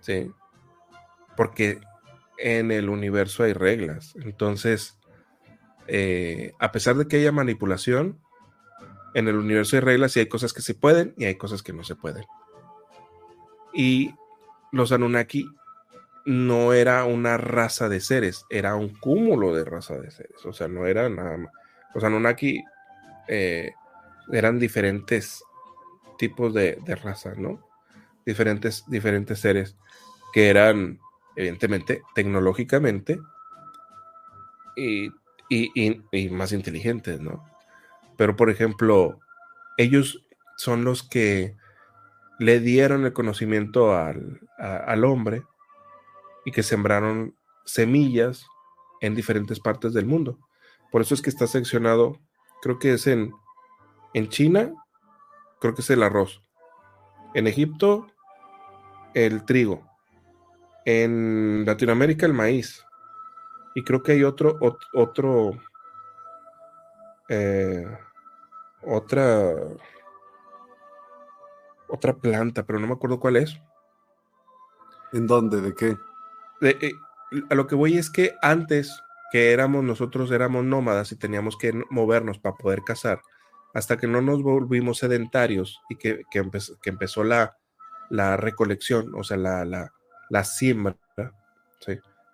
[0.01, 0.29] ¿Sí?
[1.37, 1.79] Porque
[2.37, 4.15] en el universo hay reglas.
[4.21, 4.97] Entonces,
[5.87, 8.19] eh, a pesar de que haya manipulación,
[9.13, 11.73] en el universo hay reglas y hay cosas que se pueden y hay cosas que
[11.73, 12.25] no se pueden.
[13.73, 14.13] Y
[14.71, 15.47] los Anunnaki
[16.25, 20.45] no era una raza de seres, era un cúmulo de raza de seres.
[20.45, 21.53] O sea, no era nada más.
[21.93, 22.63] Los Anunnaki
[23.27, 23.71] eh,
[24.31, 25.43] eran diferentes
[26.17, 26.97] tipos de, de
[27.37, 27.65] ¿no?
[28.25, 29.77] Diferentes, diferentes seres
[30.33, 30.99] que eran,
[31.37, 33.21] evidentemente, tecnológicamente
[34.75, 35.11] y,
[36.31, 37.45] más inteligentes, ¿no?
[38.17, 39.19] Pero, por ejemplo,
[39.77, 40.27] ellos
[40.57, 41.55] son los que
[42.39, 45.43] le dieron el conocimiento al, al hombre
[46.43, 47.35] y que sembraron
[47.65, 48.45] semillas
[48.99, 50.39] en diferentes partes del mundo.
[50.91, 52.19] Por eso es que está seccionado,
[52.61, 53.31] creo que es en,
[54.15, 54.73] en China,
[55.59, 56.41] creo que es el arroz.
[57.35, 58.07] En Egipto,
[59.13, 59.86] el trigo.
[60.89, 62.85] En Latinoamérica, el maíz.
[63.75, 64.57] Y creo que hay otro,
[64.93, 65.51] otro,
[67.27, 67.85] eh,
[68.83, 69.53] otra,
[71.89, 73.59] otra planta, pero no me acuerdo cuál es.
[75.11, 75.59] ¿En dónde?
[75.59, 75.97] ¿De qué?
[76.61, 76.93] Eh,
[77.49, 79.03] a lo que voy es que antes
[79.33, 83.21] que éramos nosotros éramos nómadas y teníamos que movernos para poder cazar,
[83.73, 86.39] hasta que no nos volvimos sedentarios y que, que,
[86.85, 87.57] empezó la,
[88.09, 89.93] la, recolección, o sea, la, la,
[90.29, 90.97] la siembra,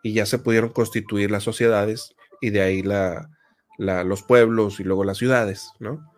[0.06, 3.30] y ya se pudieron constituir las sociedades y de ahí la,
[3.78, 6.12] los pueblos y luego las ciudades, ¿no?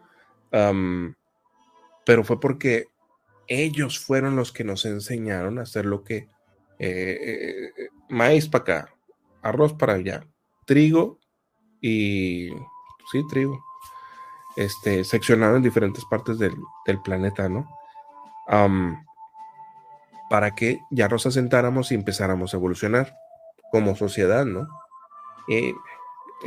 [2.06, 2.88] pero fue porque
[3.47, 6.30] ellos fueron los que nos enseñaron a hacer lo que
[6.80, 8.95] eh, eh, maíz para acá,
[9.41, 10.26] arroz para allá,
[10.65, 11.19] trigo
[11.81, 12.49] y
[13.11, 13.64] sí, trigo,
[14.56, 16.56] este, seccionado en diferentes partes del,
[17.03, 17.69] planeta, ¿no?
[20.30, 23.15] Para que ya nos asentáramos y empezáramos a evolucionar
[23.72, 24.68] como sociedad, ¿no?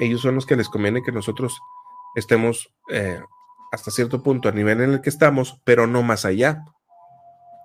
[0.01, 1.61] ellos son los que les conviene que nosotros
[2.17, 3.21] estemos eh,
[3.71, 6.65] hasta cierto punto a nivel en el que estamos, pero no más allá.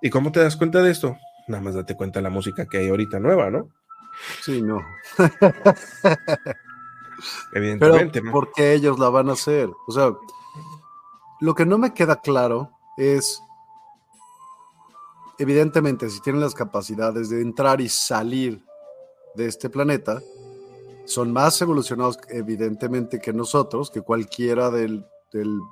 [0.02, 1.16] ¿Y cómo te das cuenta de esto?
[1.48, 3.70] Nada más date cuenta de la música que hay ahorita nueva, ¿no?
[4.42, 4.80] Sí, no.
[7.52, 8.20] Evidentemente.
[8.20, 9.70] Pero, ¿por qué ellos la van a hacer?
[9.86, 10.12] O sea,
[11.40, 13.42] lo que no me queda claro es,
[15.38, 18.62] evidentemente, si tienen las capacidades de entrar y salir
[19.34, 20.22] de este planeta,
[21.06, 25.04] son más evolucionados, evidentemente, que nosotros, que cualquiera del,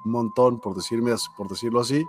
[0.05, 2.05] montón, por, decirme, por decirlo así.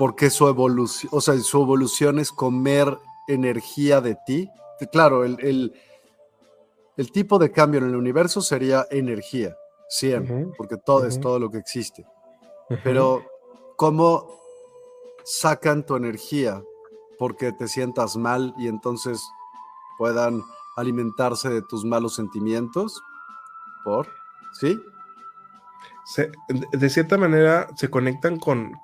[0.00, 2.98] porque su evolución, o sea, su evolución es comer
[3.28, 4.48] energía de ti.
[4.90, 5.74] Claro, el,
[6.96, 9.54] el, tipo de cambio en el universo sería energía,
[9.90, 12.06] siempre, porque todo es todo lo que existe.
[12.84, 13.24] Pero,
[13.76, 14.28] ¿cómo
[15.24, 16.62] sacan tu energía
[17.18, 19.22] porque te sientas mal y entonces
[19.98, 20.42] puedan
[20.76, 23.02] alimentarse de tus malos sentimientos?
[23.84, 24.08] ¿Por?
[24.52, 24.80] ¿Sí?
[26.72, 28.74] de cierta manera se conectan con,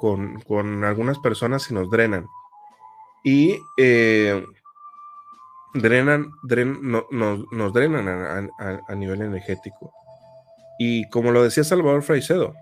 [0.85, 2.29] algunas personas y nos drenan.
[3.25, 4.45] Y eh,
[5.75, 9.93] drenan, nos drenan a, nivel energético.
[10.79, 12.55] Y como lo decía Salvador Fraicedo,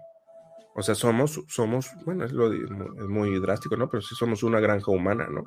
[0.74, 3.88] o sea, somos, somos, bueno, es, lo, es muy drástico, ¿no?
[3.88, 5.44] Pero sí somos una granja humana, ¿no?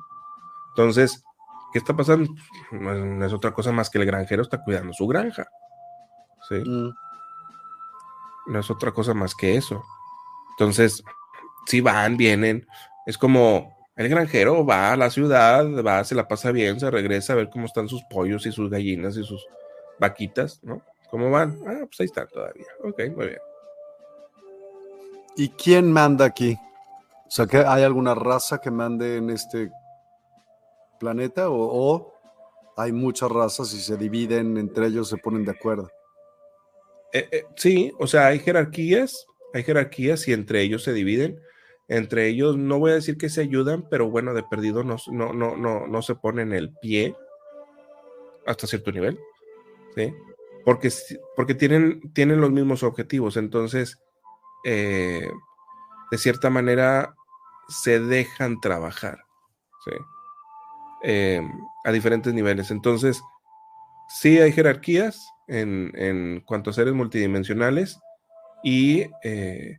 [0.70, 1.22] Entonces,
[1.72, 2.30] ¿qué está pasando?
[2.72, 5.46] No es, otra cosa más que el granjero está cuidando su granja.
[6.48, 6.56] ¿sí?
[6.64, 6.90] Mm
[8.48, 9.84] no es otra cosa más que eso.
[10.50, 11.04] Entonces,
[11.66, 12.66] si van, vienen,
[13.06, 17.34] es como el granjero va a la ciudad, va, se la pasa bien, se regresa
[17.34, 19.46] a ver cómo están sus pollos y sus gallinas y sus
[20.00, 20.82] vaquitas, ¿no?
[21.10, 21.58] ¿Cómo van?
[21.66, 22.66] Ah, pues ahí están todavía.
[22.82, 23.38] Ok, muy bien.
[25.38, 26.58] ¿Y quién manda aquí?
[27.24, 29.70] O sea, ¿que ¿hay alguna raza que mande en este
[30.98, 31.48] planeta?
[31.48, 32.14] ¿O, o
[32.76, 35.88] hay muchas razas y se dividen entre ellos, se ponen de acuerdo?
[37.12, 41.40] Eh, eh, sí, o sea, hay jerarquías, hay jerarquías y entre ellos se dividen.
[41.86, 45.32] Entre ellos, no voy a decir que se ayudan, pero bueno, de perdido no, no,
[45.32, 47.14] no, no, no se ponen el pie
[48.44, 49.16] hasta cierto nivel.
[49.94, 50.12] ¿sí?
[50.64, 50.90] Porque,
[51.36, 53.36] porque tienen, tienen los mismos objetivos.
[53.36, 54.00] Entonces,
[54.64, 55.30] eh,
[56.10, 57.14] de cierta manera,
[57.68, 59.24] se dejan trabajar.
[61.02, 61.40] Eh,
[61.84, 62.70] a diferentes niveles.
[62.70, 63.22] Entonces,
[64.08, 68.00] sí hay jerarquías en, en cuanto a seres multidimensionales
[68.62, 69.78] y eh,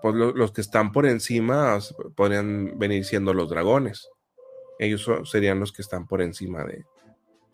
[0.00, 1.78] pues los que están por encima
[2.14, 4.08] podrían venir siendo los dragones.
[4.78, 6.84] Ellos serían los que están por encima de,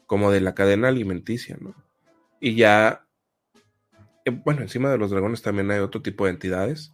[0.07, 1.75] como de la cadena alimenticia, ¿no?
[2.39, 3.04] Y ya,
[4.31, 6.93] bueno, encima de los dragones también hay otro tipo de entidades.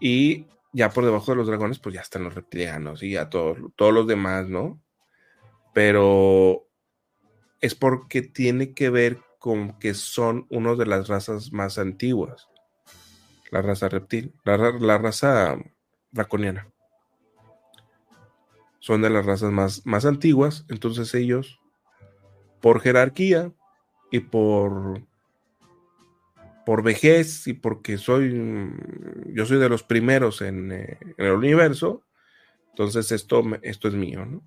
[0.00, 3.58] Y ya por debajo de los dragones, pues ya están los reptilianos y ya todos,
[3.76, 4.80] todos los demás, ¿no?
[5.72, 6.68] Pero
[7.60, 12.48] es porque tiene que ver con que son una de las razas más antiguas.
[13.50, 15.56] La raza reptil, la, raza
[16.10, 16.68] draconiana.
[18.78, 21.60] Son de las razas más, más antiguas, entonces ellos,
[22.60, 23.52] por jerarquía
[24.10, 25.02] y por
[26.68, 28.30] por vejez y porque soy,
[29.28, 32.04] yo soy de los primeros en, eh, el universo,
[32.72, 34.42] entonces esto, esto es mío, ¿no?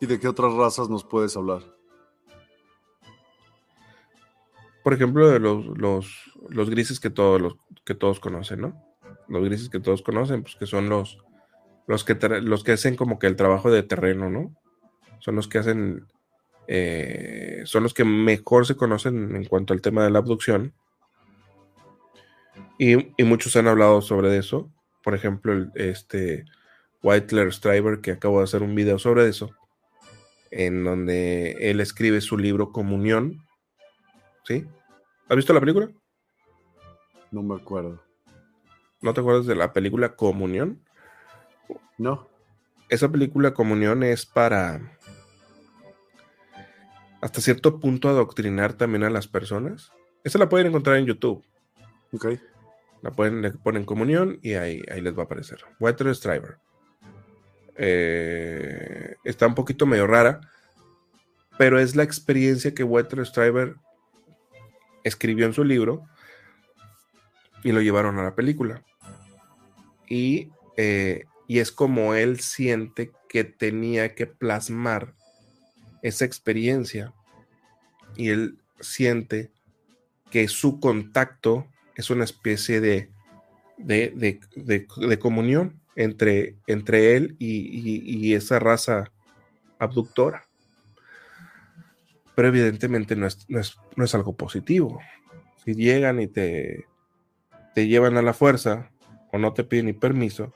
[0.00, 1.64] ¿Y de qué otras razas nos puedes hablar?
[4.82, 8.82] Por ejemplo, de los, los, grises que todos, los, que todos conocen, ¿no?
[9.28, 11.18] Los grises que todos conocen, pues que son los,
[11.86, 14.56] los, que, los que hacen como que el trabajo de terreno, ¿no?
[15.18, 16.06] Son los que hacen
[16.66, 20.72] eh, son los que mejor se conocen en cuanto al tema de la abducción.
[22.78, 24.70] Y, muchos han hablado sobre eso.
[25.02, 26.44] Por ejemplo, el, este
[27.02, 29.50] Whitler Striver, que acabo de hacer un video sobre eso,
[30.50, 33.44] en donde él escribe su libro Comunión.
[34.44, 34.66] ¿Sí?
[35.28, 35.90] ¿Has visto la película?
[37.30, 38.02] No me acuerdo.
[39.00, 40.82] ¿No te acuerdas de la película Comunión?
[41.98, 42.28] No.
[42.88, 44.98] Esa película Comunión es para
[47.24, 49.90] hasta cierto punto adoctrinar también a las personas.
[50.24, 51.42] Esa la pueden encontrar en YouTube.
[52.12, 52.26] Ok.
[53.00, 55.60] La pueden, le ponen comunión y ahí, ahí les va a aparecer.
[55.80, 56.58] Water Striver.
[57.76, 60.42] Eh, está un poquito medio rara,
[61.56, 63.76] pero es la experiencia que Water Striver
[65.02, 66.04] escribió en su libro
[67.62, 68.84] y lo llevaron a la película.
[70.10, 75.14] Y, eh, y es como él siente que tenía que plasmar
[76.04, 77.14] esa experiencia
[78.14, 79.50] y él siente
[80.30, 81.66] que su contacto
[81.96, 83.10] es una especie de,
[83.78, 89.10] de, comunión entre, entre él y, esa raza
[89.78, 90.44] abductora.
[92.36, 95.00] Pero evidentemente no es, no es, algo positivo.
[95.64, 96.84] Si llegan y te,
[97.74, 98.90] te llevan a la fuerza
[99.32, 100.52] o no te piden ni permiso,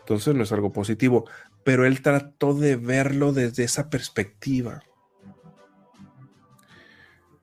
[0.00, 1.26] entonces no es algo positivo
[1.64, 4.82] pero él trató de verlo desde esa perspectiva.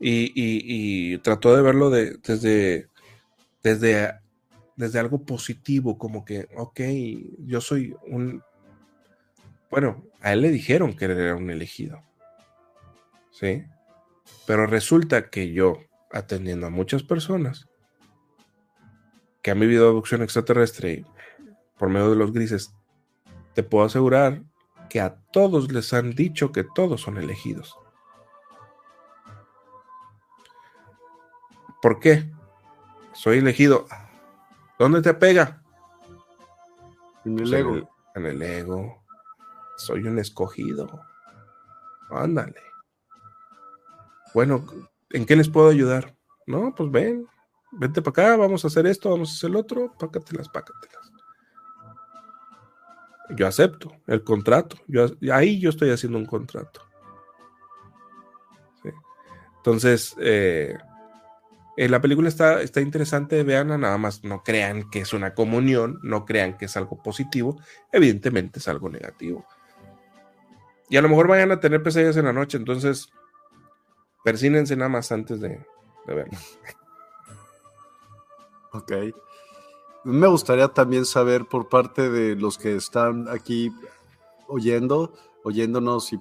[0.02, 2.88] Y, trató de verlo desde,
[3.64, 4.20] desde,
[4.76, 6.80] desde algo positivo, como que, ok,
[7.40, 8.42] yo soy un...
[9.70, 12.02] Bueno, a él le dijeron que era un elegido.
[13.32, 13.64] ¿Sí?
[14.48, 15.80] Pero resulta que yo,
[16.12, 17.68] atendiendo a muchas personas
[19.42, 21.06] que han vivido adopción extraterrestre
[21.78, 22.74] por medio de los grises,
[23.60, 24.42] te puedo asegurar
[24.90, 27.78] que a todos les han dicho que todos son elegidos.
[31.82, 32.32] ¿Por qué?
[33.12, 33.86] Soy elegido.
[34.78, 35.62] ¿Dónde te pega?
[37.26, 37.90] En el pues ego.
[38.16, 39.04] En el, ego.
[39.76, 40.88] Soy un escogido.
[42.12, 42.62] Ándale.
[44.34, 44.66] Bueno,
[45.10, 46.16] ¿en qué les puedo ayudar?
[46.48, 47.28] No, pues ven,
[47.74, 51.09] vente para acá, vamos a hacer esto, vamos a hacer el otro, pácatelas, pácatelas
[53.36, 54.78] yo acepto el contrato.
[55.32, 56.82] Ahí yo estoy haciendo un contrato.
[59.58, 60.78] Entonces, eh,
[61.76, 66.26] la película está, está interesante, veanla, nada más no crean que es una comunión, no
[66.26, 67.62] crean que es algo positivo,
[67.92, 69.46] evidentemente es algo negativo.
[70.90, 73.10] Y a lo mejor vayan a tener pesadillas en la noche, entonces
[74.24, 75.66] persínense nada más antes de,
[76.08, 76.40] de verla.
[78.72, 78.92] Ok.
[80.04, 83.72] Me gustaría también saber por parte de los que están aquí
[84.48, 85.14] oyendo,
[85.44, 86.18] oyéndonos y,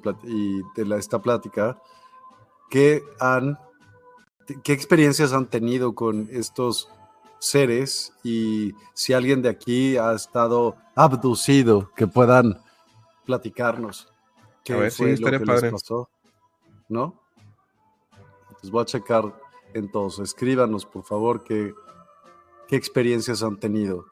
[0.77, 1.81] de esta plática,
[2.71, 3.59] ¿qué, han,
[4.63, 6.89] qué experiencias han tenido con estos
[7.39, 12.61] seres y si alguien de aquí ha estado abducido, que puedan
[13.25, 14.09] platicarnos.
[14.65, 16.09] ¿Qué a ver, fue lo que les pasó?
[16.89, 17.15] ¿No?
[18.61, 19.25] Pues voy a checar
[19.75, 20.31] entonces.
[20.31, 21.75] Escríbanos, por favor, que
[22.69, 24.05] ¿Qué experiencias han tenido?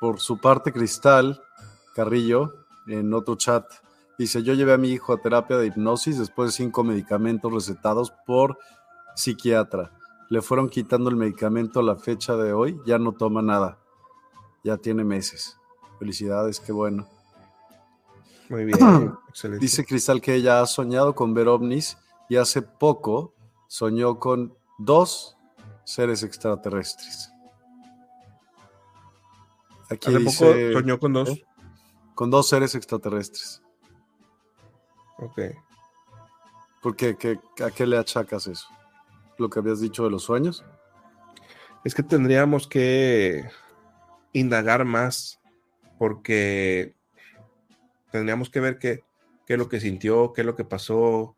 [0.00, 1.40] Por su parte, Cristal
[1.94, 3.64] Carrillo, en otro chat,
[4.18, 8.12] dice, yo llevé a mi hijo a terapia de hipnosis después de cinco medicamentos recetados
[8.26, 8.58] por
[9.14, 9.92] psiquiatra.
[10.28, 13.78] Le fueron quitando el medicamento a la fecha de hoy, ya no toma nada.
[14.64, 15.56] Ya tiene meses.
[16.00, 17.06] Felicidades, qué bueno.
[18.48, 19.64] Muy bien, excelente.
[19.64, 21.96] Dice Cristal que ella ha soñado con ver ovnis
[22.28, 23.34] y hace poco
[23.68, 25.36] soñó con dos
[25.84, 27.30] seres extraterrestres.
[29.90, 31.28] Aquí hace poco soñó con dos.
[31.30, 31.44] ¿eh?
[32.14, 33.62] Con dos seres extraterrestres.
[35.18, 35.40] Ok.
[36.82, 37.16] ¿Por qué?
[37.64, 38.68] ¿A qué le achacas eso?
[39.38, 40.64] ¿Lo que habías dicho de los sueños?
[41.84, 43.48] Es que tendríamos que
[44.32, 45.40] indagar más
[45.98, 46.94] porque
[48.10, 49.02] tendríamos que ver qué,
[49.46, 51.36] qué es lo que sintió, qué es lo que pasó,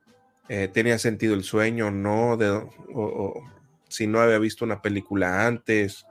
[0.48, 3.42] eh, tenía sentido el sueño, no, de, o,
[3.88, 6.06] si no había visto una película antes,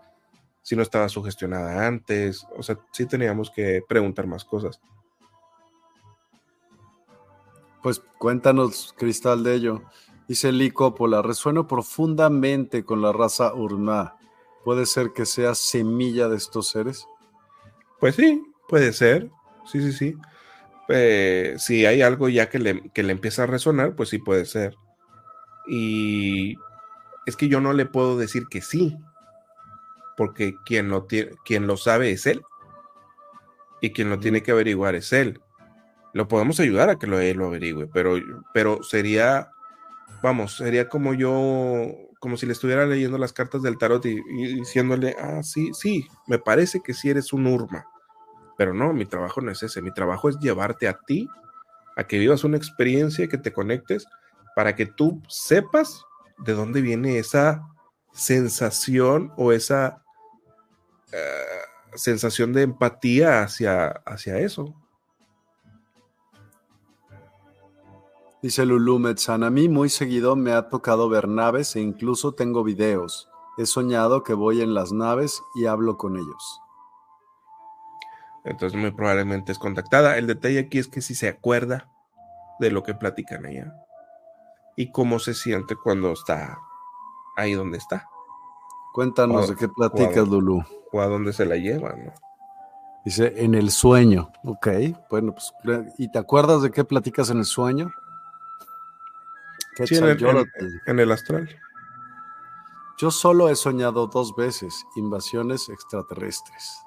[0.61, 4.79] si no estaba sugestionada antes, o sea, sí teníamos que preguntar más cosas.
[7.83, 9.83] Pues cuéntanos, Cristal, de ello.
[10.27, 14.17] Dice Lee Coppola, resueno profundamente con la raza Urma.
[14.63, 17.05] ¿Puede ser que sea semilla de estos seres?
[17.99, 19.29] Pues sí, puede ser.
[19.67, 20.15] Sí, sí, sí.
[20.89, 24.45] Eh, si hay algo ya que le, que le empieza a resonar, pues sí puede
[24.45, 24.75] ser.
[25.67, 26.55] Y
[27.25, 28.97] es que yo no le puedo decir que sí,
[30.17, 32.41] porque quien lo, quien lo sabe es él.
[33.81, 35.41] Y quien lo tiene que averiguar es él.
[36.13, 38.15] Lo podemos ayudar a que lo, él lo averigüe, pero,
[38.53, 39.51] pero sería,
[40.23, 44.55] vamos, sería como yo, como si le estuviera leyendo las cartas del tarot y, y
[44.55, 47.85] diciéndole, ah, sí, sí, me parece que sí eres un Urma
[48.57, 49.81] pero no, mi trabajo no es ese.
[49.81, 51.27] Mi trabajo es llevarte a ti
[51.95, 54.05] a que vivas una experiencia, que te conectes,
[54.55, 56.04] para que tú sepas
[56.39, 57.67] de dónde viene esa
[58.11, 60.03] sensación o esa
[61.11, 64.73] eh, sensación de empatía hacia, hacia eso.
[68.41, 72.63] Dice Lulu Metzan, a mí muy seguido me ha tocado ver naves e incluso tengo
[72.63, 73.27] videos.
[73.57, 76.61] He soñado que voy en las naves y hablo con ellos.
[78.43, 80.17] Entonces muy probablemente es contactada.
[80.17, 81.91] El detalle aquí es que si se acuerda
[82.59, 83.84] de lo que platican ella
[84.75, 86.59] y cómo se siente cuando está
[87.35, 88.07] ahí donde está.
[88.93, 90.63] Cuéntanos de qué platicas, Lulu.
[90.91, 92.13] O a dónde se la lleva, ¿no?
[93.03, 94.31] Dice, en el sueño.
[94.43, 94.67] Ok,
[95.09, 95.53] bueno, pues,
[95.97, 97.91] ¿y te acuerdas de qué platicas en el sueño?
[99.85, 99.95] Sí,
[100.87, 101.49] en el astral.
[102.97, 106.85] Yo solo he soñado dos veces invasiones extraterrestres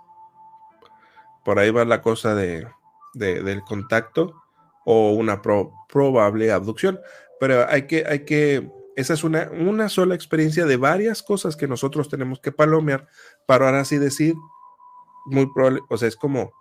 [1.49, 2.69] por ahí va la cosa de,
[3.15, 4.43] del contacto
[4.85, 7.01] o una probable abducción.
[7.41, 11.69] Pero hay que, hay que, esa es una, una sola experiencia de varias cosas que
[11.69, 13.07] nosotros tenemos que palomear
[13.47, 14.35] para ahora sí decir,
[15.27, 16.53] muy probable, o sea, es como,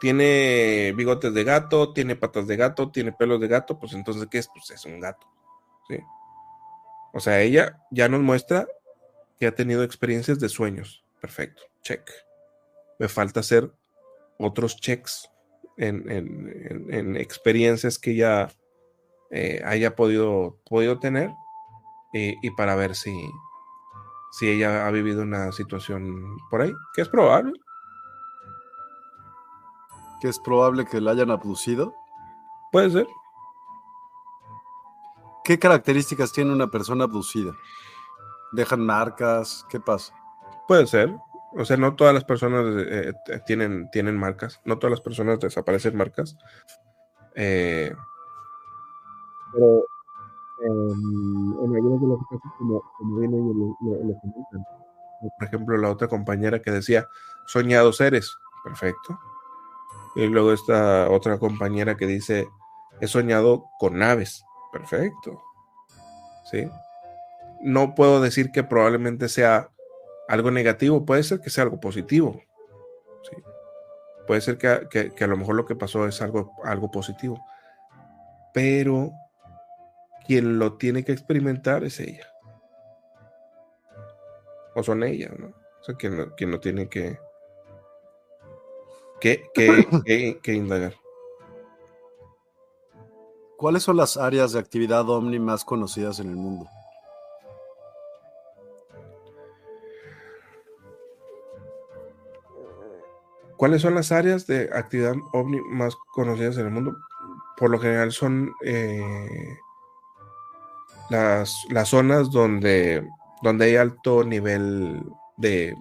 [0.00, 4.38] tiene bigotes de gato, tiene patas de gato, tiene pelos de gato, pues entonces, ¿qué
[4.38, 4.48] es?
[4.48, 5.26] Pues es un gato.
[5.88, 5.98] ¿sí?
[7.12, 8.66] O sea, ella ya nos muestra
[9.38, 11.04] que ha tenido experiencias de sueños.
[11.20, 12.08] Perfecto, check.
[12.98, 13.70] Me falta hacer
[14.38, 15.30] otros checks
[15.76, 18.50] en, experiencias que ya
[19.30, 21.34] eh, haya podido, podido tener
[22.12, 23.14] y, para ver si,
[24.32, 27.52] si ella ha vivido una situación por ahí, que es probable.
[30.20, 31.94] Que es probable que la hayan abducido.
[32.72, 33.06] Puede ser.
[35.44, 37.52] ¿Qué características tiene una persona abducida?
[38.52, 39.64] ¿Dejan marcas?
[39.70, 40.12] ¿Qué pasa?
[40.66, 41.14] Puede ser.
[41.52, 45.40] O sea, no todas las personas eh, eh, tienen, tienen marcas, no todas las personas
[45.40, 46.36] desaparecen marcas.
[47.34, 47.94] Eh,
[49.52, 49.84] pero
[50.60, 54.64] en algunos de los casos, como, como bien ellos lo, comentan,
[55.38, 57.08] por ejemplo, la otra compañera que decía,
[57.46, 59.18] soñados seres, perfecto.
[60.14, 62.48] Y luego esta otra compañera que dice,
[63.00, 65.40] he soñado con naves, perfecto.
[66.50, 66.68] ¿Sí?
[67.60, 69.70] No puedo decir que probablemente sea
[70.28, 72.40] algo negativo, puede ser que sea algo positivo.
[74.26, 77.42] Puede ser que, a lo mejor lo que pasó es algo, algo positivo.
[78.52, 79.10] Pero
[80.28, 82.28] quien lo tiene que experimentar es ella.
[84.76, 85.48] O son ellas, ¿no?
[85.48, 87.18] O sea, quien, quien lo tiene que,
[89.20, 89.48] que,
[90.04, 90.94] que, que indagar.
[93.56, 96.68] ¿Cuáles son las áreas de actividad OVNI más conocidas en el mundo?
[103.58, 106.96] ¿Cuáles son las áreas de actividad ovni más conocidas en el mundo?
[107.56, 109.58] Por lo general son eh,
[111.10, 113.06] las, las, zonas donde,
[113.42, 115.02] donde hay alto nivel
[115.36, 115.74] de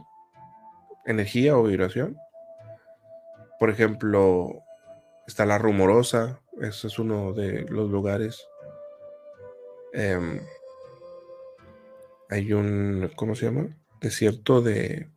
[1.05, 2.17] energía o vibración.
[3.59, 4.63] Por ejemplo,
[5.25, 8.47] está la rumorosa, ese es uno de los lugares.
[9.93, 10.39] Em,
[12.29, 13.67] hay un, ¿cómo se llama?
[14.01, 15.09] Desierto de...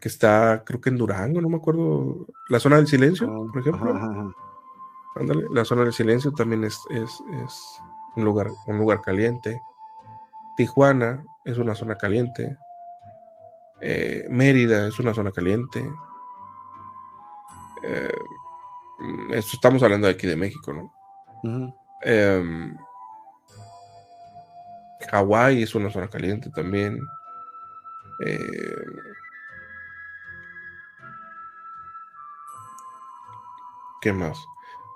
[0.00, 2.26] que está, creo que en Durango, no me acuerdo.
[2.48, 4.34] La zona del silencio, ah, por ejemplo.
[5.52, 7.22] la zona del silencio también es, es,
[8.18, 9.60] un, lugar, un lugar caliente.
[10.56, 12.56] Tijuana es una zona caliente.
[13.80, 15.88] Eh, Mérida es una zona caliente.
[17.82, 18.18] Eh,
[19.30, 20.92] esto estamos hablando de aquí de México, ¿no?
[21.44, 21.72] Uh
[25.10, 27.00] Hawái es una zona caliente también.
[28.26, 28.38] Eh,
[34.00, 34.38] ¿Qué más?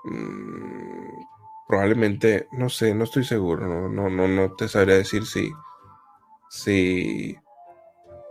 [0.03, 1.23] Mm,
[1.67, 5.51] probablemente, no sé, no estoy seguro, no, no, no, no te sabría decir si,
[6.49, 7.37] si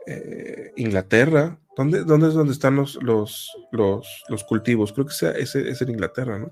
[0.06, 4.92] eh, Inglaterra, ¿dónde, ¿dónde, es donde están los, los, los, cultivos?
[4.92, 6.50] Creo que sea, es, es en Inglaterra, ¿no?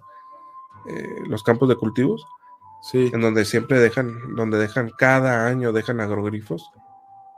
[0.89, 2.25] Eh, los campos de cultivos.
[2.83, 3.11] Sí.
[3.13, 6.71] En donde siempre dejan, donde dejan cada año, dejan agrogrifos.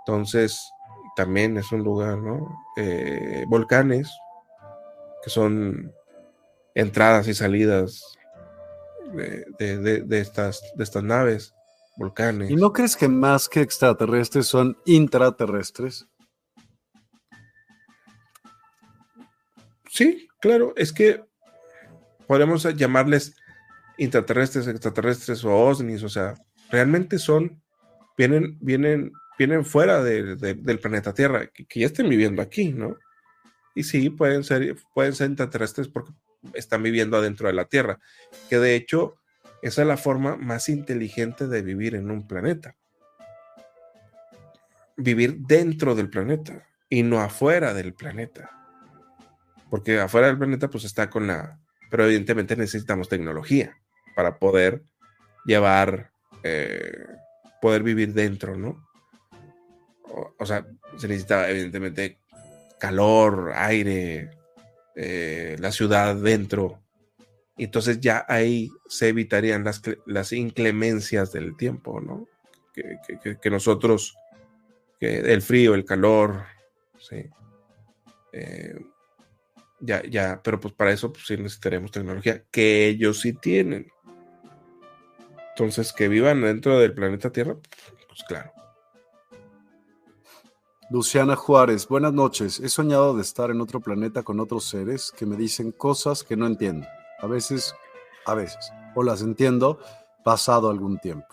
[0.07, 0.73] Entonces,
[1.17, 2.65] también es un lugar, ¿no?
[2.77, 4.11] Eh, volcanes,
[5.23, 5.93] que son
[6.75, 8.19] entradas y salidas
[9.13, 11.55] de, estas, de estas naves,
[11.97, 12.51] volcanes.
[12.51, 16.07] ¿Y no crees que más que extraterrestres son intraterrestres?
[19.89, 21.23] Sí, claro, es que
[22.27, 23.37] podemos llamarles
[23.99, 26.35] intraterrestres, extraterrestres o ovnis, o sea,
[26.71, 27.63] realmente son,
[28.17, 32.97] vienen, vienen, vienen fuera del planeta Tierra, que, ya estén viviendo aquí, ¿no?
[33.75, 36.13] Y sí, pueden ser, pueden ser intraterrestres porque
[36.55, 37.99] están viviendo adentro de la Tierra,
[38.49, 39.17] que de hecho
[39.63, 42.75] esa es la forma más inteligente de vivir en un planeta.
[44.97, 48.51] Vivir dentro del planeta y no afuera del planeta.
[49.71, 51.61] Porque afuera del planeta pues está con la...
[51.91, 53.77] Pero evidentemente necesitamos tecnología
[54.17, 54.83] para poder
[55.45, 56.11] llevar,
[56.43, 57.07] eh,
[57.61, 58.85] poder vivir dentro, ¿no?
[60.39, 60.67] O, sea,
[60.97, 62.19] se necesita evidentemente
[62.79, 64.31] calor, aire,
[64.97, 66.83] eh, la ciudad dentro.
[67.57, 72.27] Entonces ya ahí se evitarían las, las inclemencias del tiempo, ¿no?
[72.75, 74.17] Que, nosotros,
[74.99, 76.45] que el frío, el calor,
[76.99, 77.27] sí.
[78.33, 78.75] Eh,
[79.81, 83.89] ya, ya, pero pues para eso pues sí necesitaremos tecnología, que ellos sí tienen.
[85.51, 87.57] Entonces, que vivan dentro del planeta Tierra,
[88.09, 88.53] pues claro.
[90.93, 92.61] Luciana Juárez, buenas noches.
[92.61, 96.37] He soñado de estar en otro planeta con otros seres que me dicen cosas que
[96.37, 96.87] no entiendo.
[97.21, 97.75] A veces,
[98.27, 98.71] a veces.
[98.95, 99.81] O las entiendo
[100.23, 101.27] pasado algún tiempo.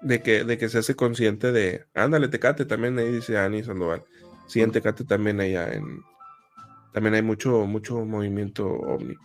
[0.00, 1.86] De, que, de que se hace consciente de.
[1.92, 4.04] Ándale, Tecate también ahí dice Ani Sandoval.
[4.46, 6.00] Sí, en Tecate también allá en.
[6.92, 9.16] También hay mucho, mucho movimiento ovni.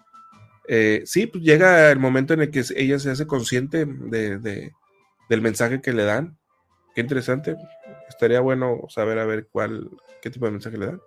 [0.67, 4.71] Eh, sí, pues llega el momento en el que ella se hace consciente de,
[5.29, 6.39] del mensaje que le dan.
[6.95, 7.55] Qué interesante.
[8.09, 9.89] Estaría bueno saber a ver cuál,
[10.21, 11.01] qué tipo de mensaje le dan.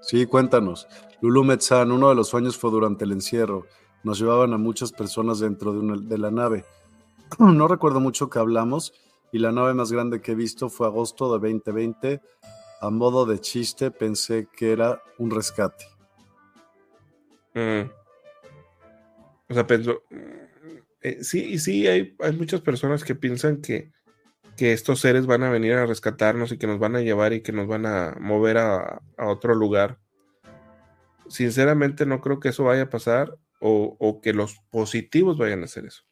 [0.00, 0.86] Sí, cuéntanos.
[1.20, 3.66] Lulu Metzán, uno de los sueños fue durante el encierro.
[4.02, 6.64] Nos llevaban a muchas personas dentro de, de la nave.
[7.38, 8.92] No recuerdo mucho que hablamos
[9.32, 12.20] y la nave más grande que he visto fue agosto de 2020.
[12.80, 15.86] A modo de chiste pensé que era un rescate.
[17.54, 17.90] Mm.
[19.48, 20.02] O sea, pensó,
[21.00, 23.92] eh, sí, y sí, hay, hay, muchas personas que piensan que,
[24.56, 27.42] que, estos seres van a venir a rescatarnos y que nos van a llevar y
[27.42, 30.00] que nos van a mover a, otro lugar.
[31.28, 35.64] Sinceramente no creo que eso vaya a pasar o, o, que los positivos vayan a
[35.64, 36.02] hacer eso.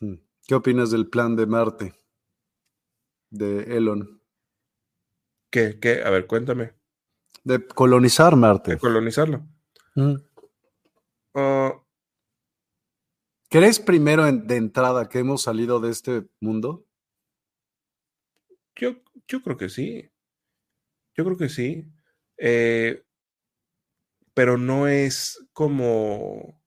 [0.00, 0.16] Hmm.
[0.46, 1.94] ¿Qué opinas del plan de Marte?
[3.30, 4.20] De Elon.
[5.50, 5.78] ¿Qué?
[5.78, 6.02] ¿Qué?
[6.02, 6.74] A ver, cuéntame.
[7.44, 8.72] De colonizar Marte.
[8.72, 9.46] De colonizarlo.
[11.34, 11.83] Ah.
[13.54, 16.88] ¿Crees primero de entrada que hemos salido de este mundo?
[18.74, 18.96] Yo,
[19.28, 20.10] yo creo que sí.
[21.16, 21.86] Yo creo que sí.
[22.36, 23.04] Eh,
[24.34, 26.60] pero no es como.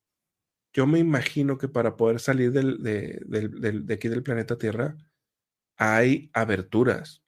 [0.71, 4.95] Yo me imagino que para poder salir del, de, de, aquí del planeta Tierra
[5.75, 7.21] hay aberturas.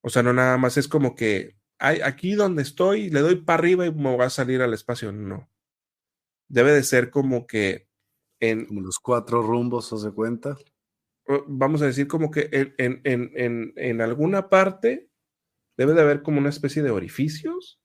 [0.00, 3.84] O sea, no nada más es como que aquí donde estoy, le doy para arriba
[3.84, 5.10] y me va a salir al espacio.
[5.10, 5.50] No.
[6.46, 7.88] Debe de ser como que
[8.40, 8.66] en.
[8.66, 10.56] Como los cuatro rumbos, ¿se cuenta?
[11.48, 15.10] Vamos a decir como que en, en, en, alguna parte
[15.76, 17.80] debe de haber como una especie de orificios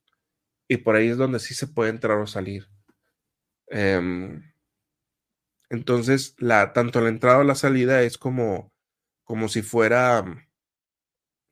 [0.68, 2.68] y por ahí es donde sí se puede entrar o salir.
[3.70, 4.44] Em,
[5.70, 8.72] Entonces, la, tanto la entrada o la salida es como,
[9.24, 10.24] como si fuera,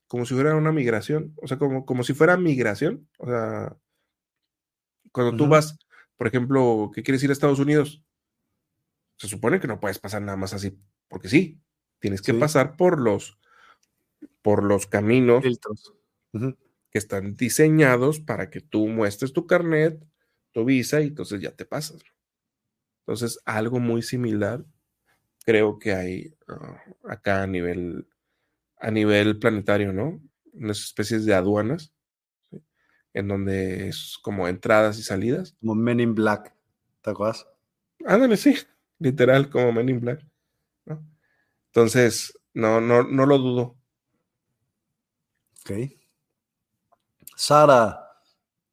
[0.08, 3.08] como si fuera una migración, o sea, como, como si fuera migración.
[3.18, 3.78] O sea,
[5.12, 5.78] cuando tú vas,
[6.18, 8.04] por ejemplo, que quieres ir a Estados Unidos,
[9.20, 10.80] se supone que no puedes pasar nada más así,
[11.10, 11.62] porque sí,
[12.00, 13.38] tienes que pasar por los,
[14.42, 15.44] por los caminos
[16.32, 20.02] que están diseñados para que tú muestres tu carnet,
[20.54, 22.02] tu visa y entonces ya te pasas.
[23.02, 24.66] Entonces, algo muy similar
[25.46, 28.08] creo que hay ah, acá a nivel,
[28.78, 30.22] a nivel planetario, ¿no?
[30.54, 31.94] Unas especies de aduanas,
[33.14, 35.58] en donde es como entradas y salidas.
[35.60, 36.56] Como Men in Black,
[37.02, 37.46] ¿te acuerdas?
[38.06, 38.56] Ándale, sí,
[39.00, 40.26] literal, como Men in Black.
[41.68, 43.78] Entonces, no, no, no lo dudo.
[45.62, 45.72] Ok.
[47.36, 48.06] Sara.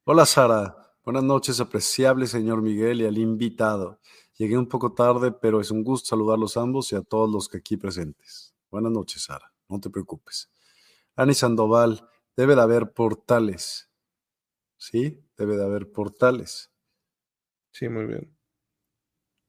[0.04, 0.76] Hola, Sara.
[1.04, 4.00] Buenas noches, apreciable señor Miguel y al invitado.
[4.36, 7.58] Llegué un poco tarde, pero es un gusto saludarlos ambos y a todos los que
[7.58, 8.54] aquí presentes.
[8.70, 9.52] Buenas noches, Sara.
[9.68, 10.50] No te preocupes.
[11.14, 13.88] Ani Sandoval, debe de haber portales.
[14.76, 15.22] ¿Sí?
[15.36, 16.70] Debe de haber portales.
[17.70, 18.35] Sí, muy bien.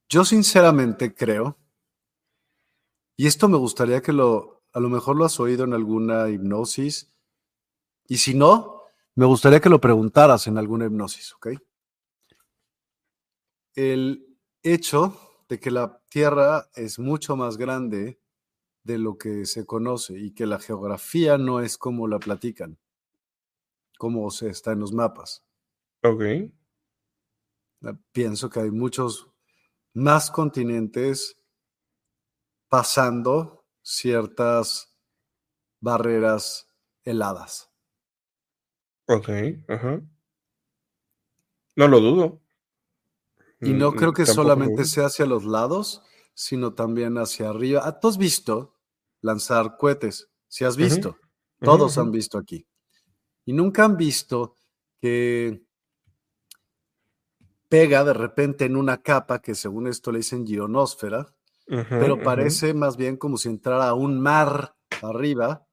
[0.10, 1.58] Yo sinceramente creo,
[3.18, 7.12] y esto me gustaría que lo, a lo mejor lo has oído en alguna hipnosis,
[8.08, 8.84] y si no,
[9.16, 11.48] me gustaría que lo preguntaras en alguna hipnosis, ¿ok?
[13.76, 14.28] El,
[14.74, 18.20] hecho de que la Tierra es mucho más grande
[18.84, 22.78] de lo que se conoce y que la geografía no es como la platican,
[23.98, 25.46] como se está en los mapas.
[26.04, 26.24] Ok.
[27.84, 29.30] Ah, pienso que hay muchos
[29.98, 31.42] más continentes
[32.70, 34.96] pasando ciertas
[35.80, 36.70] barreras
[37.04, 37.72] heladas.
[39.08, 39.30] Ok,
[39.68, 40.02] ajá.
[41.76, 42.42] No lo dudo.
[43.60, 46.04] Y no mm, creo que solamente sea hacia los lados,
[46.36, 47.82] sino también hacia arriba.
[47.84, 48.76] Ah, ¿Tú has visto
[49.22, 50.30] lanzar cohetes?
[50.48, 51.18] Si has visto,
[51.60, 52.68] todos han visto aquí.
[53.46, 54.54] Y nunca han visto
[55.02, 55.67] que
[57.70, 61.34] pega de repente en una capa que según esto le dicen ionosfera,
[61.68, 65.68] pero parece más bien como si entrara a un mar arriba,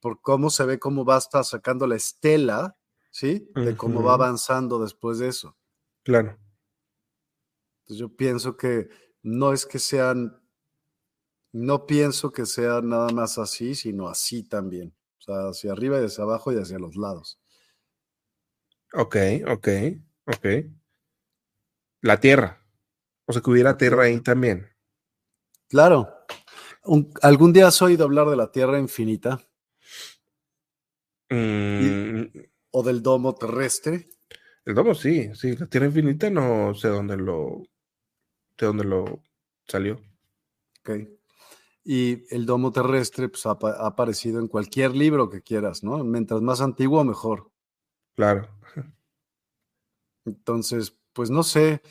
[0.00, 2.76] por cómo se ve cómo va a estar sacando la estela,
[3.10, 3.50] ¿sí?
[3.54, 5.56] De cómo va avanzando después de eso.
[6.02, 6.38] Claro
[7.88, 8.88] yo pienso que
[9.22, 10.40] no es que sean,
[11.52, 14.94] no pienso que sea nada más así, sino así también.
[15.18, 17.40] O sea, hacia arriba y hacia abajo y hacia los lados.
[18.94, 19.68] Ok, ok,
[20.26, 20.46] ok.
[22.00, 22.64] La Tierra.
[23.26, 24.68] O sea, que hubiera Tierra ahí también.
[25.68, 26.08] Claro.
[27.22, 29.40] ¿Algún día has oído hablar de la Tierra infinita?
[31.30, 32.22] Mm.
[32.70, 34.08] ¿O del domo terrestre?
[34.64, 35.56] El domo sí, sí.
[35.56, 37.62] La Tierra infinita no sé dónde lo,
[38.56, 39.22] de dónde lo
[39.66, 40.00] salió.
[40.80, 40.90] Ok.
[41.84, 46.04] Y el domo terrestre pues, ha, aparecido en cualquier libro que quieras, ¿no?
[46.04, 47.50] Mientras más antiguo, mejor.
[48.14, 48.48] Claro.
[50.26, 51.82] Entonces, pues no sé.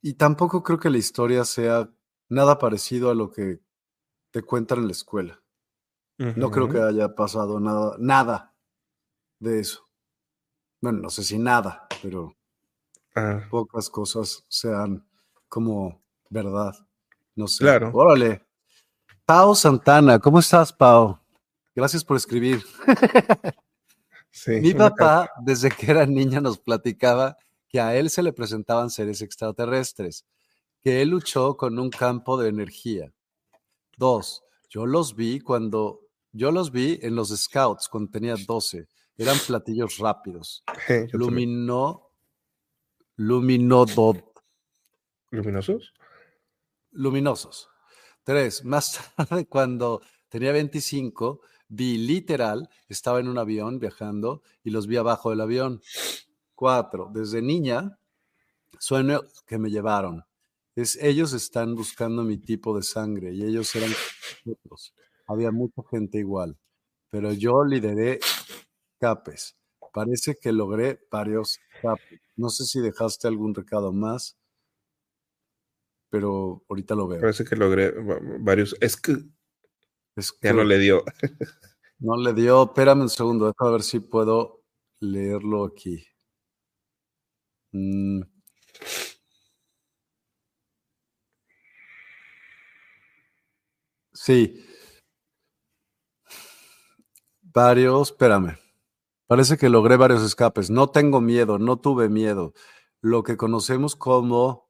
[0.00, 1.90] Y tampoco creo que la historia sea
[2.28, 3.58] nada parecido a lo que
[4.30, 5.42] te cuentan en la escuela.
[6.16, 8.54] No creo que haya pasado nada, nada
[9.40, 9.88] de eso.
[10.80, 12.36] Bueno, no sé si nada, pero
[13.16, 13.48] ah.
[13.50, 15.04] pocas cosas sean
[15.48, 16.00] como
[16.30, 16.72] ¿verdad?
[17.34, 17.64] No sé.
[17.64, 17.90] Claro.
[17.94, 18.46] Órale.
[19.26, 21.18] Pau Santana, ¿cómo estás, Pau?
[21.74, 22.62] Gracias por escribir.
[24.46, 27.36] Mi papá, desde que era niña, nos platicaba
[27.68, 30.24] que a él se le presentaban seres extraterrestres,
[30.80, 33.12] que él luchó con un campo de energía.
[33.96, 36.00] Dos, yo los vi cuando,
[36.32, 38.86] yo los vi en los scouts cuando tenía 12.
[39.16, 40.64] Eran platillos rápidos.
[41.12, 42.10] Lumino,
[43.16, 44.24] luminodot.
[45.30, 45.92] ¿Luminosos?
[46.92, 47.68] luminosos.
[48.22, 54.86] Tres, más tarde, cuando tenía 25, vi literal, estaba en un avión viajando y los
[54.86, 55.80] vi abajo del avión.
[56.58, 57.96] Cuatro, desde niña,
[58.80, 60.24] sueño que me llevaron.
[60.74, 63.92] Es, ellos están buscando mi tipo de sangre y ellos eran
[64.44, 64.92] otros.
[65.28, 66.58] Había mucha gente igual,
[67.10, 68.18] pero yo lideré
[68.98, 69.56] capes.
[69.92, 72.20] Parece que logré varios capes.
[72.34, 74.36] No sé si dejaste algún recado más
[76.10, 77.20] pero ahorita lo veo.
[77.20, 77.92] Parece que logré
[78.40, 78.74] varios.
[78.80, 79.16] Es que,
[80.42, 81.04] ya no le dio.
[81.98, 82.64] no le dio.
[82.64, 84.64] Espérame un segundo, déjame ver si puedo
[85.00, 86.04] leerlo aquí.
[87.72, 88.22] Mm.
[94.12, 94.54] Sí.
[97.42, 98.58] Varios, espérame.
[99.26, 100.70] Parece que logré varios escapes.
[100.70, 102.54] No tengo miedo, no tuve miedo.
[103.00, 104.68] Lo que conocemos como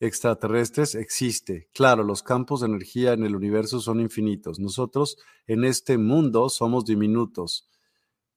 [0.00, 1.68] extraterrestres existe.
[1.74, 4.58] Claro, los campos de energía en el universo son infinitos.
[4.58, 5.16] Nosotros
[5.46, 7.68] en este mundo somos diminutos,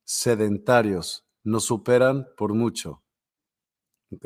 [0.04, 3.03] sedentarios, nos superan por mucho.
[4.14, 4.26] Ok.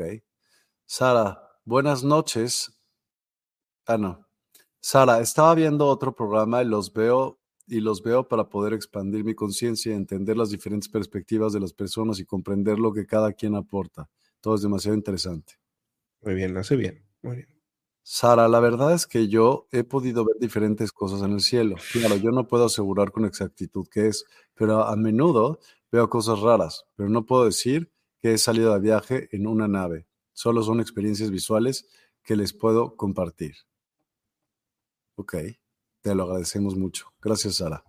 [0.84, 2.78] Sara, buenas noches.
[3.86, 4.26] Ah, no.
[4.80, 9.34] Sara, estaba viendo otro programa y los veo y los veo para poder expandir mi
[9.34, 13.54] conciencia y entender las diferentes perspectivas de las personas y comprender lo que cada quien
[13.54, 14.08] aporta.
[14.40, 15.54] Todo es demasiado interesante.
[16.22, 17.04] Muy bien, hace bien.
[17.22, 17.48] Muy bien.
[18.02, 21.76] Sara, la verdad es que yo he podido ver diferentes cosas en el cielo.
[21.92, 24.24] Claro, yo no puedo asegurar con exactitud qué es,
[24.54, 25.60] pero a menudo
[25.92, 27.92] veo cosas raras, pero no puedo decir
[28.34, 30.06] he salido de viaje en una nave.
[30.32, 31.88] Solo son experiencias visuales
[32.22, 33.54] que les puedo compartir.
[35.16, 35.34] Ok,
[36.00, 37.12] te lo agradecemos mucho.
[37.20, 37.82] Gracias, Sara.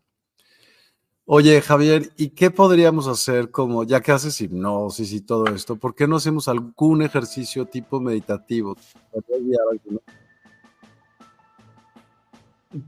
[1.32, 5.94] Oye, Javier, ¿y qué podríamos hacer como, ya que haces hipnosis y todo esto, ¿por
[5.94, 8.76] qué no hacemos algún ejercicio tipo meditativo?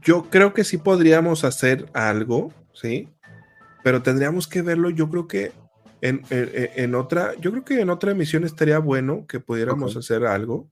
[0.01, 3.09] Yo creo que sí podríamos hacer algo, ¿sí?
[3.83, 5.51] Pero tendríamos que verlo, yo creo que
[6.01, 10.67] en, otra, yo creo que en otra emisión estaría bueno que pudiéramos hacer algo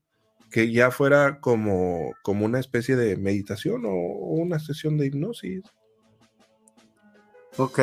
[0.50, 5.62] que ya fuera como, como una especie de meditación o una sesión de hipnosis.
[7.56, 7.78] Ok.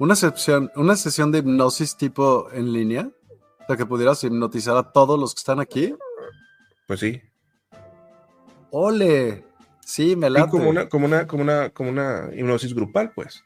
[0.00, 3.10] Una sesión, una sesión de hipnosis tipo en línea.
[3.60, 5.94] O sea, que pudieras hipnotizar a todos los que están aquí.
[6.88, 7.22] Pues sí.
[8.72, 9.44] ¡Ole!
[9.84, 10.50] Sí, me late.
[10.50, 13.44] como una, como una, como una, como una hipnosis grupal, pues.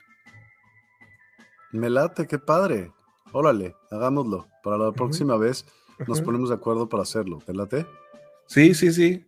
[1.74, 2.92] Me late, qué padre.
[3.32, 4.48] Órale, hagámoslo.
[4.62, 5.66] Para la próxima vez
[6.06, 7.40] nos ponemos de acuerdo para hacerlo.
[7.44, 7.86] ¿Te late?
[8.46, 9.26] Sí, sí, sí.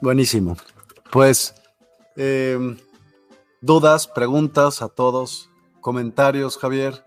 [0.00, 0.56] Buenísimo.
[1.10, 1.54] Pues
[2.16, 2.78] Em,
[3.60, 5.50] dudas, preguntas a todos,
[5.82, 7.04] comentarios, Javier.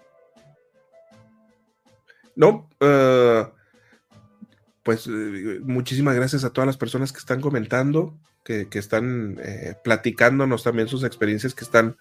[2.35, 3.47] No, eh,
[4.83, 10.63] pues eh, muchísimas gracias a todas las personas que están comentando, que, están eh, platicándonos
[10.63, 11.97] también sus experiencias, que están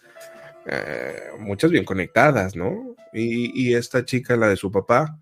[1.38, 2.94] muchas bien conectadas, ¿no?
[3.14, 5.18] Y, esta chica, la de su papá,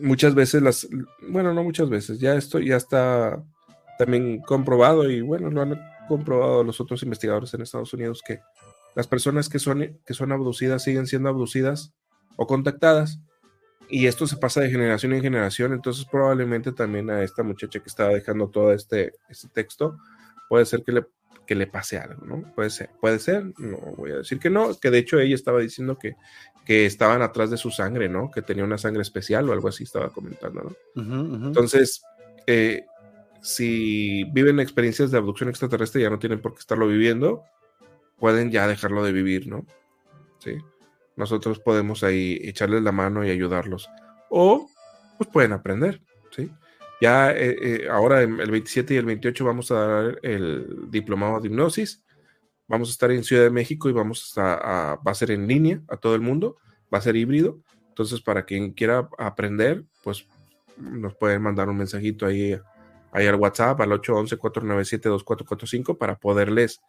[0.00, 0.88] muchas veces las,
[1.28, 3.40] bueno, no muchas veces, ya esto ya está
[3.98, 8.40] también comprobado, y bueno, lo han comprobado los otros investigadores en Estados Unidos, que
[8.94, 11.92] las personas que son, que son abducidas siguen siendo abducidas
[12.36, 13.20] o contactadas.
[13.88, 17.88] Y esto se pasa de generación en generación, entonces probablemente también a esta muchacha que
[17.88, 19.98] estaba dejando todo este, este texto,
[20.48, 21.06] puede ser que le,
[21.46, 22.54] que le pase algo, ¿no?
[22.54, 25.60] Puede ser, puede ser, no voy a decir que no, que de hecho ella estaba
[25.60, 26.16] diciendo que,
[26.64, 28.30] que estaban atrás de su sangre, ¿no?
[28.30, 31.46] Que tenía una sangre especial o algo así estaba comentando, ¿no?
[31.46, 32.02] Entonces,
[32.46, 32.86] eh,
[33.42, 37.44] si viven experiencias de abducción extraterrestre, ya no tienen por qué estarlo viviendo,
[38.18, 39.66] pueden ya dejarlo de vivir, ¿no?
[40.38, 40.56] Sí.
[41.16, 43.88] Nosotros podemos ahí echarles la mano y ayudarlos.
[44.30, 44.68] O,
[45.18, 46.00] pues pueden aprender,
[46.30, 46.50] ¿sí?
[47.00, 51.48] Ya eh, eh, ahora el 27 y el 28 vamos a dar el diplomado de
[51.48, 52.02] hipnosis.
[52.66, 55.82] Vamos a estar en Ciudad de México y vamos a, va a ser en línea
[55.88, 56.56] a todo el mundo,
[56.92, 57.60] va a ser híbrido.
[57.88, 60.26] Entonces, para quien quiera aprender, pues
[60.76, 62.58] nos pueden mandar un mensajito ahí
[63.14, 66.82] ahí al WhatsApp al 811-497-2445 para poderles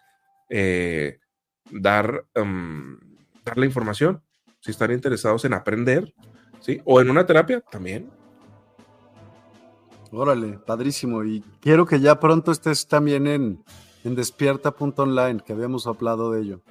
[0.50, 1.20] eh,
[1.72, 2.98] dar, um,
[3.46, 4.22] dar la información
[4.60, 6.14] si están interesados en aprender,
[6.60, 6.82] ¿sí?
[6.86, 8.10] O en una terapia también.
[10.12, 11.24] Órale, padrísimo.
[11.24, 13.64] Y quiero que ya pronto estés también en,
[14.04, 16.62] en despierta.online, que habíamos hablado de ello.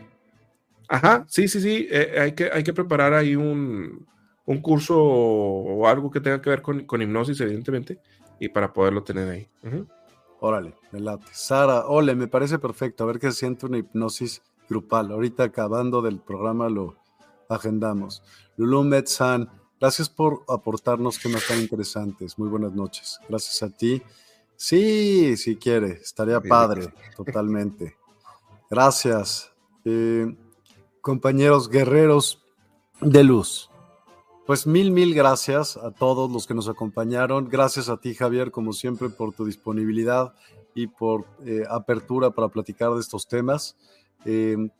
[0.89, 1.87] Ajá, sí, sí, sí.
[1.91, 4.07] Eh, hay, que, hay que preparar ahí un,
[4.45, 8.01] un curso o algo que tenga que ver con, con hipnosis, evidentemente
[8.39, 9.49] y para poderlo tener ahí.
[10.41, 11.27] Órale, me late.
[11.33, 13.05] Sara, ole, me parece perfecto.
[13.05, 15.13] A ver qué siente una hipnosis grupal.
[15.13, 16.97] Ahorita acabando del programa lo
[17.49, 18.23] agendamos.
[18.57, 19.51] Lulu Metzan,
[19.81, 22.39] gracias por aportarnos temas tan interesantes.
[22.39, 23.19] Muy buenas noches.
[23.29, 24.03] Gracias a ti.
[24.57, 27.97] Sí, si quiere, estaría padre, totalmente.
[28.71, 29.53] Gracias.
[29.85, 30.35] Eh,
[31.01, 32.43] compañeros guerreros
[33.01, 33.71] de luz.
[34.47, 37.49] Pues mil, mil gracias a todos los que nos acompañaron.
[37.49, 40.35] Gracias a ti, Javier, como siempre, por tu disponibilidad
[40.75, 43.77] y por eh, apertura para platicar de estos temas.
[44.25, 44.71] Em,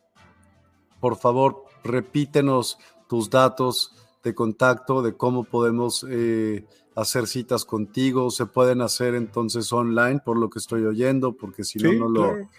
[0.99, 2.77] por favor, repítenos
[3.07, 3.93] tus datos
[4.23, 6.65] de contacto, de cómo podemos eh,
[6.95, 8.31] hacer citas contigo.
[8.31, 12.49] Se pueden hacer entonces online, por lo que estoy oyendo, porque si no, no, lo,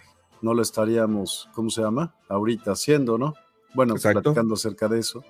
[0.43, 2.15] no lo estaríamos, ¿cómo se llama?
[2.29, 3.35] Ahorita haciendo, ¿no?
[3.75, 5.25] Bueno, platicando acerca de eso.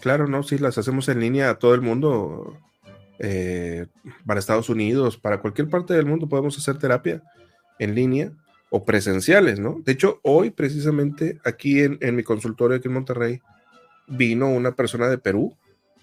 [0.00, 2.56] Claro, no, sí, las hacemos en línea a todo el mundo,
[3.18, 3.86] eh,
[4.26, 7.22] para Estados Unidos, para cualquier parte del mundo podemos hacer terapia
[7.78, 8.32] en línea
[8.74, 9.82] o presenciales, ¿no?
[9.84, 13.42] De hecho, hoy precisamente aquí en, mi consultorio aquí en Monterrey
[14.08, 15.54] vino una persona de Perú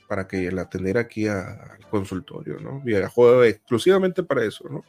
[0.08, 2.80] para que la atendiera aquí al consultorio, ¿no?
[2.82, 4.84] Viajó exclusivamente para eso, ¿no?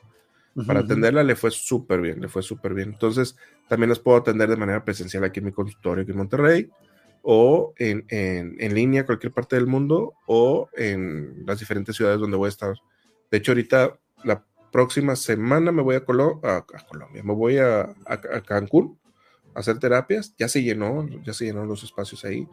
[0.67, 2.91] Para atenderla le fue súper bien, le fue súper bien.
[2.91, 3.35] Entonces,
[3.67, 6.69] también las puedo atender de manera presencial aquí en mi consultorio aquí en Monterrey,
[7.23, 12.37] o en, en, en línea, cualquier parte del mundo, o en las diferentes ciudades donde
[12.37, 12.75] voy a estar.
[13.31, 18.41] De hecho, ahorita, la próxima semana me voy a, a, Colombia, me voy a, a,
[18.43, 18.99] Cancún
[19.55, 20.35] a hacer terapias.
[20.39, 22.49] Ya se llenó, ya se llenó los espacios ahí.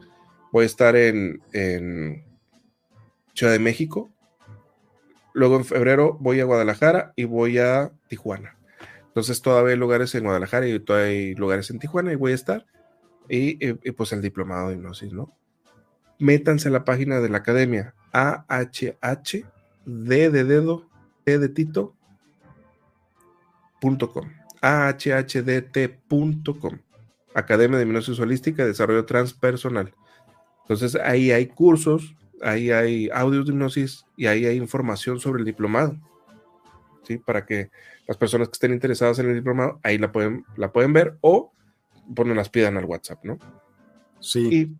[0.52, 2.24] Voy a estar en, en
[3.34, 4.10] Ciudad de México.
[5.34, 8.56] Luego en febrero voy a Guadalajara y voy a Tijuana.
[9.06, 12.36] Entonces todavía hay lugares en Guadalajara y todavía hay lugares en Tijuana y voy a
[12.36, 12.66] estar.
[13.28, 15.36] Y, y, pues el diplomado de hipnosis, ¿no?
[16.18, 19.44] Métanse a la página de la academia AHH
[19.84, 20.86] D de dedo,
[21.24, 21.94] T de Tito,
[23.80, 24.28] .com,
[24.60, 25.58] ahhdt.com,
[27.34, 29.94] Academia de Hipnosis Holística y Desarrollo Transpersonal.
[30.62, 35.46] Entonces ahí hay cursos, ahí hay audios de hipnosis y ahí hay información sobre el
[35.46, 35.96] diplomado.
[37.04, 37.18] ¿sí?
[37.18, 37.70] Para que
[38.06, 41.52] las personas que estén interesadas en el diplomado, ahí la pueden, la pueden ver o
[42.08, 43.38] bueno, las pidan al WhatsApp, ¿no?
[44.20, 44.76] Sí.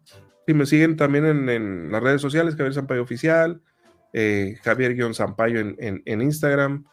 [0.46, 3.60] Y, me siguen también en, las redes sociales, Javier Sampaio Oficial,
[4.14, 6.86] eh, Javier-Sampaio en, en, en Instagram,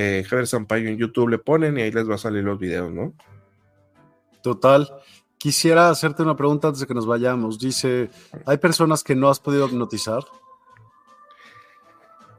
[0.00, 2.92] eh, Javier Sampaio en YouTube le ponen y ahí les va a salir los videos,
[2.92, 3.14] ¿no?
[4.44, 4.88] Total.
[5.38, 7.58] Quisiera hacerte una pregunta antes de que nos vayamos.
[7.58, 8.08] Dice,
[8.46, 10.22] ¿hay personas que no has podido hipnotizar?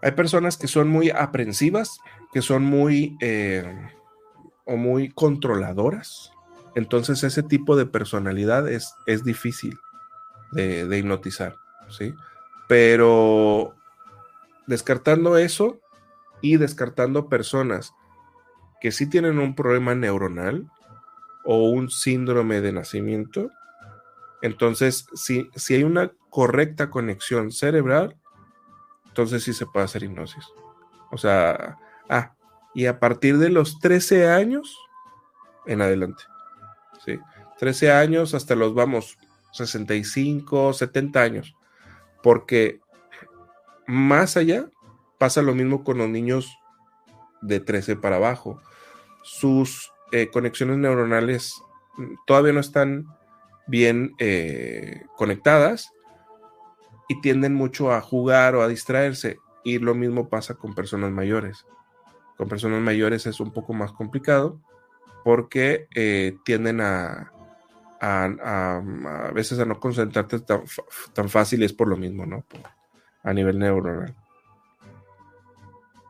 [0.01, 1.99] Hay personas que son muy aprensivas,
[2.31, 3.89] que son muy eh,
[4.63, 6.31] o muy controladoras.
[6.75, 9.77] Entonces ese tipo de personalidad es, es difícil
[10.53, 11.57] de, de hipnotizar,
[11.89, 12.13] ¿sí?
[12.69, 13.75] Pero
[14.65, 15.81] descartando eso,
[16.41, 17.93] y descartando personas
[18.81, 20.69] que sí tienen un problema neuronal
[21.43, 23.49] o un síndrome de nacimiento.
[24.41, 28.15] Entonces, si, si hay una correcta conexión cerebral,
[29.07, 30.45] entonces sí se puede hacer hipnosis.
[31.11, 32.33] O sea, ah,
[32.73, 34.77] y a partir de los 13 años
[35.65, 36.23] en adelante.
[37.05, 37.19] ¿sí?
[37.59, 39.17] 13 años hasta los, vamos,
[39.51, 41.55] 65, 70 años.
[42.23, 42.79] Porque
[43.87, 44.69] más allá
[45.19, 46.57] Pasa lo mismo con los niños
[47.41, 48.61] de 13 para abajo.
[49.23, 51.61] Sus eh, conexiones neuronales
[51.97, 53.05] mm, todavía no están
[53.67, 55.91] bien eh, conectadas
[57.07, 59.37] y tienden mucho a jugar o a distraerse.
[59.63, 61.65] Y lo mismo pasa con personas mayores.
[62.37, 64.59] Con personas mayores es un poco más complicado
[65.23, 67.31] porque eh, tienden a,
[67.99, 68.81] a,
[69.33, 70.63] veces a no concentrarte tan,
[71.13, 72.45] tan fácil y es por lo mismo, ¿no?
[73.23, 74.15] a nivel neuronal.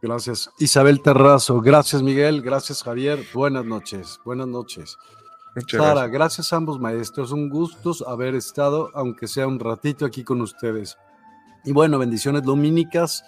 [0.02, 0.50] Gracias.
[0.60, 4.98] Isabel Terrazo, gracias Miguel, gracias Javier, buenas noches, buenas noches.
[5.68, 6.54] Sara, gracias.
[6.54, 10.98] a ambos maestros, un gusto haber estado, aunque sea un ratito aquí con ustedes.
[11.66, 13.24] Y bueno, bendiciones lumínicas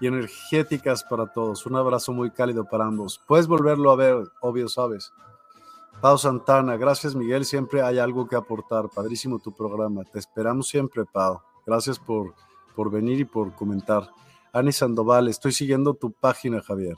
[0.00, 1.64] y energéticas para todos.
[1.66, 3.20] Un abrazo muy cálido para ambos.
[3.26, 5.12] Puedes volverlo a ver, obvio, sabes.
[6.00, 8.88] Pau Santana, gracias Miguel, siempre hay algo que aportar.
[8.88, 10.04] Padrísimo tu programa.
[10.04, 11.40] Te esperamos siempre, Pau.
[11.66, 12.34] Gracias por,
[12.74, 14.10] por venir y por comentar.
[14.52, 16.96] Ani Sandoval, estoy siguiendo tu página, Javier.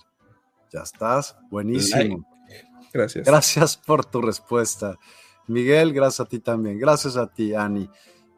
[0.72, 2.26] Ya estás, buenísimo.
[2.92, 3.26] Gracias.
[3.26, 4.98] Gracias por tu respuesta.
[5.46, 6.78] Miguel, gracias a ti también.
[6.78, 7.88] Gracias a ti, Ani.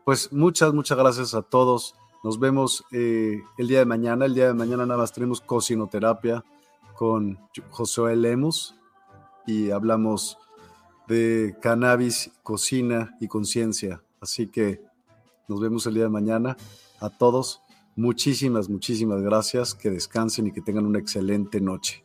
[0.04, 1.94] Pues muchas, muchas gracias a todos.
[2.22, 4.26] Nos vemos eh, el día de mañana.
[4.26, 6.44] El día de mañana nada más tenemos cocinoterapia
[6.94, 7.38] con
[7.70, 8.76] Josué Lemus
[9.46, 10.38] y hablamos
[11.08, 14.02] de cannabis, cocina y conciencia.
[14.20, 14.82] Así que
[15.48, 16.56] nos vemos el día de mañana.
[17.00, 17.60] A todos,
[17.96, 19.74] Muchísimas, muchísimas gracias.
[19.74, 22.04] Que descansen y que tengan una excelente noche.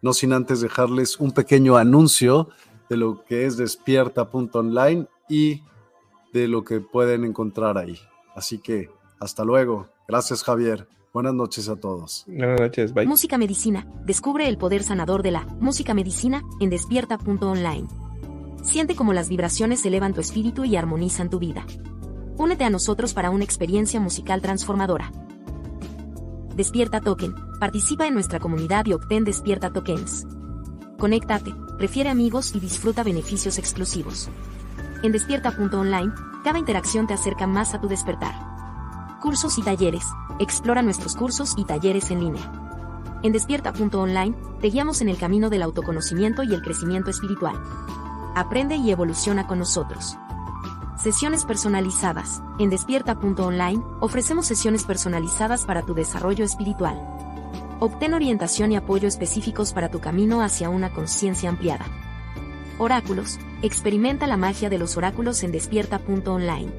[0.00, 2.48] No sin antes dejarles un pequeño anuncio
[2.88, 5.62] de lo que es despierta.online y
[6.32, 7.98] de lo que pueden encontrar ahí.
[8.34, 9.88] Así que hasta luego.
[10.08, 10.88] Gracias Javier.
[11.12, 12.24] Buenas noches a todos.
[12.26, 12.94] Buenas noches.
[12.94, 13.06] Bye.
[13.06, 13.86] Música Medicina.
[14.04, 17.86] Descubre el poder sanador de la música medicina en despierta.online.
[18.62, 21.66] Siente cómo las vibraciones elevan tu espíritu y armonizan tu vida.
[22.36, 25.12] Únete a nosotros para una experiencia musical transformadora.
[26.56, 27.34] Despierta Token.
[27.58, 30.26] Participa en nuestra comunidad y obtén Despierta Tokens.
[30.98, 34.28] Conéctate, refiere amigos y disfruta beneficios exclusivos.
[35.02, 36.12] En despierta.online,
[36.44, 38.34] cada interacción te acerca más a tu despertar.
[39.20, 40.04] Cursos y talleres.
[40.38, 42.52] Explora nuestros cursos y talleres en línea.
[43.22, 47.60] En despierta.online, te guiamos en el camino del autoconocimiento y el crecimiento espiritual.
[48.34, 50.16] Aprende y evoluciona con nosotros.
[51.02, 52.44] Sesiones personalizadas.
[52.60, 56.96] En despierta.online ofrecemos sesiones personalizadas para tu desarrollo espiritual.
[57.80, 61.86] Obtén orientación y apoyo específicos para tu camino hacia una conciencia ampliada.
[62.78, 63.40] Oráculos.
[63.62, 66.70] Experimenta la magia de los oráculos en despierta.online.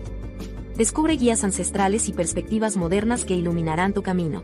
[0.78, 4.44] Descubre guías ancestrales y perspectivas modernas que iluminarán tu camino.